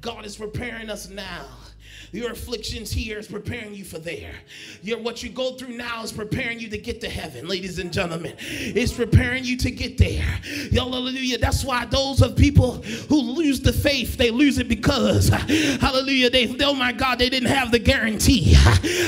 God 0.00 0.26
is 0.26 0.36
preparing 0.36 0.90
us 0.90 1.08
now. 1.08 1.46
Your 2.10 2.32
afflictions 2.32 2.90
here 2.90 3.18
is 3.18 3.28
preparing 3.28 3.74
you 3.74 3.84
for 3.84 3.98
there. 3.98 4.34
Your 4.82 4.98
what 4.98 5.22
you 5.22 5.30
go 5.30 5.52
through 5.52 5.76
now 5.76 6.02
is 6.02 6.12
preparing 6.12 6.58
you 6.58 6.68
to 6.68 6.78
get 6.78 7.00
to 7.02 7.08
heaven, 7.08 7.46
ladies 7.46 7.78
and 7.78 7.92
gentlemen. 7.92 8.34
It's 8.38 8.92
preparing 8.92 9.44
you 9.44 9.56
to 9.58 9.70
get 9.70 9.96
there. 9.96 10.22
Hallelujah. 10.72 11.38
That's 11.38 11.64
why 11.64 11.86
those 11.86 12.20
of 12.20 12.36
people 12.36 12.82
who 13.08 13.20
lose 13.20 13.60
the 13.60 13.72
faith, 13.72 14.16
they 14.16 14.30
lose 14.30 14.58
it 14.58 14.68
because 14.68 15.28
hallelujah, 15.28 16.30
they 16.30 16.54
oh 16.62 16.74
my 16.74 16.92
God, 16.92 17.18
they 17.18 17.28
didn't 17.28 17.48
have 17.48 17.70
the 17.70 17.78
guarantee. 17.78 18.52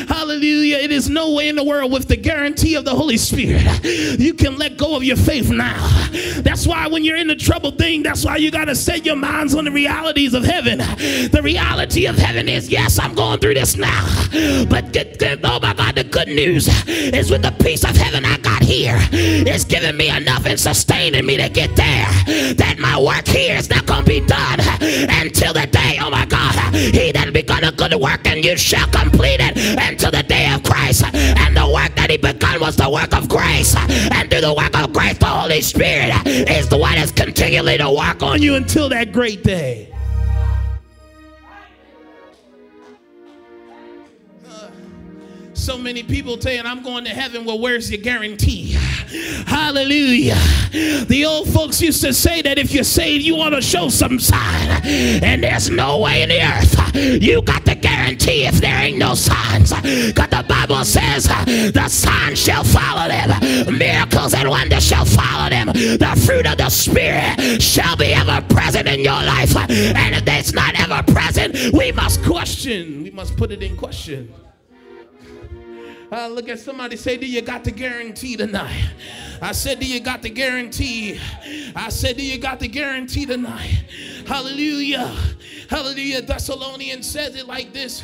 Hallelujah. 0.09 0.79
It 0.79 0.93
is 0.93 1.09
no 1.09 1.33
way 1.33 1.49
in 1.49 1.57
the 1.57 1.65
world 1.65 1.93
with 1.93 2.09
the 2.09 2.17
guarantee 2.17 2.75
of 2.77 2.85
the 2.85 2.95
Holy 2.95 3.17
Spirit. 3.17 3.85
You 3.85 4.35
can 4.35 4.57
let 4.57 4.79
go 4.79 4.97
of 4.97 5.05
your 5.05 5.17
faith 5.17 5.51
now. 5.51 6.09
That's 6.37 6.67
why 6.67 6.87
when 6.87 7.05
you're 7.05 7.17
in 7.17 7.29
the 7.29 7.37
trouble 7.37 7.73
thing, 7.73 8.03
that's 8.03 8.25
why 8.25 8.37
you 8.37 8.51
gotta 8.51 8.75
set 8.75 9.05
your 9.05 9.17
minds 9.17 9.55
on 9.55 9.65
the 9.65 9.71
realities 9.71 10.35
of 10.35 10.45
heaven. 10.45 10.79
The 10.79 11.41
reality 11.43 12.07
of 12.07 12.17
heaven 12.17 12.49
is 12.49 12.69
yes 12.69 12.84
yes, 12.85 12.99
I'm 12.99 13.15
going 13.15 13.39
through 13.41 13.55
this 13.55 13.77
now. 13.77 14.05
But 14.69 14.93
get, 14.93 15.19
get, 15.19 15.41
oh 15.43 15.59
my 15.61 15.73
God, 15.73 15.95
the 15.95 16.05
good 16.05 16.29
news 16.29 16.69
is 16.87 17.31
with 17.31 17.43
the 17.43 17.53
peace 17.65 17.83
of 17.83 17.97
heaven 17.97 18.25
I 18.25 18.37
got 18.39 18.63
here, 18.63 18.99
it's 19.13 19.65
giving 19.65 19.97
me 19.97 20.11
enough 20.11 20.45
and 20.47 20.61
sustaining 20.61 21.25
me 21.25 21.37
to 21.39 21.49
get 21.49 21.75
there. 21.77 22.07
That 22.55 22.77
my 22.79 23.01
work 23.01 23.27
here 23.27 23.57
is 23.57 23.71
not 23.71 23.87
going 23.87 24.05
to 24.05 24.09
be 24.09 24.21
done 24.21 24.61
until 25.23 25.53
the 25.55 25.67
day, 25.67 25.99
oh 26.01 26.11
my 26.11 26.27
God, 26.27 26.55
he 26.75 27.13
that 27.13 27.33
begun 27.33 27.65
a 27.65 27.73
good 27.73 27.95
work 27.95 28.27
and 28.27 28.45
you 28.45 28.57
shall 28.57 28.89
complete 28.89 29.41
it 29.41 29.57
until 29.81 30.11
the 30.11 30.23
day 30.23 30.53
of 30.53 30.63
Christ. 30.63 31.05
And 31.15 31.57
the 31.57 31.67
work 31.67 31.95
that 31.97 32.11
he 32.11 32.19
begun 32.19 32.61
was 32.61 32.77
the 32.77 32.91
work 32.91 33.15
of 33.15 33.29
grace. 33.29 33.75
And 34.13 34.31
through 34.31 34.43
the 34.43 34.55
work 34.55 34.79
of 34.79 34.93
grace, 34.93 35.19
the 35.19 35.27
Holy 35.27 35.63
Spirit 35.63 36.13
is 36.27 36.69
the 36.69 36.79
one 36.79 36.97
that's 36.97 37.13
continually 37.13 37.79
to 37.79 37.91
work 37.91 38.23
on 38.23 38.43
you 38.43 38.57
until 38.57 38.89
that 38.91 39.13
great 39.13 39.43
day. 39.43 39.89
So 45.65 45.79
many 45.79 46.03
people 46.03 46.39
saying, 46.39 46.67
I'm 46.67 46.83
going 46.83 47.05
to 47.05 47.11
heaven. 47.11 47.47
Well, 47.47 47.59
where's 47.59 47.91
your 47.91 48.03
guarantee? 48.03 48.73
Hallelujah. 49.47 50.37
The 51.07 51.25
old 51.27 51.49
folks 51.49 51.81
used 51.81 52.03
to 52.03 52.13
say 52.13 52.43
that 52.43 52.59
if 52.59 52.71
you're 52.71 52.85
saved, 52.85 53.25
you 53.25 53.35
want 53.35 53.55
to 53.55 53.63
show 53.63 53.89
some 53.89 54.19
sign. 54.19 54.69
And 54.85 55.43
there's 55.43 55.71
no 55.71 56.01
way 56.01 56.23
in 56.23 56.29
the 56.29 56.43
earth 56.43 56.95
you 56.95 57.41
got 57.41 57.65
the 57.65 57.75
guarantee 57.75 58.45
if 58.45 58.61
there 58.61 58.79
ain't 58.79 58.99
no 58.99 59.15
signs. 59.15 59.73
Because 59.73 60.29
the 60.29 60.45
Bible 60.47 60.85
says 60.85 61.25
the 61.25 61.89
signs 61.89 62.39
shall 62.39 62.65
follow 62.65 63.09
them, 63.09 63.79
miracles 63.79 64.35
and 64.35 64.51
wonders 64.51 64.87
shall 64.87 65.07
follow 65.07 65.49
them. 65.49 65.69
The 65.69 66.23
fruit 66.27 66.47
of 66.47 66.59
the 66.59 66.69
Spirit 66.69 67.63
shall 67.63 67.97
be 67.97 68.13
ever 68.13 68.43
present 68.49 68.87
in 68.87 69.01
your 69.01 69.13
life. 69.13 69.57
And 69.57 70.15
if 70.15 70.27
that's 70.27 70.53
not 70.53 70.79
ever 70.79 71.03
present, 71.11 71.73
we 71.73 71.91
must 71.93 72.23
question. 72.23 73.03
We 73.03 73.11
must 73.11 73.35
put 73.39 73.51
it 73.51 73.63
in 73.63 73.79
question. 73.79 74.33
Uh, 76.15 76.29
look 76.29 76.49
at 76.49 76.61
somebody 76.61 76.95
say, 76.95 77.17
Do 77.17 77.27
you 77.27 77.43
got 77.43 77.65
the 77.65 77.73
guarantee 77.73 78.37
tonight? 78.37 78.89
I 79.43 79.51
said, 79.51 79.81
Do 79.81 79.87
you 79.87 79.99
got 79.99 80.23
the 80.23 80.31
guarantee? 80.31 81.19
I 81.75 81.89
said, 81.89 82.17
Do 82.17 82.25
you 82.25 82.39
got 82.39 82.61
the 82.61 82.69
guarantee 82.69 83.27
tonight? 83.27 83.83
Hallelujah. 84.27 85.15
Hallelujah. 85.69 86.23
Thessalonians 86.23 87.09
says 87.11 87.37
it 87.37 87.47
like 87.47 87.73
this. 87.73 88.03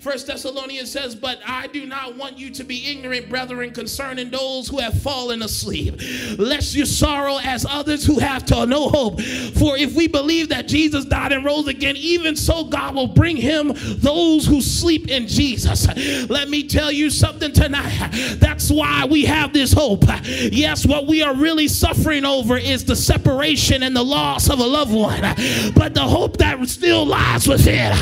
First 0.00 0.26
Thessalonians 0.26 0.90
says, 0.90 1.14
But 1.14 1.40
I 1.46 1.66
do 1.66 1.86
not 1.86 2.16
want 2.16 2.38
you 2.38 2.50
to 2.50 2.64
be 2.64 2.90
ignorant, 2.90 3.28
brethren, 3.28 3.70
concerning 3.72 4.30
those 4.30 4.68
who 4.68 4.78
have 4.78 5.00
fallen 5.02 5.42
asleep, 5.42 6.00
lest 6.38 6.74
you 6.74 6.86
sorrow 6.86 7.38
as 7.42 7.66
others 7.68 8.04
who 8.04 8.18
have 8.18 8.44
to 8.46 8.66
no 8.66 8.88
hope. 8.88 9.20
For 9.20 9.76
if 9.76 9.94
we 9.94 10.08
believe 10.08 10.48
that 10.50 10.68
Jesus 10.68 11.04
died 11.04 11.32
and 11.32 11.44
rose 11.44 11.68
again, 11.68 11.96
even 11.96 12.36
so 12.36 12.64
God 12.64 12.94
will 12.94 13.08
bring 13.08 13.36
him 13.36 13.72
those 13.74 14.46
who 14.46 14.60
sleep 14.60 15.08
in 15.08 15.26
Jesus. 15.26 15.86
Let 16.28 16.48
me 16.48 16.66
tell 16.66 16.90
you 16.90 17.10
something 17.10 17.52
tonight. 17.52 18.10
That's 18.40 18.70
why 18.70 19.04
we 19.04 19.24
have 19.24 19.52
this 19.52 19.72
hope. 19.72 20.04
Yes, 20.24 20.86
what 20.86 21.06
we 21.06 21.22
are 21.22 21.34
really 21.34 21.68
suffering 21.68 22.24
over 22.24 22.56
is 22.56 22.84
the 22.84 22.96
separation 22.96 23.82
and 23.82 23.94
the 23.94 24.02
loss 24.02 24.48
of 24.48 24.58
a 24.58 24.66
loved 24.66 24.92
one. 24.92 25.22
But 25.74 25.94
the 25.94 26.02
hope 26.02 26.36
that 26.38 26.58
still 26.68 27.06
lies 27.06 27.46
within, 27.46 27.92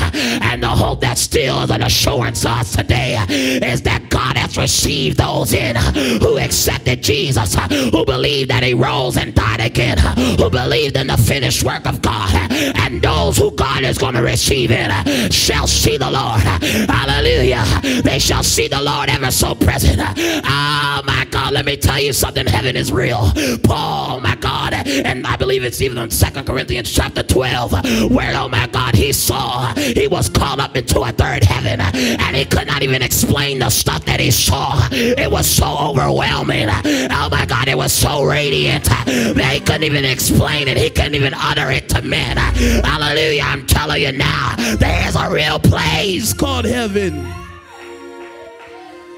and 0.41 0.61
the 0.61 0.69
hope 0.69 1.01
that 1.01 1.17
still 1.17 1.61
is 1.63 1.69
an 1.69 1.83
assurance 1.83 2.41
to 2.41 2.49
us 2.49 2.75
today, 2.75 3.17
is 3.29 3.81
that 3.83 4.09
God 4.09 4.37
has 4.37 4.57
received 4.57 5.17
those 5.17 5.53
in 5.53 5.75
who 6.21 6.37
accepted 6.37 7.01
Jesus, 7.01 7.55
who 7.55 8.05
believed 8.05 8.49
that 8.49 8.63
He 8.63 8.73
rose 8.73 9.17
and 9.17 9.33
died 9.33 9.61
again, 9.61 9.97
who 10.37 10.49
believed 10.49 10.97
in 10.97 11.07
the 11.07 11.17
finished 11.17 11.63
work 11.63 11.85
of 11.85 12.01
God, 12.01 12.33
and 12.51 13.01
those 13.01 13.37
who 13.37 13.51
God 13.51 13.83
is 13.83 13.97
going 13.97 14.15
to 14.15 14.21
receive 14.21 14.71
in 14.71 14.91
shall 15.31 15.67
see 15.67 15.97
the 15.97 16.09
Lord. 16.09 16.41
Hallelujah. 16.89 17.65
They 18.03 18.19
shall 18.19 18.43
see 18.43 18.67
the 18.67 18.81
Lord 18.81 19.09
ever 19.09 19.31
so 19.31 19.55
present. 19.55 19.99
Oh 19.99 21.01
my 21.05 21.27
God, 21.29 21.53
let 21.53 21.65
me 21.65 21.77
tell 21.77 21.99
you 21.99 22.13
something. 22.13 22.45
Heaven 22.45 22.75
is 22.75 22.91
real. 22.91 23.31
Paul, 23.63 24.19
my 24.19 24.35
God, 24.35 24.73
and 24.73 25.25
I 25.25 25.35
believe 25.35 25.63
it's 25.63 25.81
even 25.81 25.97
in 25.97 26.09
Second 26.09 26.45
Corinthians 26.45 26.91
chapter 26.91 27.23
12. 27.23 27.50
12, 27.51 28.11
where, 28.11 28.33
oh 28.35 28.47
my 28.47 28.67
God, 28.67 28.95
he 28.95 29.11
saw 29.11 29.73
he 29.75 30.07
was 30.07 30.29
called 30.29 30.59
up 30.59 30.75
into 30.75 31.01
a 31.01 31.11
third 31.11 31.43
heaven 31.43 31.81
and 31.81 32.35
he 32.35 32.45
could 32.45 32.67
not 32.67 32.81
even 32.81 33.01
explain 33.01 33.59
the 33.59 33.69
stuff 33.69 34.05
that 34.05 34.19
he 34.19 34.31
saw. 34.31 34.87
It 34.91 35.29
was 35.29 35.47
so 35.47 35.77
overwhelming. 35.77 36.67
Oh 36.69 37.27
my 37.29 37.45
God, 37.45 37.67
it 37.67 37.77
was 37.77 37.91
so 37.91 38.23
radiant 38.23 38.85
that 38.85 39.51
he 39.53 39.59
couldn't 39.59 39.83
even 39.83 40.05
explain 40.05 40.67
it. 40.67 40.77
He 40.77 40.89
couldn't 40.89 41.15
even 41.15 41.33
utter 41.33 41.69
it 41.71 41.89
to 41.89 42.01
men. 42.01 42.37
Hallelujah. 42.37 43.43
I'm 43.43 43.65
telling 43.67 44.01
you 44.01 44.11
now, 44.13 44.55
there's 44.77 45.15
a 45.15 45.29
real 45.29 45.59
place 45.59 46.33
called 46.33 46.65
heaven 46.65 47.25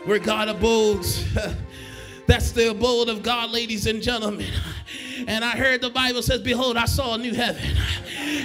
where 0.05 0.19
God 0.19 0.49
abodes. 0.49 1.23
That's 2.27 2.51
the 2.51 2.71
abode 2.71 3.09
of 3.09 3.21
God, 3.21 3.51
ladies 3.51 3.85
and 3.85 4.01
gentlemen. 4.01 4.47
And 5.27 5.43
I 5.43 5.51
heard 5.51 5.81
the 5.81 5.89
Bible 5.89 6.21
says, 6.21 6.41
Behold, 6.41 6.77
I 6.77 6.85
saw 6.85 7.15
a 7.15 7.17
new 7.17 7.33
heaven 7.33 7.77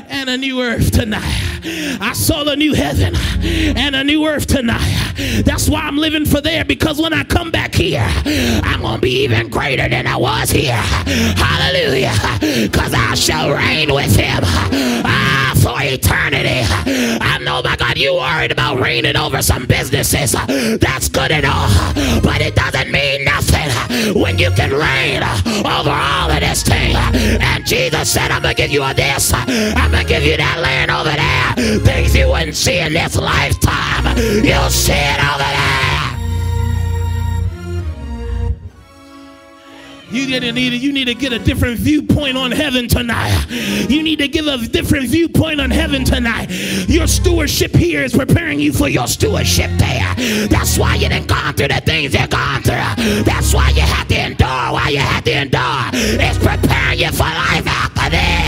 and 0.08 0.28
a 0.28 0.36
new 0.36 0.60
earth 0.60 0.90
tonight. 0.90 1.58
I 2.00 2.12
saw 2.12 2.44
the 2.44 2.56
new 2.56 2.74
heaven 2.74 3.14
and 3.16 3.96
a 3.96 4.04
new 4.04 4.26
earth 4.26 4.46
tonight. 4.46 5.12
That's 5.44 5.68
why 5.68 5.80
I'm 5.80 5.96
living 5.96 6.24
for 6.24 6.40
there 6.40 6.64
because 6.64 7.00
when 7.00 7.12
I 7.12 7.24
come 7.24 7.50
back 7.50 7.74
here, 7.74 8.06
I'm 8.06 8.82
going 8.82 8.96
to 8.96 9.00
be 9.00 9.22
even 9.24 9.48
greater 9.48 9.88
than 9.88 10.06
I 10.06 10.16
was 10.16 10.50
here. 10.50 10.72
Hallelujah. 10.72 12.14
Because 12.40 12.94
I 12.94 13.14
shall 13.14 13.50
reign 13.52 13.92
with 13.92 14.14
him 14.16 14.40
ah, 14.44 15.47
for 15.62 15.76
eternity. 15.78 16.62
I 17.20 17.38
know, 17.42 17.62
my 17.62 17.76
God, 17.76 17.98
you 17.98 18.14
worried 18.14 18.52
about 18.52 18.80
reigning 18.80 19.16
over 19.16 19.42
some 19.42 19.66
businesses. 19.66 20.32
That's 20.32 21.08
good 21.08 21.32
all. 21.44 21.68
But 22.22 22.40
it 22.40 22.54
doesn't 22.54 22.90
mean 22.90 23.24
nothing 23.24 23.68
when 24.20 24.38
you 24.38 24.50
can 24.52 24.70
reign 24.70 25.22
over 25.64 25.90
all 25.90 26.30
of 26.30 26.40
this 26.40 26.62
thing. 26.62 26.94
And 26.96 27.66
Jesus 27.66 28.10
said, 28.10 28.30
I'm 28.30 28.42
going 28.42 28.54
to 28.54 28.62
give 28.62 28.70
you 28.70 28.82
a 28.82 28.94
this. 28.94 29.32
I'm 29.32 29.90
going 29.90 30.06
to 30.06 30.08
give 30.08 30.24
you 30.24 30.36
that 30.36 30.58
land 30.60 30.90
over 30.90 31.10
there. 31.10 31.80
Things 31.80 32.14
you 32.14 32.28
wouldn't 32.28 32.56
see 32.56 32.78
in 32.78 32.92
this 32.92 33.16
lifetime. 33.16 34.16
You'll 34.16 34.70
see 34.70 34.92
it 34.92 35.20
over 35.20 35.38
there. 35.38 35.87
You 40.10 40.26
need, 40.26 40.42
it. 40.42 40.80
you 40.80 40.92
need 40.92 41.04
to 41.04 41.14
get 41.14 41.32
a 41.32 41.38
different 41.38 41.78
viewpoint 41.78 42.36
on 42.38 42.50
heaven 42.50 42.88
tonight. 42.88 43.46
You 43.88 44.02
need 44.02 44.18
to 44.20 44.28
give 44.28 44.46
a 44.46 44.56
different 44.66 45.08
viewpoint 45.08 45.60
on 45.60 45.70
heaven 45.70 46.04
tonight. 46.04 46.46
Your 46.88 47.06
stewardship 47.06 47.74
here 47.74 48.02
is 48.02 48.14
preparing 48.14 48.58
you 48.58 48.72
for 48.72 48.88
your 48.88 49.06
stewardship 49.06 49.70
there. 49.78 50.14
That's 50.48 50.78
why 50.78 50.94
you 50.94 51.08
didn't 51.08 51.28
gone 51.28 51.54
through 51.54 51.68
the 51.68 51.82
things 51.82 52.14
you've 52.14 52.30
gone 52.30 52.62
through. 52.62 53.22
That's 53.24 53.52
why 53.52 53.70
you 53.70 53.82
had 53.82 54.08
to 54.08 54.26
endure 54.26 54.48
why 54.48 54.88
you 54.88 54.98
had 54.98 55.24
to 55.26 55.42
endure. 55.42 55.90
It's 55.92 56.38
preparing 56.38 57.00
you 57.00 57.12
for 57.12 57.24
life 57.24 57.66
after 57.66 58.10
this. 58.10 58.47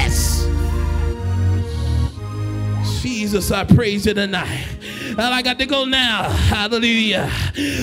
Jesus, 3.31 3.53
I 3.53 3.63
praise 3.63 4.07
you 4.07 4.15
tonight. 4.15 4.67
And 5.11 5.21
I 5.21 5.41
got 5.41 5.57
to 5.61 5.67
go 5.67 5.85
now. 5.85 6.29
Hallelujah. 6.29 7.31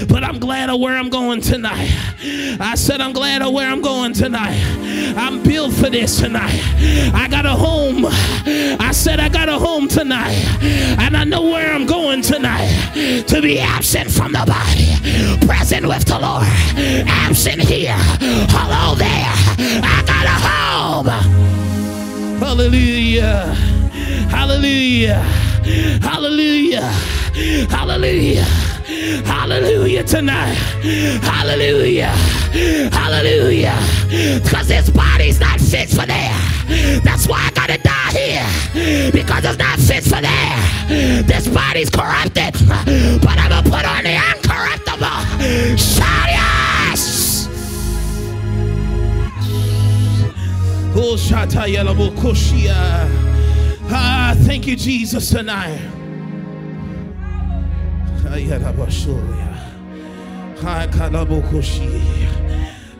But 0.09 0.21
I'm 0.21 0.39
glad 0.39 0.69
of 0.69 0.81
where 0.81 0.97
I'm 0.97 1.09
going 1.09 1.39
tonight. 1.39 1.89
I 2.59 2.75
said, 2.75 2.99
I'm 2.99 3.13
glad 3.13 3.41
of 3.41 3.53
where 3.53 3.69
I'm 3.69 3.81
going 3.81 4.11
tonight. 4.11 4.61
I'm 5.15 5.41
built 5.43 5.71
for 5.71 5.89
this 5.89 6.19
tonight. 6.19 6.61
I 7.13 7.29
got 7.29 7.45
a 7.45 7.51
home. 7.51 8.07
I 8.07 8.91
said, 8.91 9.21
I 9.21 9.29
got 9.29 9.47
a 9.47 9.57
home 9.57 9.87
tonight. 9.87 10.35
And 10.99 11.15
I 11.15 11.23
know 11.23 11.43
where 11.43 11.71
I'm 11.71 11.85
going 11.85 12.21
tonight. 12.21 12.67
To 13.27 13.41
be 13.41 13.57
absent 13.57 14.11
from 14.11 14.33
the 14.33 14.43
body, 14.45 15.47
present 15.47 15.87
with 15.87 16.03
the 16.03 16.19
Lord. 16.19 16.43
Absent 17.07 17.61
here, 17.61 17.95
hello 17.95 18.95
there. 18.95 19.31
I 19.81 20.03
got 20.05 20.25
a 20.25 21.07
home. 21.07 22.37
Hallelujah. 22.41 23.76
Hallelujah. 24.29 25.19
Hallelujah. 26.01 26.91
Hallelujah. 27.69 28.45
Hallelujah 29.25 30.03
tonight. 30.03 30.55
Hallelujah. 31.23 32.13
Hallelujah. 32.91 33.77
Because 34.43 34.67
this 34.67 34.89
body's 34.89 35.39
not 35.39 35.59
fit 35.59 35.89
for 35.89 36.05
there. 36.05 36.35
That's 37.03 37.27
why 37.27 37.39
I 37.47 37.51
gotta 37.53 37.77
die 37.77 38.11
here. 38.11 39.11
Because 39.11 39.45
it's 39.45 39.57
not 39.57 39.79
fit 39.79 40.03
for 40.03 40.21
there. 40.21 41.23
This 41.23 41.47
body's 41.47 41.89
corrupted. 41.89 42.53
But 43.21 43.37
I'm 43.37 43.49
gonna 43.49 43.63
put 43.63 43.85
on 43.85 44.03
the 44.03 44.15
uncorruptible. 44.15 45.77
Shout 45.77 46.29
yes! 46.29 47.47
Oh, 50.95 51.15
Shataya 51.15 51.83
Labokoshia. 51.85 52.75
Oh, 52.75 53.36
Ah, 53.89 54.35
thank 54.39 54.67
you, 54.67 54.75
Jesus, 54.75 55.29
tonight. 55.29 55.79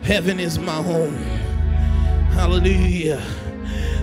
Heaven 0.02 0.40
is 0.40 0.58
my 0.58 0.76
home. 0.76 1.14
Hallelujah. 2.32 3.22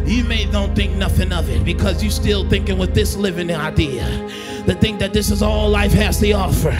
You 0.06 0.24
may 0.26 0.46
don't 0.52 0.76
think 0.76 0.94
nothing 0.96 1.32
of 1.32 1.50
it 1.50 1.66
because 1.66 2.04
you 2.04 2.12
still 2.12 2.48
thinking 2.48 2.78
with 2.78 2.94
this 2.94 3.16
living 3.16 3.50
idea. 3.50 4.06
To 4.68 4.76
think 4.76 5.00
that 5.00 5.14
this 5.14 5.32
is 5.32 5.42
all 5.42 5.70
life 5.70 5.94
has 5.94 6.20
to 6.20 6.32
offer. 6.34 6.78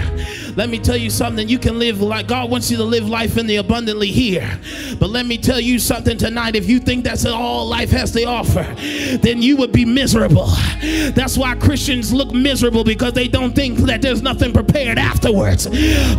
Let 0.56 0.70
me 0.70 0.80
tell 0.80 0.96
you 0.96 1.10
something. 1.10 1.50
You 1.50 1.60
can 1.60 1.80
live 1.80 2.02
like 2.02 2.28
God 2.28 2.50
wants 2.50 2.72
you 2.72 2.78
to 2.78 2.84
live 2.84 3.10
life 3.10 3.38
in 3.38 3.46
the 3.46 3.58
abundantly 3.58 4.08
here. 4.08 4.60
But 5.00 5.10
let 5.10 5.26
me 5.26 5.38
tell 5.38 5.60
you 5.60 5.80
something 5.80 6.18
tonight. 6.18 6.56
If 6.56 6.70
you 6.70 6.80
think 6.80 7.04
that's 7.04 7.26
all 7.26 7.66
life 7.66 7.90
has 7.92 8.12
to 8.12 8.24
offer, 8.24 8.64
then 9.22 9.42
you 9.42 9.58
would 9.58 9.72
be 9.72 9.84
miserable. 9.84 10.48
That's 11.14 11.38
why 11.38 11.56
Christians 11.56 12.14
look 12.14 12.32
miserable 12.34 12.84
because 12.84 13.14
they 13.14 13.28
don't 13.28 13.54
think 13.54 13.80
that 13.80 14.02
there's 14.02 14.22
nothing 14.22 14.54
prepared 14.54 14.98
afterwards. 14.98 15.68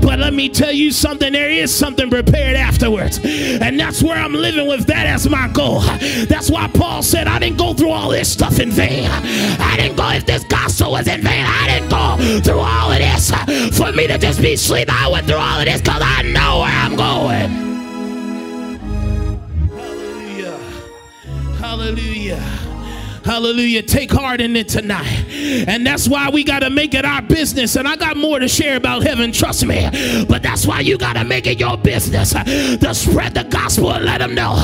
But 0.01 0.19
let 0.19 0.35
me 0.35 0.49
tell 0.49 0.73
you 0.73 0.91
something. 0.91 1.33
There 1.33 1.51
is 1.51 1.75
something 1.75 2.11
prepared 2.11 2.57
afterwards. 2.57 3.21
And 3.25 3.81
that's 3.81 4.03
where 4.03 4.17
I'm 4.17 4.35
living 4.35 4.67
with 4.69 4.87
that 4.87 5.07
as 5.07 5.29
my 5.29 5.49
goal. 5.49 5.81
That's 6.29 6.51
why 6.51 6.69
Paul 6.69 7.03
said, 7.03 7.27
I 7.27 7.39
didn't 7.39 7.59
go 7.59 7.73
through 7.73 7.91
all 7.91 8.11
this 8.11 8.31
stuff 8.31 8.61
in 8.61 8.71
vain. 8.71 9.09
I 9.11 9.77
didn't 9.77 9.97
go 9.97 10.11
if 10.11 10.27
this 10.27 10.45
gospel 10.45 10.93
was 10.93 11.09
in 11.09 11.23
vain. 11.23 11.45
I 11.47 11.67
didn't 11.69 11.89
go 11.89 12.41
through 12.41 12.61
all 12.61 12.93
of 12.93 12.99
this 12.99 13.31
for 13.77 13.93
me 13.93 14.07
to 14.07 14.19
just 14.27 14.43
be 14.43 14.57
sleep. 14.57 14.89
I 14.91 15.09
went 15.09 15.29
through 15.29 15.37
all 15.37 15.61
of 15.61 15.67
this 15.67 15.81
because 15.81 16.03
I 16.05 16.23
know 16.23 16.59
where 16.59 16.69
I'm 16.69 16.97
going. 16.97 17.51
Hallelujah. 19.71 20.59
Hallelujah. 21.61 22.66
Hallelujah. 23.27 23.83
Take 23.83 24.13
heart 24.13 24.41
in 24.41 24.55
it 24.55 24.69
tonight. 24.69 25.27
And 25.67 25.85
that's 25.85 26.09
why 26.09 26.31
we 26.31 26.45
got 26.45 26.61
to 26.61 26.71
make 26.71 26.95
it 26.95 27.05
our 27.05 27.21
business. 27.21 27.75
And 27.75 27.89
I 27.89 27.97
got 27.97 28.17
more 28.17 28.39
to 28.39 28.47
share 28.47 28.77
about 28.77 29.03
heaven, 29.03 29.33
trust 29.33 29.67
me. 29.67 29.89
But 30.29 30.45
that's 30.45 30.65
why 30.65 30.79
you 30.81 30.97
got 30.97 31.15
to 31.15 31.25
make 31.25 31.49
it 31.49 31.59
your 31.59 31.77
business 31.77 32.31
to 32.31 32.95
spread 32.95 33.35
the 33.35 33.43
gospel 33.43 33.93
and 33.93 34.05
let 34.05 34.19
them 34.19 34.37
know. 34.37 34.55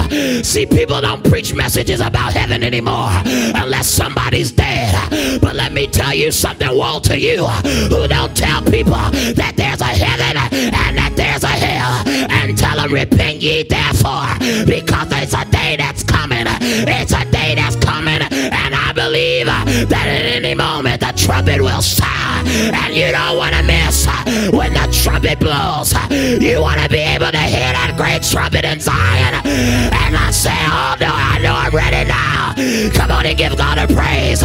See, 0.45 0.65
people 0.65 1.01
don't 1.01 1.25
preach 1.25 1.53
messages 1.55 2.01
about 2.01 2.35
heaven 2.35 2.63
anymore 2.63 3.11
unless 3.57 3.89
somebody's 3.89 4.53
dead. 4.53 5.41
But 5.41 5.57
let 5.57 5.73
me 5.73 5.89
tell 5.89 6.15
you 6.15 6.31
something, 6.31 6.69
woe 6.69 7.01
to 7.01 7.19
you 7.19 7.45
who 7.45 8.07
don't 8.07 8.37
tell 8.37 8.63
people 8.63 8.93
that 8.93 9.55
there's 9.57 9.81
a 9.81 9.85
heaven 9.85 10.37
and 10.37 10.97
that 10.99 11.15
there's 11.17 11.43
a 11.43 11.49
hell. 11.49 12.42
Repent 12.91 13.41
ye 13.41 13.63
therefore, 13.63 14.35
because 14.67 15.09
it's 15.13 15.35
a 15.35 15.45
day 15.51 15.77
that's 15.77 16.03
coming. 16.03 16.47
It's 16.47 17.13
a 17.13 17.25
day 17.31 17.55
that's 17.55 17.77
coming 17.77 18.23
and 18.53 18.75
I 18.75 18.93
believe 18.93 19.47
that 19.47 20.07
at 20.07 20.25
any 20.25 20.55
moment 20.55 21.01
the 21.01 21.13
trumpet 21.17 21.61
will 21.61 21.83
sound. 21.83 22.49
And 22.49 22.95
you 22.95 23.11
don't 23.13 23.37
want 23.37 23.55
to 23.55 23.63
miss 23.63 24.07
when 24.53 24.73
the 24.75 24.87
trumpet 25.03 25.39
blows. 25.39 25.93
You 26.11 26.61
want 26.61 26.81
to 26.81 26.89
be 26.89 26.99
able 26.99 27.31
to 27.31 27.39
hear 27.39 27.73
that 27.73 27.95
great 27.97 28.23
trumpet 28.23 28.65
in 28.65 28.81
Zion. 28.81 29.35
And 29.45 30.17
I 30.17 30.31
say, 30.31 30.55
oh 30.55 30.97
no, 31.01 31.11
I 31.13 31.39
know 31.39 31.55
I'm 31.55 31.75
ready 31.75 32.09
now. 32.09 32.55
Come 32.95 33.11
on 33.11 33.27
and 33.27 33.37
give 33.39 33.57
God 33.57 33.79
a 33.79 33.87
praise. 33.87 34.43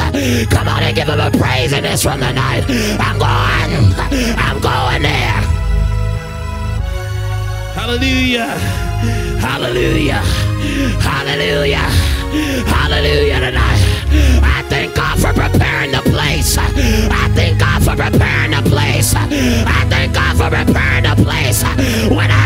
Come 0.50 0.68
on 0.68 0.84
and 0.84 0.96
give 0.96 1.08
him 1.08 1.20
a 1.20 1.32
praise 1.32 1.74
in 1.74 1.84
this 1.84 2.04
from 2.04 2.20
the 2.20 2.32
night. 2.32 2.66
I'm 3.00 3.18
going. 3.18 4.38
I'm 4.38 4.60
going 4.62 5.02
there. 5.02 5.47
Hallelujah. 7.88 8.52
Hallelujah. 9.40 10.20
Hallelujah. 11.00 11.88
Hallelujah 12.68 13.40
tonight. 13.40 13.80
I 14.44 14.62
thank 14.68 14.94
God 14.94 15.18
for 15.18 15.32
preparing 15.32 15.92
the 15.92 16.02
place. 16.12 16.58
I 16.58 17.32
thank 17.34 17.60
God 17.60 17.82
for 17.82 17.96
preparing 17.96 18.52
the 18.52 18.70
place. 18.70 19.16
I 19.16 19.86
thank 19.88 20.14
God 20.14 20.36
for 20.36 20.50
preparing 20.50 21.04
the 21.04 21.16
place. 21.24 21.64
When 22.12 22.30
I 22.30 22.37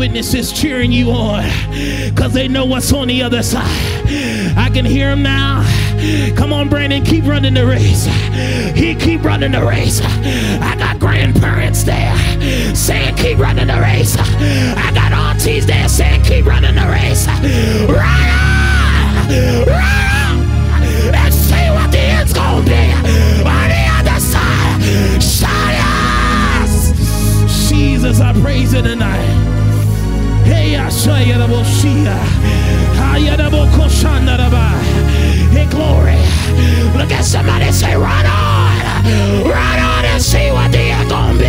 witnesses 0.00 0.50
cheering 0.50 0.90
you 0.90 1.10
on 1.10 1.44
because 2.08 2.32
they 2.32 2.48
know 2.48 2.64
what's 2.64 2.90
on 2.90 3.08
the 3.08 3.22
other 3.22 3.42
side. 3.42 3.68
I 4.56 4.70
can 4.72 4.86
hear 4.86 5.10
them 5.10 5.22
now. 5.22 5.62
Come 6.36 6.54
on, 6.54 6.70
Brandon, 6.70 7.04
keep 7.04 7.26
running 7.26 7.52
the 7.52 7.66
race. 7.66 8.06
He 8.74 8.94
keep 8.94 9.22
running 9.22 9.52
the 9.52 9.62
race. 9.62 10.00
I 10.02 10.74
got 10.78 10.98
grandparents 10.98 11.82
there 11.82 12.16
saying 12.74 13.16
keep 13.16 13.36
running 13.36 13.66
the 13.66 13.78
race. 13.78 14.16
I 14.16 14.90
got 14.94 15.12
aunties 15.12 15.66
there 15.66 15.86
saying 15.86 16.22
keep 16.22 16.46
running 16.46 16.76
the 16.76 16.88
race. 16.88 17.26
Run 17.26 17.98
on! 17.98 19.28
Run 19.68 19.82
on! 19.82 21.14
and 21.14 21.34
see 21.34 21.68
what 21.76 21.92
the 21.92 21.98
end's 21.98 22.32
gonna 22.32 22.64
be 22.64 22.90
on 23.44 23.68
the 23.68 23.84
other 23.98 24.18
side. 24.18 25.22
Shout 25.22 25.74
yes! 25.76 27.68
Jesus, 27.68 28.18
I 28.22 28.32
praise 28.40 28.72
you 28.72 28.80
tonight. 28.80 29.39
Hey, 35.50 35.66
glory. 35.66 36.16
Look 36.96 37.12
at 37.12 37.24
somebody 37.24 37.70
say, 37.72 37.96
run 37.96 38.26
on. 38.26 38.80
Run 39.44 39.78
on 39.78 40.04
and 40.04 40.22
see 40.22 40.50
what 40.50 40.72
they 40.72 40.92
are 40.92 41.04
going 41.08 41.36
to 41.36 41.42
be. 41.42 41.48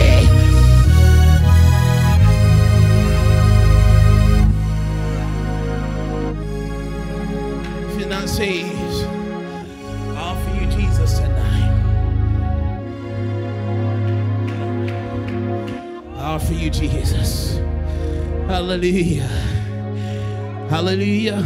If 7.88 8.00
you're 8.00 8.10
offer 10.18 10.52
you 10.60 10.68
Jesus 10.72 11.20
tonight. 11.20 11.72
Offer 16.18 16.54
you 16.54 16.70
Jesus. 16.70 17.61
Hallelujah. 18.52 19.28
Hallelujah. 20.70 21.42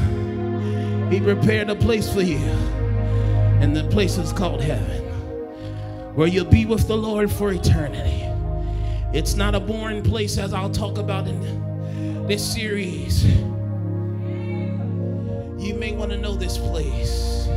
He 1.12 1.20
prepared 1.20 1.70
a 1.70 1.76
place 1.76 2.12
for 2.12 2.24
you. 2.24 2.39
And 3.62 3.76
the 3.76 3.84
place 3.89 4.18
is 4.18 4.34
called 4.34 4.60
heaven, 4.60 5.03
where 6.16 6.28
you'll 6.28 6.45
be 6.45 6.66
with 6.66 6.88
the 6.88 6.97
Lord 6.97 7.32
for 7.32 7.51
eternity. 7.51 8.24
It's 9.14 9.36
not 9.36 9.53
a 9.53 9.60
boring 9.60 10.01
place, 10.01 10.39
as 10.39 10.51
I'll 10.51 10.72
talk 10.72 10.97
about 10.97 11.28
in 11.28 12.26
this 12.26 12.43
series. 12.43 13.24
You 15.64 15.76
may 15.76 15.91
want 15.91 16.10
to 16.10 16.18
know 16.18 16.36
this 16.36 16.58
place. 16.58 17.47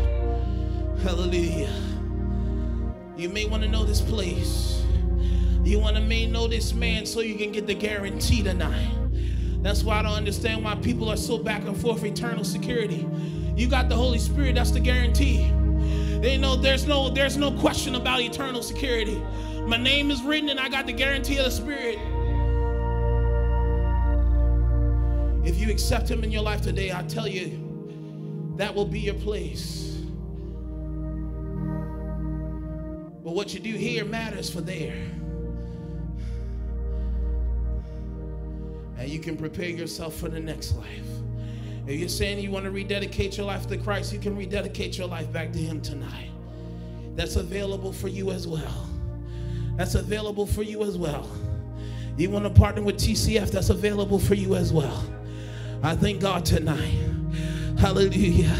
Hallelujah. 1.02 1.72
You 3.16 3.30
may 3.30 3.46
want 3.46 3.62
to 3.62 3.68
know 3.70 3.84
this 3.84 4.02
place. 4.02 4.84
You 5.64 5.78
want 5.80 5.96
to 5.96 6.02
may 6.02 6.26
know 6.26 6.48
this 6.48 6.74
man 6.74 7.06
so 7.06 7.20
you 7.20 7.36
can 7.36 7.50
get 7.50 7.66
the 7.66 7.74
guarantee 7.74 8.42
tonight. 8.42 8.97
That's 9.62 9.82
why 9.82 9.98
I 9.98 10.02
don't 10.02 10.12
understand 10.12 10.64
why 10.64 10.76
people 10.76 11.10
are 11.10 11.16
so 11.16 11.38
back 11.38 11.62
and 11.62 11.76
forth 11.76 12.04
eternal 12.04 12.44
security. 12.44 13.06
You 13.56 13.68
got 13.68 13.88
the 13.88 13.96
Holy 13.96 14.18
Spirit, 14.18 14.54
that's 14.54 14.70
the 14.70 14.80
guarantee. 14.80 15.50
They 16.20 16.36
know 16.36 16.56
there's 16.56 16.86
no 16.86 17.10
there's 17.10 17.36
no 17.36 17.52
question 17.52 17.94
about 17.94 18.20
eternal 18.20 18.62
security. 18.62 19.22
My 19.66 19.76
name 19.76 20.10
is 20.10 20.22
written 20.22 20.48
and 20.48 20.58
I 20.58 20.68
got 20.68 20.86
the 20.86 20.92
guarantee 20.92 21.38
of 21.38 21.44
the 21.44 21.50
Spirit. 21.50 21.98
If 25.44 25.58
you 25.60 25.70
accept 25.70 26.10
him 26.10 26.24
in 26.24 26.30
your 26.30 26.42
life 26.42 26.62
today, 26.62 26.92
I 26.92 27.02
tell 27.02 27.26
you, 27.26 28.54
that 28.56 28.74
will 28.74 28.84
be 28.84 29.00
your 29.00 29.14
place. 29.14 29.96
But 33.24 33.34
what 33.34 33.54
you 33.54 33.60
do 33.60 33.72
here 33.72 34.04
matters 34.04 34.50
for 34.50 34.60
there. 34.60 34.96
You 39.08 39.18
can 39.18 39.36
prepare 39.36 39.68
yourself 39.68 40.14
for 40.14 40.28
the 40.28 40.38
next 40.38 40.76
life. 40.76 41.06
If 41.86 41.98
you're 41.98 42.08
saying 42.10 42.40
you 42.40 42.50
want 42.50 42.66
to 42.66 42.70
rededicate 42.70 43.38
your 43.38 43.46
life 43.46 43.66
to 43.68 43.78
Christ, 43.78 44.12
you 44.12 44.18
can 44.18 44.36
rededicate 44.36 44.98
your 44.98 45.06
life 45.06 45.32
back 45.32 45.52
to 45.52 45.58
Him 45.58 45.80
tonight. 45.80 46.30
That's 47.14 47.36
available 47.36 47.92
for 47.92 48.08
you 48.08 48.30
as 48.30 48.46
well. 48.46 48.86
That's 49.76 49.94
available 49.94 50.46
for 50.46 50.62
you 50.62 50.82
as 50.82 50.98
well. 50.98 51.28
You 52.18 52.28
want 52.30 52.44
to 52.44 52.50
partner 52.50 52.82
with 52.82 52.96
TCF, 52.96 53.50
that's 53.50 53.70
available 53.70 54.18
for 54.18 54.34
you 54.34 54.54
as 54.54 54.72
well. 54.72 55.02
I 55.82 55.96
thank 55.96 56.20
God 56.20 56.44
tonight. 56.44 56.98
Hallelujah. 57.78 58.54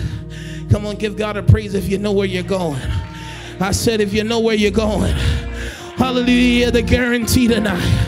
Come 0.70 0.86
on, 0.86 0.96
give 0.96 1.16
God 1.16 1.36
a 1.36 1.42
praise 1.42 1.74
if 1.74 1.88
you 1.88 1.98
know 1.98 2.12
where 2.12 2.26
you're 2.26 2.42
going. 2.42 2.80
I 3.60 3.72
said, 3.72 4.00
if 4.00 4.14
you 4.14 4.24
know 4.24 4.38
where 4.38 4.54
you're 4.54 4.70
going. 4.70 5.14
Hallelujah. 5.96 6.70
The 6.70 6.82
guarantee 6.82 7.48
tonight 7.48 8.07